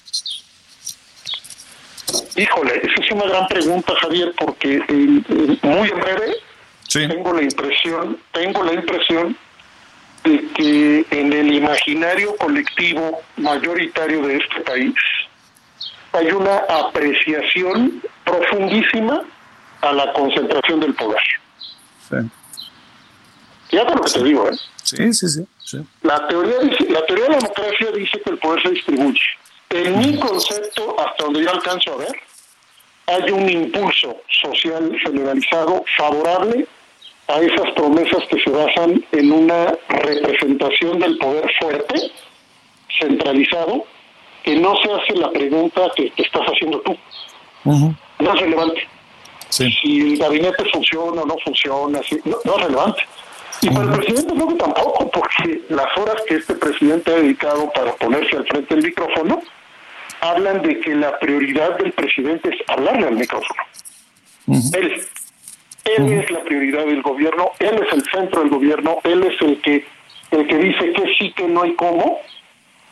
Híjole, 2.36 2.72
esa 2.82 3.02
es 3.04 3.10
una 3.12 3.24
gran 3.24 3.46
pregunta, 3.48 3.92
Javier, 4.00 4.32
porque 4.38 4.76
eh, 4.76 4.84
eh, 4.88 5.58
muy 5.62 5.88
en 5.88 6.00
breve 6.00 6.36
tengo 7.08 7.32
la 7.32 7.42
impresión, 7.42 8.18
tengo 8.32 8.64
la 8.64 8.72
impresión 8.74 9.36
de 10.24 10.44
que 10.54 11.06
en 11.10 11.32
el 11.32 11.52
imaginario 11.54 12.36
colectivo 12.36 13.20
mayoritario 13.36 14.26
de 14.26 14.36
este 14.36 14.60
país 14.60 14.94
hay 16.12 16.26
una 16.32 16.56
apreciación 16.68 18.02
profundísima 18.24 19.22
a 19.80 19.92
la 19.92 20.12
concentración 20.12 20.80
del 20.80 20.94
poder. 20.94 21.22
Sí. 22.08 22.16
Fíjate 23.70 23.94
lo 23.94 24.02
que 24.02 24.10
te 24.10 24.24
digo, 24.24 24.48
¿eh? 24.50 24.56
Sí, 24.82 25.12
sí, 25.14 25.28
sí. 25.28 25.46
sí. 25.64 25.78
La 26.02 26.26
teoría, 26.26 26.58
dice- 26.58 26.86
la 26.90 27.06
teoría 27.06 27.26
de 27.26 27.30
la 27.30 27.36
democracia 27.38 27.86
dice 27.94 28.20
que 28.22 28.30
el 28.30 28.38
poder 28.38 28.62
se 28.62 28.70
distribuye. 28.70 29.20
En 29.70 29.98
mi 29.98 30.18
concepto, 30.18 30.96
hasta 31.00 31.24
donde 31.24 31.42
yo 31.44 31.50
alcanzo 31.50 31.92
a 31.92 31.96
ver, 31.98 32.12
hay 33.06 33.30
un 33.30 33.48
impulso 33.48 34.16
social 34.42 34.96
generalizado 35.04 35.84
favorable 35.96 36.66
a 37.28 37.40
esas 37.40 37.70
promesas 37.76 38.24
que 38.28 38.40
se 38.40 38.50
basan 38.50 39.04
en 39.12 39.32
una 39.32 39.72
representación 39.88 40.98
del 40.98 41.16
poder 41.18 41.48
fuerte, 41.60 42.10
centralizado, 42.98 43.84
que 44.42 44.56
no 44.56 44.74
se 44.82 44.92
hace 44.92 45.14
la 45.16 45.30
pregunta 45.30 45.82
que 45.94 46.10
te 46.10 46.22
estás 46.22 46.42
haciendo 46.46 46.80
tú. 46.80 46.96
No 48.18 48.34
es 48.34 48.40
relevante. 48.40 48.88
Si 49.82 50.00
el 50.12 50.18
gabinete 50.18 50.64
funciona 50.72 51.22
o 51.22 51.26
no 51.26 51.36
funciona, 51.44 52.00
si- 52.02 52.20
no, 52.24 52.36
no 52.44 52.56
es 52.56 52.62
relevante. 52.64 53.02
Y 53.62 53.68
para 53.70 53.84
el 53.84 53.90
presidente 53.92 54.34
creo 54.34 54.48
que 54.48 54.54
tampoco, 54.54 55.10
porque 55.10 55.62
las 55.68 55.96
horas 55.98 56.16
que 56.26 56.36
este 56.36 56.54
presidente 56.54 57.12
ha 57.12 57.16
dedicado 57.16 57.70
para 57.72 57.94
ponerse 57.96 58.36
al 58.36 58.46
frente 58.46 58.74
del 58.74 58.84
micrófono 58.84 59.40
hablan 60.20 60.62
de 60.62 60.80
que 60.80 60.94
la 60.94 61.18
prioridad 61.18 61.78
del 61.78 61.92
presidente 61.92 62.50
es 62.50 62.56
hablarle 62.68 63.08
al 63.08 63.16
micrófono. 63.16 63.60
Él. 64.48 65.02
Él 65.84 66.12
es 66.12 66.30
la 66.30 66.42
prioridad 66.44 66.84
del 66.84 67.02
gobierno, 67.02 67.50
él 67.58 67.80
es 67.86 67.92
el 67.92 68.04
centro 68.10 68.42
del 68.42 68.50
gobierno, 68.50 68.98
él 69.02 69.22
es 69.24 69.40
el 69.40 69.60
que 69.62 69.86
el 70.30 70.46
que 70.46 70.56
dice 70.56 70.92
que 70.92 71.14
sí, 71.18 71.32
que 71.32 71.48
no 71.48 71.64
y 71.64 71.74
cómo, 71.74 72.20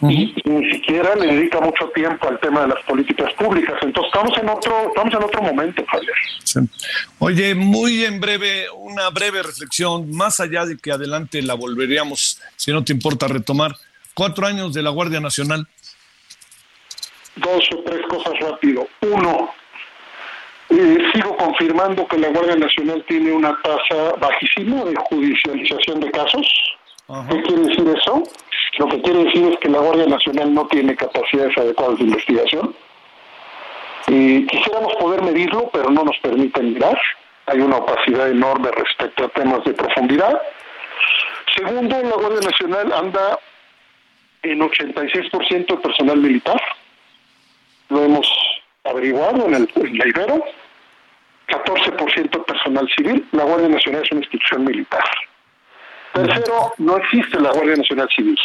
y, 0.01 0.35
y 0.35 0.49
ni 0.49 0.73
siquiera 0.73 1.15
le 1.15 1.35
dedica 1.35 1.61
mucho 1.61 1.89
tiempo 1.95 2.29
al 2.29 2.41
tema 2.41 2.63
de 2.63 2.69
las 2.69 2.83
políticas 2.85 3.33
públicas. 3.35 3.77
Entonces 3.83 4.13
estamos 4.13 4.39
en 4.39 4.49
otro, 4.49 4.89
estamos 4.89 5.15
en 5.15 5.23
otro 5.23 5.43
momento, 5.43 5.85
Javier. 5.87 6.15
Sí. 6.45 6.61
Oye, 7.19 7.55
muy 7.55 8.05
en 8.05 8.21
breve, 8.21 8.67
una 8.77 9.11
breve 9.11 9.43
reflexión, 9.43 10.11
más 10.13 10.41
allá 10.41 10.65
de 10.65 10.79
que 10.79 10.91
adelante 10.91 11.43
la 11.43 11.55
volveríamos, 11.55 12.41
si 12.57 12.73
no 12.73 12.83
te 12.83 12.93
importa 12.93 13.29
retomar. 13.29 13.75
Cuatro 14.15 14.47
años 14.47 14.75
de 14.75 14.83
la 14.83 14.91
Guardia 14.91 15.21
Nacional. 15.21 15.69
Dos 17.41 17.69
o 17.73 17.83
tres 17.85 18.01
cosas 18.09 18.39
rápido. 18.41 18.87
Uno, 19.03 19.53
eh, 20.71 20.99
sigo 21.15 21.37
confirmando 21.37 22.07
que 22.07 22.19
la 22.19 22.29
Guardia 22.29 22.57
Nacional 22.57 23.05
tiene 23.09 23.33
una 23.33 23.59
tasa 23.63 24.15
bajísima 24.21 24.85
de 24.85 24.95
judicialización 24.97 26.01
de 26.01 26.11
casos. 26.11 26.47
¿Qué 27.31 27.43
quiere 27.43 27.63
decir 27.63 27.89
eso? 27.89 28.23
Lo 28.79 28.87
que 28.89 29.01
quiere 29.01 29.25
decir 29.25 29.47
es 29.47 29.59
que 29.61 29.71
la 29.71 29.79
Guardia 29.79 30.07
Nacional 30.07 30.53
no 30.53 30.67
tiene 30.67 30.95
capacidades 30.95 31.57
adecuadas 31.57 31.99
de 31.99 32.05
investigación. 32.05 32.75
Y 34.09 34.47
quisiéramos 34.47 34.95
poder 34.97 35.23
medirlo, 35.23 35.71
pero 35.73 35.91
no 35.91 36.05
nos 36.05 36.19
permiten 36.19 36.75
mirar. 36.75 36.99
Hay 37.47 37.61
una 37.61 37.79
opacidad 37.79 38.31
enorme 38.31 38.71
respecto 38.71 39.25
a 39.25 39.29
temas 39.29 39.65
de 39.65 39.73
profundidad. 39.73 40.39
Segundo, 41.57 41.97
la 42.03 42.17
Guardia 42.17 42.41
Nacional 42.49 42.93
anda 42.93 43.39
en 44.43 44.61
86% 44.61 45.67
de 45.67 45.77
personal 45.79 46.19
militar. 46.19 46.61
Lo 47.89 48.05
hemos 48.05 48.31
averiguado 48.85 49.47
en, 49.47 49.55
el, 49.55 49.71
en 49.75 49.99
la 49.99 50.09
Ibero. 50.09 50.45
14% 51.49 52.45
personal 52.45 52.89
civil. 52.97 53.27
La 53.33 53.45
Guardia 53.45 53.69
Nacional 53.69 54.03
es 54.05 54.13
una 54.13 54.21
institución 54.21 54.65
militar. 54.65 55.05
Tercero, 56.13 56.75
no 56.79 56.97
existe 56.99 57.41
la 57.41 57.53
Guardia 57.53 57.77
Nacional 57.77 58.09
Civil. 58.15 58.39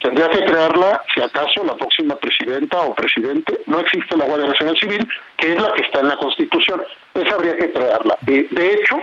Tendría 0.00 0.30
que 0.30 0.44
crearla, 0.44 1.02
si 1.14 1.20
acaso, 1.20 1.62
la 1.64 1.76
próxima 1.76 2.16
presidenta 2.16 2.80
o 2.80 2.94
presidente. 2.94 3.60
No 3.66 3.80
existe 3.80 4.16
la 4.16 4.24
Guardia 4.24 4.48
Nacional 4.48 4.78
Civil, 4.78 5.06
que 5.36 5.52
es 5.52 5.60
la 5.60 5.72
que 5.74 5.82
está 5.82 6.00
en 6.00 6.08
la 6.08 6.16
Constitución. 6.16 6.82
Esa 7.14 7.34
habría 7.34 7.56
que 7.56 7.70
crearla. 7.70 8.16
De 8.22 8.72
hecho, 8.72 8.96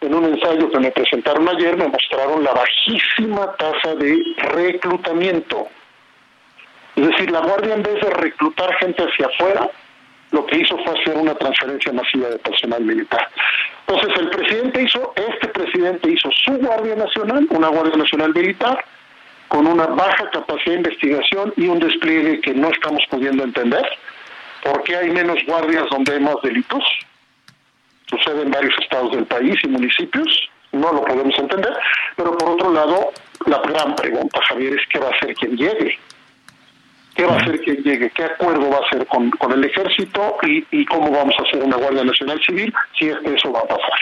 en 0.00 0.14
un 0.14 0.24
ensayo 0.24 0.70
que 0.70 0.78
me 0.78 0.90
presentaron 0.90 1.48
ayer, 1.48 1.76
me 1.76 1.88
mostraron 1.88 2.42
la 2.42 2.52
bajísima 2.52 3.54
tasa 3.56 3.94
de 3.94 4.22
reclutamiento. 4.38 5.68
Es 6.96 7.06
decir, 7.08 7.30
la 7.30 7.40
Guardia 7.40 7.74
en 7.74 7.82
vez 7.82 8.00
de 8.00 8.10
reclutar 8.10 8.74
gente 8.76 9.02
hacia 9.02 9.26
afuera, 9.26 9.70
lo 10.30 10.46
que 10.46 10.58
hizo 10.58 10.76
fue 10.78 11.00
hacer 11.00 11.16
una 11.16 11.34
transferencia 11.34 11.92
masiva 11.92 12.28
de 12.28 12.38
personal 12.38 12.82
militar. 12.82 13.28
Entonces 13.86 14.18
el 14.18 14.30
presidente 14.30 14.82
hizo, 14.82 15.12
este 15.16 15.48
presidente 15.48 16.10
hizo 16.10 16.30
su 16.44 16.52
Guardia 16.58 16.96
Nacional, 16.96 17.46
una 17.50 17.68
Guardia 17.68 17.96
Nacional 17.96 18.34
militar, 18.34 18.84
con 19.48 19.66
una 19.66 19.86
baja 19.86 20.30
capacidad 20.30 20.72
de 20.72 20.78
investigación 20.78 21.52
y 21.56 21.68
un 21.68 21.78
despliegue 21.78 22.40
que 22.40 22.54
no 22.54 22.68
estamos 22.70 23.02
pudiendo 23.10 23.44
entender. 23.44 23.86
¿Por 24.62 24.82
qué 24.84 24.96
hay 24.96 25.10
menos 25.10 25.38
guardias 25.46 25.84
donde 25.90 26.14
hay 26.14 26.20
más 26.20 26.36
delitos? 26.42 26.82
Sucede 28.06 28.42
en 28.42 28.50
varios 28.50 28.74
estados 28.80 29.12
del 29.12 29.26
país 29.26 29.54
y 29.62 29.68
municipios, 29.68 30.48
no 30.72 30.92
lo 30.92 31.04
podemos 31.04 31.38
entender. 31.38 31.76
Pero 32.16 32.36
por 32.36 32.50
otro 32.50 32.72
lado, 32.72 33.12
la 33.46 33.58
gran 33.58 33.94
pregunta, 33.94 34.40
Javier, 34.48 34.74
es 34.74 34.88
qué 34.88 34.98
va 34.98 35.08
a 35.08 35.10
hacer 35.10 35.34
quien 35.34 35.56
llegue. 35.56 35.98
¿Qué 37.14 37.24
va 37.24 37.34
a 37.34 37.36
hacer 37.36 37.60
quien 37.60 37.76
llegue? 37.76 38.10
¿Qué 38.10 38.24
acuerdo 38.24 38.68
va 38.70 38.78
a 38.78 38.86
hacer 38.86 39.06
con, 39.06 39.30
con 39.30 39.52
el 39.52 39.64
ejército? 39.64 40.36
Y, 40.42 40.66
¿Y 40.70 40.84
cómo 40.86 41.10
vamos 41.10 41.34
a 41.38 41.42
hacer 41.42 41.62
una 41.62 41.76
Guardia 41.76 42.04
Nacional 42.04 42.40
Civil 42.44 42.72
si 42.98 43.06
es 43.06 43.16
que 43.18 43.34
eso 43.34 43.52
va 43.52 43.60
a 43.60 43.66
pasar? 43.66 44.00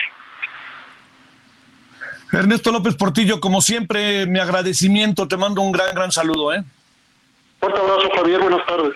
Ernesto 2.31 2.71
López 2.71 2.95
Portillo, 2.95 3.39
como 3.39 3.61
siempre, 3.61 4.25
mi 4.25 4.39
agradecimiento, 4.39 5.27
te 5.27 5.37
mando 5.37 5.61
un 5.61 5.71
gran, 5.71 5.93
gran 5.93 6.11
saludo. 6.11 6.51
¿eh? 6.53 6.63
Fuerte 7.59 7.79
abrazo, 7.79 8.09
Javier, 8.15 8.41
buenas 8.41 8.65
tardes. 8.65 8.93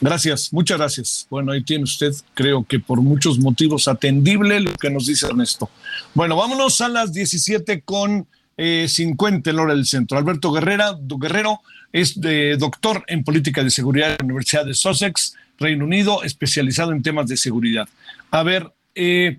Gracias, 0.00 0.52
muchas 0.52 0.76
gracias. 0.76 1.26
Bueno, 1.30 1.52
ahí 1.52 1.62
tiene 1.62 1.84
usted, 1.84 2.12
creo 2.34 2.64
que 2.68 2.80
por 2.80 3.00
muchos 3.00 3.38
motivos 3.38 3.86
atendible 3.88 4.60
lo 4.60 4.72
que 4.72 4.90
nos 4.90 5.06
dice 5.06 5.26
Ernesto. 5.26 5.70
Bueno, 6.12 6.36
vámonos 6.36 6.80
a 6.80 6.88
las 6.88 7.12
17 7.12 7.80
con 7.82 8.26
eh, 8.56 8.86
50 8.88 9.48
en 9.48 9.58
hora 9.58 9.74
del 9.74 9.86
centro. 9.86 10.18
Alberto 10.18 10.50
Guerrera, 10.50 10.98
Guerrero 11.00 11.60
es 11.96 12.20
doctor 12.58 13.04
en 13.06 13.24
política 13.24 13.64
de 13.64 13.70
seguridad 13.70 14.08
de 14.08 14.16
la 14.18 14.24
Universidad 14.24 14.66
de 14.66 14.74
Sussex, 14.74 15.34
Reino 15.58 15.86
Unido, 15.86 16.22
especializado 16.24 16.92
en 16.92 17.02
temas 17.02 17.26
de 17.26 17.38
seguridad. 17.38 17.88
A 18.30 18.42
ver, 18.42 18.70
eh, 18.94 19.38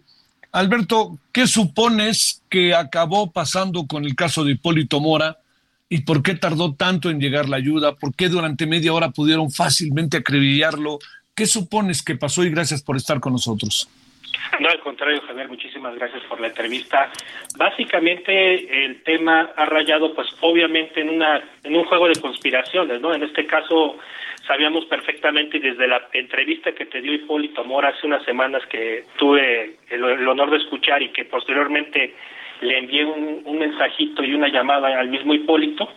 Alberto, 0.52 1.20
¿qué 1.32 1.46
supones 1.46 2.42
que 2.50 2.74
acabó 2.74 3.32
pasando 3.32 3.86
con 3.86 4.06
el 4.06 4.16
caso 4.16 4.44
de 4.44 4.54
Hipólito 4.54 5.00
Mora? 5.00 5.38
¿Y 5.88 6.00
por 6.00 6.24
qué 6.24 6.34
tardó 6.34 6.74
tanto 6.74 7.12
en 7.12 7.20
llegar 7.20 7.48
la 7.48 7.58
ayuda? 7.58 7.96
¿Por 7.96 8.16
qué 8.16 8.28
durante 8.28 8.66
media 8.66 8.92
hora 8.92 9.12
pudieron 9.12 9.52
fácilmente 9.52 10.18
acribillarlo? 10.18 10.98
¿Qué 11.36 11.46
supones 11.46 12.02
que 12.02 12.16
pasó? 12.16 12.44
Y 12.44 12.50
gracias 12.50 12.82
por 12.82 12.98
estar 12.98 13.20
con 13.20 13.34
nosotros. 13.34 13.88
No, 14.60 14.70
al 14.70 14.80
contrario, 14.80 15.22
Javier, 15.28 15.50
muchísimas 15.50 15.96
gracias 15.96 16.24
por 16.24 16.40
la 16.40 16.48
entrevista. 16.48 17.12
Básicamente 17.58 18.86
el 18.86 19.04
tema 19.04 19.52
ha 19.56 19.66
rayado, 19.66 20.14
pues 20.14 20.28
obviamente 20.42 21.02
en 21.02 21.10
una 21.10 21.42
en 21.64 21.76
un 21.76 21.86
juego 21.86 22.08
de 22.08 22.20
conspiraciones, 22.20 23.02
¿no? 23.02 23.14
En 23.14 23.24
este 23.24 23.46
caso 23.46 23.98
sabíamos 24.46 24.86
perfectamente 24.86 25.60
desde 25.60 25.88
la 25.88 26.08
entrevista 26.14 26.72
que 26.72 26.86
te 26.86 27.02
dio 27.02 27.14
Hipólito 27.14 27.64
Mora 27.66 27.90
hace 27.90 28.08
unas 28.08 28.24
semanas 28.24 28.66
que 28.68 29.04
tuve 29.18 29.76
el, 29.90 30.04
el 30.04 30.28
honor 30.28 30.50
de 30.52 30.58
escuchar 30.58 31.02
y 31.02 31.10
que 31.10 31.26
posteriormente 31.26 32.16
le 32.62 32.78
envié 32.78 33.06
un, 33.06 33.42
un 33.46 33.60
mensajito 33.60 34.24
y 34.24 34.34
una 34.34 34.48
llamada 34.48 35.00
al 35.00 35.10
mismo 35.10 35.34
Hipólito, 35.34 35.90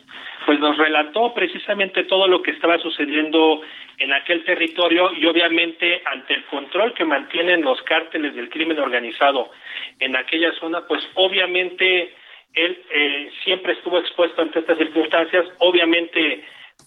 pues 0.47 0.59
nos 0.59 0.77
relató 0.77 1.33
precisamente 1.35 2.05
todo 2.05 2.27
lo 2.27 2.43
que 2.43 2.53
estaba 2.53 2.79
sucediendo 2.79 3.63
en 3.99 4.13
aquel 4.13 4.45
territorio 4.45 5.13
y 5.13 5.27
obviamente 5.27 6.03
ante 6.07 6.35
el 6.35 6.45
control 6.47 6.95
que 6.95 7.05
mantienen 7.05 7.63
los 7.63 7.81
cárteles 7.83 8.35
del 8.35 8.49
crimen 8.49 8.79
organizado 8.79 9.51
en 9.99 10.17
aquella 10.17 10.53
zona, 10.55 10.87
pues 10.87 11.07
obviamente 11.15 12.15
él 12.55 12.83
eh, 12.91 13.31
siempre 13.45 13.75
estuvo 13.75 13.99
expuesto 13.99 14.43
ante 14.43 14.61
estas 14.61 14.79
circunstancias, 14.79 15.47
obviamente 15.59 16.45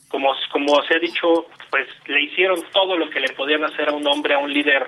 como, 0.10 0.36
como 0.52 0.84
se 0.84 0.96
ha 0.96 1.00
dicho, 1.00 1.48
pues 1.70 1.88
le 2.08 2.22
hicieron 2.22 2.60
todo 2.72 2.98
lo 2.98 3.10
que 3.10 3.20
le 3.20 3.30
podían 3.30 3.64
hacer 3.64 3.90
a 3.90 3.94
un 3.94 4.06
hombre, 4.08 4.34
a 4.34 4.40
un 4.40 4.52
líder 4.52 4.88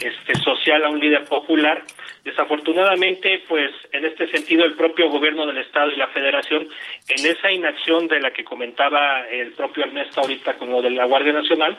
este, 0.00 0.34
social, 0.36 0.84
a 0.84 0.88
un 0.88 1.00
líder 1.00 1.24
popular. 1.24 1.82
Desafortunadamente, 2.24 3.42
pues 3.48 3.70
en 3.92 4.04
este 4.04 4.28
sentido, 4.30 4.64
el 4.64 4.74
propio 4.74 5.08
gobierno 5.08 5.46
del 5.46 5.58
Estado 5.58 5.90
y 5.90 5.96
la 5.96 6.08
Federación, 6.08 6.68
en 7.08 7.26
esa 7.26 7.50
inacción 7.50 8.06
de 8.08 8.20
la 8.20 8.32
que 8.32 8.44
comentaba 8.44 9.26
el 9.28 9.52
propio 9.52 9.84
Ernesto 9.84 10.20
ahorita 10.20 10.54
con 10.54 10.70
lo 10.70 10.82
de 10.82 10.90
la 10.90 11.06
Guardia 11.06 11.32
Nacional, 11.32 11.78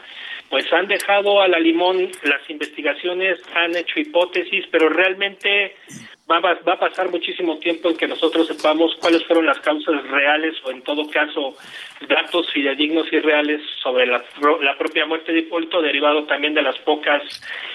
pues 0.50 0.66
han 0.74 0.88
dejado 0.88 1.41
a 1.41 1.47
la 1.47 1.60
limón 1.60 2.10
las 2.24 2.50
investigaciones, 2.50 3.39
han 3.54 3.76
hecho 3.76 4.00
hipótesis, 4.00 4.66
pero 4.72 4.89
realmente 4.89 5.76
va, 6.30 6.38
a- 6.38 6.41
va 6.64 6.74
a 6.74 6.80
pasar 6.80 7.10
muchísimo 7.12 7.58
tiempo 7.60 7.89
en 7.89 7.97
que 7.97 8.08
nosotros 8.08 8.47
sepamos 8.47 8.95
cuáles 9.00 9.24
fueron 9.26 9.45
las 9.45 9.60
causas 9.60 10.04
reales 10.10 10.56
o 10.66 10.72
en 10.72 10.82
todo 10.84 11.08
caso 11.10 11.56
datos 12.08 12.52
fidedignos 12.52 13.06
y 13.12 13.20
reales 13.20 13.62
sobre 13.84 14.08
la, 14.08 14.24
la 14.62 14.78
propia 14.78 15.06
muerte 15.06 15.32
de 15.34 15.39
Hipólito, 15.39 15.82
derivado 15.82 16.26
también 16.26 16.54
de 16.56 16.62
las 16.64 16.78
pocas 16.80 17.22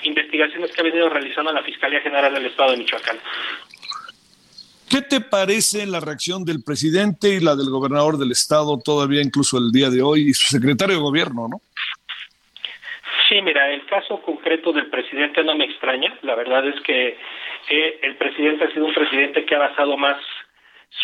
investigaciones 0.03 0.72
que 0.72 0.81
ha 0.81 0.85
venido 0.85 1.09
realizando 1.09 1.53
la 1.53 1.62
Fiscalía 1.62 2.01
General 2.01 2.33
del 2.35 2.47
Estado 2.47 2.72
de 2.72 2.79
Michoacán. 2.79 3.18
¿Qué 4.89 5.01
te 5.03 5.20
parece 5.20 5.87
la 5.87 5.99
reacción 5.99 6.45
del 6.45 6.62
presidente 6.62 7.31
y 7.35 7.41
la 7.41 7.57
del 7.57 7.70
gobernador 7.70 8.16
del 8.18 8.31
estado 8.31 8.79
todavía 8.79 9.22
incluso 9.22 9.59
el 9.59 9.72
día 9.72 9.91
de 9.91 10.03
hoy 10.03 10.29
y 10.29 10.35
su 10.35 10.47
secretario 10.49 10.97
de 10.97 11.03
gobierno, 11.03 11.49
no? 11.49 11.61
Sí, 13.29 13.41
mira, 13.43 13.70
el 13.70 13.87
caso 13.87 14.20
concreto 14.20 14.72
del 14.72 14.87
presidente 14.87 15.43
no 15.43 15.55
me 15.55 15.64
extraña. 15.64 16.12
La 16.22 16.35
verdad 16.35 16.66
es 16.66 16.81
que 16.83 17.16
eh, 17.70 17.99
el 18.03 18.16
presidente 18.16 18.64
ha 18.64 18.70
sido 18.72 18.87
un 18.87 18.95
presidente 18.95 19.45
que 19.45 19.55
ha 19.55 19.59
basado 19.59 19.97
más 19.97 20.18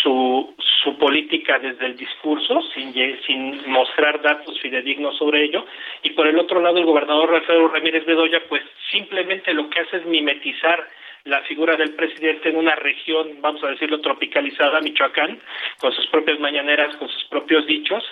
su, 0.02 0.54
su 0.82 0.98
política 0.98 1.58
desde 1.58 1.86
el 1.86 1.96
discurso, 1.96 2.62
sin, 2.74 2.92
sin 3.26 3.70
mostrar 3.70 4.20
datos 4.22 4.60
fidedignos 4.60 5.16
sobre 5.16 5.44
ello. 5.44 5.64
Y 6.02 6.10
por 6.10 6.26
el 6.26 6.38
otro 6.38 6.60
lado, 6.60 6.78
el 6.78 6.84
gobernador 6.84 7.30
Rafael 7.30 7.70
Ramírez 7.70 8.04
Bedoya, 8.04 8.42
pues 8.48 8.62
simplemente 8.90 9.54
lo 9.54 9.68
que 9.70 9.80
hace 9.80 9.98
es 9.98 10.04
mimetizar 10.06 10.88
la 11.24 11.42
figura 11.42 11.76
del 11.76 11.94
presidente 11.94 12.48
en 12.48 12.56
una 12.56 12.74
región, 12.74 13.40
vamos 13.40 13.62
a 13.64 13.68
decirlo, 13.68 14.00
tropicalizada, 14.00 14.80
Michoacán, 14.80 15.38
con 15.78 15.92
sus 15.92 16.06
propias 16.06 16.40
mañaneras, 16.40 16.96
con 16.96 17.08
sus 17.08 17.24
propios 17.24 17.66
dichos, 17.66 18.02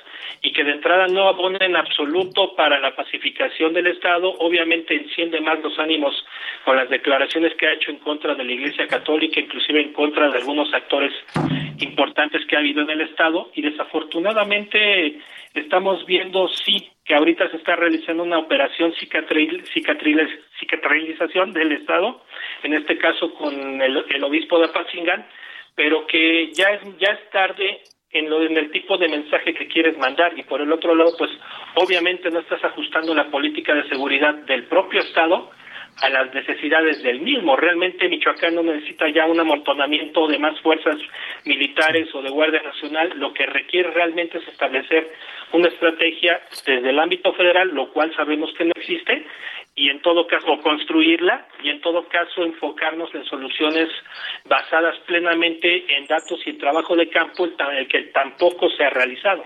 y 0.43 0.53
que 0.53 0.65
de 0.65 0.73
entrada 0.73 1.07
no 1.09 1.29
abona 1.29 1.65
en 1.65 1.77
absoluto 1.77 2.55
para 2.55 2.79
la 2.79 2.95
pacificación 2.95 3.73
del 3.73 3.87
Estado, 3.87 4.33
obviamente 4.39 4.95
enciende 4.95 5.41
más 5.41 5.61
los 5.63 5.79
ánimos 5.79 6.15
con 6.65 6.77
las 6.77 6.89
declaraciones 6.91 7.55
que 7.55 7.67
ha 7.67 7.73
hecho 7.73 7.91
en 7.91 7.99
contra 7.99 8.35
de 8.35 8.45
la 8.45 8.53
Iglesia 8.53 8.87
Católica, 8.87 9.41
inclusive 9.41 9.81
en 9.81 9.93
contra 9.93 10.29
de 10.29 10.39
algunos 10.39 10.73
actores 10.75 11.13
importantes 11.81 12.45
que 12.47 12.57
ha 12.57 12.59
habido 12.59 12.83
en 12.83 12.91
el 12.91 13.01
Estado, 13.03 13.51
y 13.55 13.63
desafortunadamente 13.63 15.19
estamos 15.55 16.05
viendo, 16.07 16.49
sí, 16.49 16.91
que 17.09 17.15
ahorita 17.15 17.51
se 17.51 17.57
está 17.57 17.75
realizando 17.75 18.23
una 18.23 18.39
operación 18.39 18.93
cicatril, 19.01 19.65
cicatril, 19.73 20.29
cicatrilización 20.61 21.55
del 21.55 21.73
Estado, 21.73 22.23
en 22.63 22.75
este 22.75 22.99
caso 22.99 23.33
con 23.33 23.81
el, 23.81 24.05
el 24.11 24.25
obispo 24.25 24.59
de 24.59 24.67
Apatzingán, 24.67 25.27
pero 25.75 26.07
que 26.07 26.53
ya 26.53 26.69
es, 26.69 26.83
ya 26.99 27.13
es 27.13 27.31
tarde 27.31 27.81
en, 28.11 28.29
lo, 28.29 28.43
en 28.43 28.59
el 28.59 28.71
tipo 28.71 28.99
de 28.99 29.09
mensaje 29.09 29.55
que 29.55 29.69
quieres 29.69 29.97
mandar. 29.97 30.39
Y 30.39 30.43
por 30.43 30.61
el 30.61 30.71
otro 30.71 30.95
lado, 30.95 31.13
pues 31.17 31.31
obviamente 31.77 32.31
no 32.31 32.41
estás 32.41 32.63
ajustando 32.63 33.15
la 33.15 33.31
política 33.31 33.75
de 33.75 33.89
seguridad 33.89 34.35
del 34.45 34.65
propio 34.65 35.01
Estado 35.01 35.51
a 36.01 36.09
las 36.09 36.33
necesidades 36.33 37.03
del 37.03 37.21
mismo. 37.21 37.57
Realmente 37.57 38.09
Michoacán 38.09 38.55
no 38.55 38.63
necesita 38.63 39.09
ya 39.09 39.27
un 39.27 39.41
amontonamiento 39.41 40.27
de 40.29 40.39
más 40.39 40.59
fuerzas 40.61 40.97
militares 41.45 42.09
o 42.15 42.23
de 42.23 42.31
Guardia 42.31 42.63
Nacional, 42.63 43.13
lo 43.17 43.33
que 43.33 43.47
requiere 43.47 43.91
realmente 43.91 44.39
es 44.39 44.49
establecer 44.49 45.11
una 45.53 45.69
estrategia 45.69 46.41
desde 46.67 46.91
el 46.91 46.99
ámbito 46.99 47.33
federal, 47.33 47.69
lo 47.69 47.91
cual 47.93 48.15
sabemos 48.15 48.51
que 48.57 48.65
no 48.65 48.73
existe, 48.77 49.27
y 49.75 49.91
en 49.91 50.03
todo 50.03 50.27
caso 50.27 50.59
construirla 50.63 51.47
y 51.63 51.71
en 51.71 51.81
todo 51.81 52.07
caso 52.09 52.43
enfocarnos 52.43 53.15
en 53.15 53.25
soluciones 53.25 53.89
basadas 54.49 54.97
plenamente 55.07 55.97
en 55.97 56.07
datos 56.07 56.41
y 56.47 56.55
trabajo 56.55 56.97
de 56.97 57.09
campo, 57.09 57.47
el 57.47 57.89
que 57.89 58.03
tampoco 58.13 58.69
se 58.71 58.85
ha 58.85 58.91
realizado. 58.91 59.45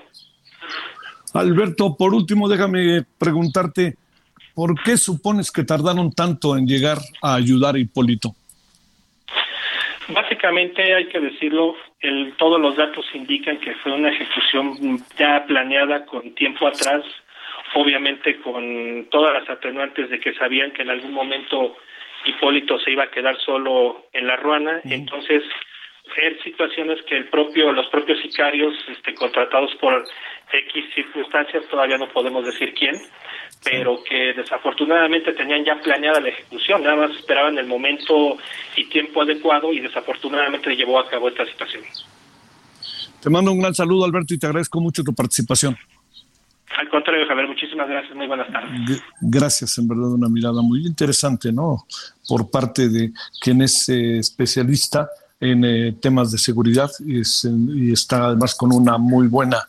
Alberto, 1.34 1.96
por 1.98 2.14
último, 2.14 2.48
déjame 2.48 3.02
preguntarte, 3.18 3.94
¿por 4.54 4.74
qué 4.82 4.96
supones 4.96 5.50
que 5.50 5.64
tardaron 5.64 6.12
tanto 6.12 6.56
en 6.56 6.66
llegar 6.66 6.98
a 7.22 7.34
ayudar 7.34 7.74
a 7.74 7.78
Hipólito? 7.78 8.30
Básicamente 10.08 10.94
hay 10.94 11.06
que 11.06 11.20
decirlo, 11.20 11.74
el, 12.00 12.34
todos 12.36 12.60
los 12.60 12.76
datos 12.76 13.04
indican 13.14 13.58
que 13.58 13.74
fue 13.76 13.92
una 13.92 14.10
ejecución 14.10 14.98
ya 15.18 15.44
planeada 15.46 16.04
con 16.04 16.34
tiempo 16.34 16.66
atrás, 16.66 17.02
obviamente 17.74 18.40
con 18.40 19.06
todas 19.10 19.34
las 19.34 19.48
atenuantes 19.48 20.10
de 20.10 20.20
que 20.20 20.34
sabían 20.34 20.72
que 20.72 20.82
en 20.82 20.90
algún 20.90 21.12
momento 21.12 21.76
Hipólito 22.24 22.78
se 22.80 22.92
iba 22.92 23.04
a 23.04 23.10
quedar 23.10 23.38
solo 23.40 24.06
en 24.12 24.26
la 24.26 24.36
ruana, 24.36 24.80
entonces 24.84 25.42
en 26.16 26.42
situaciones 26.42 27.00
que 27.08 27.16
el 27.16 27.28
propio 27.28 27.72
los 27.72 27.86
propios 27.86 28.20
sicarios 28.20 28.74
este, 28.88 29.14
contratados 29.14 29.74
por 29.80 30.04
X 30.52 30.84
circunstancias 30.94 31.64
todavía 31.70 31.96
no 31.96 32.08
podemos 32.08 32.44
decir 32.44 32.74
quién 32.74 32.96
pero 33.64 34.02
que 34.02 34.34
desafortunadamente 34.34 35.32
tenían 35.32 35.64
ya 35.64 35.80
planeada 35.80 36.20
la 36.20 36.28
ejecución 36.28 36.82
nada 36.82 36.96
más 36.96 37.16
esperaban 37.16 37.56
el 37.58 37.66
momento 37.66 38.36
y 38.76 38.88
tiempo 38.88 39.22
adecuado 39.22 39.72
y 39.72 39.80
desafortunadamente 39.80 40.74
llevó 40.74 40.98
a 40.98 41.08
cabo 41.08 41.28
esta 41.28 41.46
situación. 41.46 41.84
Te 43.20 43.30
mando 43.30 43.52
un 43.52 43.60
gran 43.60 43.74
saludo 43.74 44.04
Alberto 44.04 44.34
y 44.34 44.38
te 44.38 44.46
agradezco 44.46 44.80
mucho 44.80 45.04
tu 45.04 45.14
participación. 45.14 45.76
Al 46.76 46.88
contrario 46.88 47.26
Javier 47.28 47.46
muchísimas 47.46 47.88
gracias. 47.88 48.14
Muy 48.16 48.26
buenas 48.26 48.50
tardes. 48.50 49.02
Gracias 49.20 49.78
en 49.78 49.86
verdad 49.86 50.12
una 50.12 50.28
mirada 50.28 50.60
muy 50.60 50.84
interesante 50.84 51.52
no 51.52 51.86
por 52.28 52.50
parte 52.50 52.88
de 52.88 53.12
quien 53.40 53.62
es 53.62 53.88
eh, 53.88 54.18
especialista 54.18 55.08
en 55.42 55.64
eh, 55.64 55.92
temas 56.00 56.30
de 56.30 56.38
seguridad 56.38 56.90
y, 57.04 57.20
es, 57.20 57.44
y, 57.44 57.92
está 57.92 58.26
además 58.26 58.54
con 58.54 58.72
una 58.72 58.96
muy 58.96 59.26
buena 59.26 59.68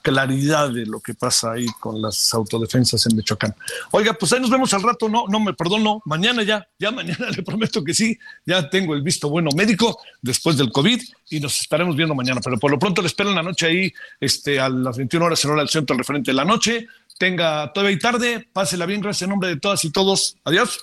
claridad 0.00 0.70
de 0.70 0.86
lo 0.86 0.98
que 1.00 1.12
pasa 1.12 1.52
ahí 1.52 1.66
con 1.78 2.00
las 2.00 2.32
autodefensas 2.32 3.04
en 3.04 3.16
Michoacán. 3.16 3.54
Oiga, 3.90 4.14
pues 4.14 4.32
ahí 4.32 4.40
nos 4.40 4.48
vemos 4.48 4.72
al 4.72 4.82
rato, 4.82 5.10
no, 5.10 5.26
no 5.28 5.38
me 5.38 5.52
perdono, 5.52 6.00
mañana 6.06 6.42
ya, 6.42 6.66
ya 6.78 6.90
mañana 6.90 7.28
le 7.36 7.42
prometo 7.42 7.84
que 7.84 7.92
sí, 7.92 8.18
ya 8.46 8.70
tengo 8.70 8.94
el 8.94 9.02
visto 9.02 9.28
bueno 9.28 9.50
médico 9.54 10.00
después 10.22 10.56
del 10.56 10.72
COVID 10.72 11.02
y 11.28 11.40
nos 11.40 11.60
estaremos 11.60 11.96
viendo 11.96 12.14
mañana, 12.14 12.40
pero 12.42 12.58
por 12.58 12.70
lo 12.70 12.78
pronto 12.78 13.02
le 13.02 13.08
espero 13.08 13.28
en 13.28 13.36
la 13.36 13.42
noche 13.42 13.66
ahí, 13.66 13.92
este, 14.18 14.58
a 14.58 14.70
las 14.70 14.96
21 14.96 15.26
horas 15.26 15.44
en 15.44 15.50
hora 15.50 15.60
del 15.60 15.68
centro, 15.68 15.92
al 15.92 15.98
referente 15.98 16.30
de 16.30 16.36
la 16.36 16.46
noche, 16.46 16.86
tenga 17.18 17.70
todavía 17.74 17.94
y 17.94 17.98
tarde, 17.98 18.48
pásela 18.54 18.86
bien, 18.86 19.02
gracias 19.02 19.22
en 19.22 19.30
nombre 19.30 19.50
de 19.50 19.60
todas 19.60 19.84
y 19.84 19.90
todos, 19.90 20.38
adiós. 20.44 20.82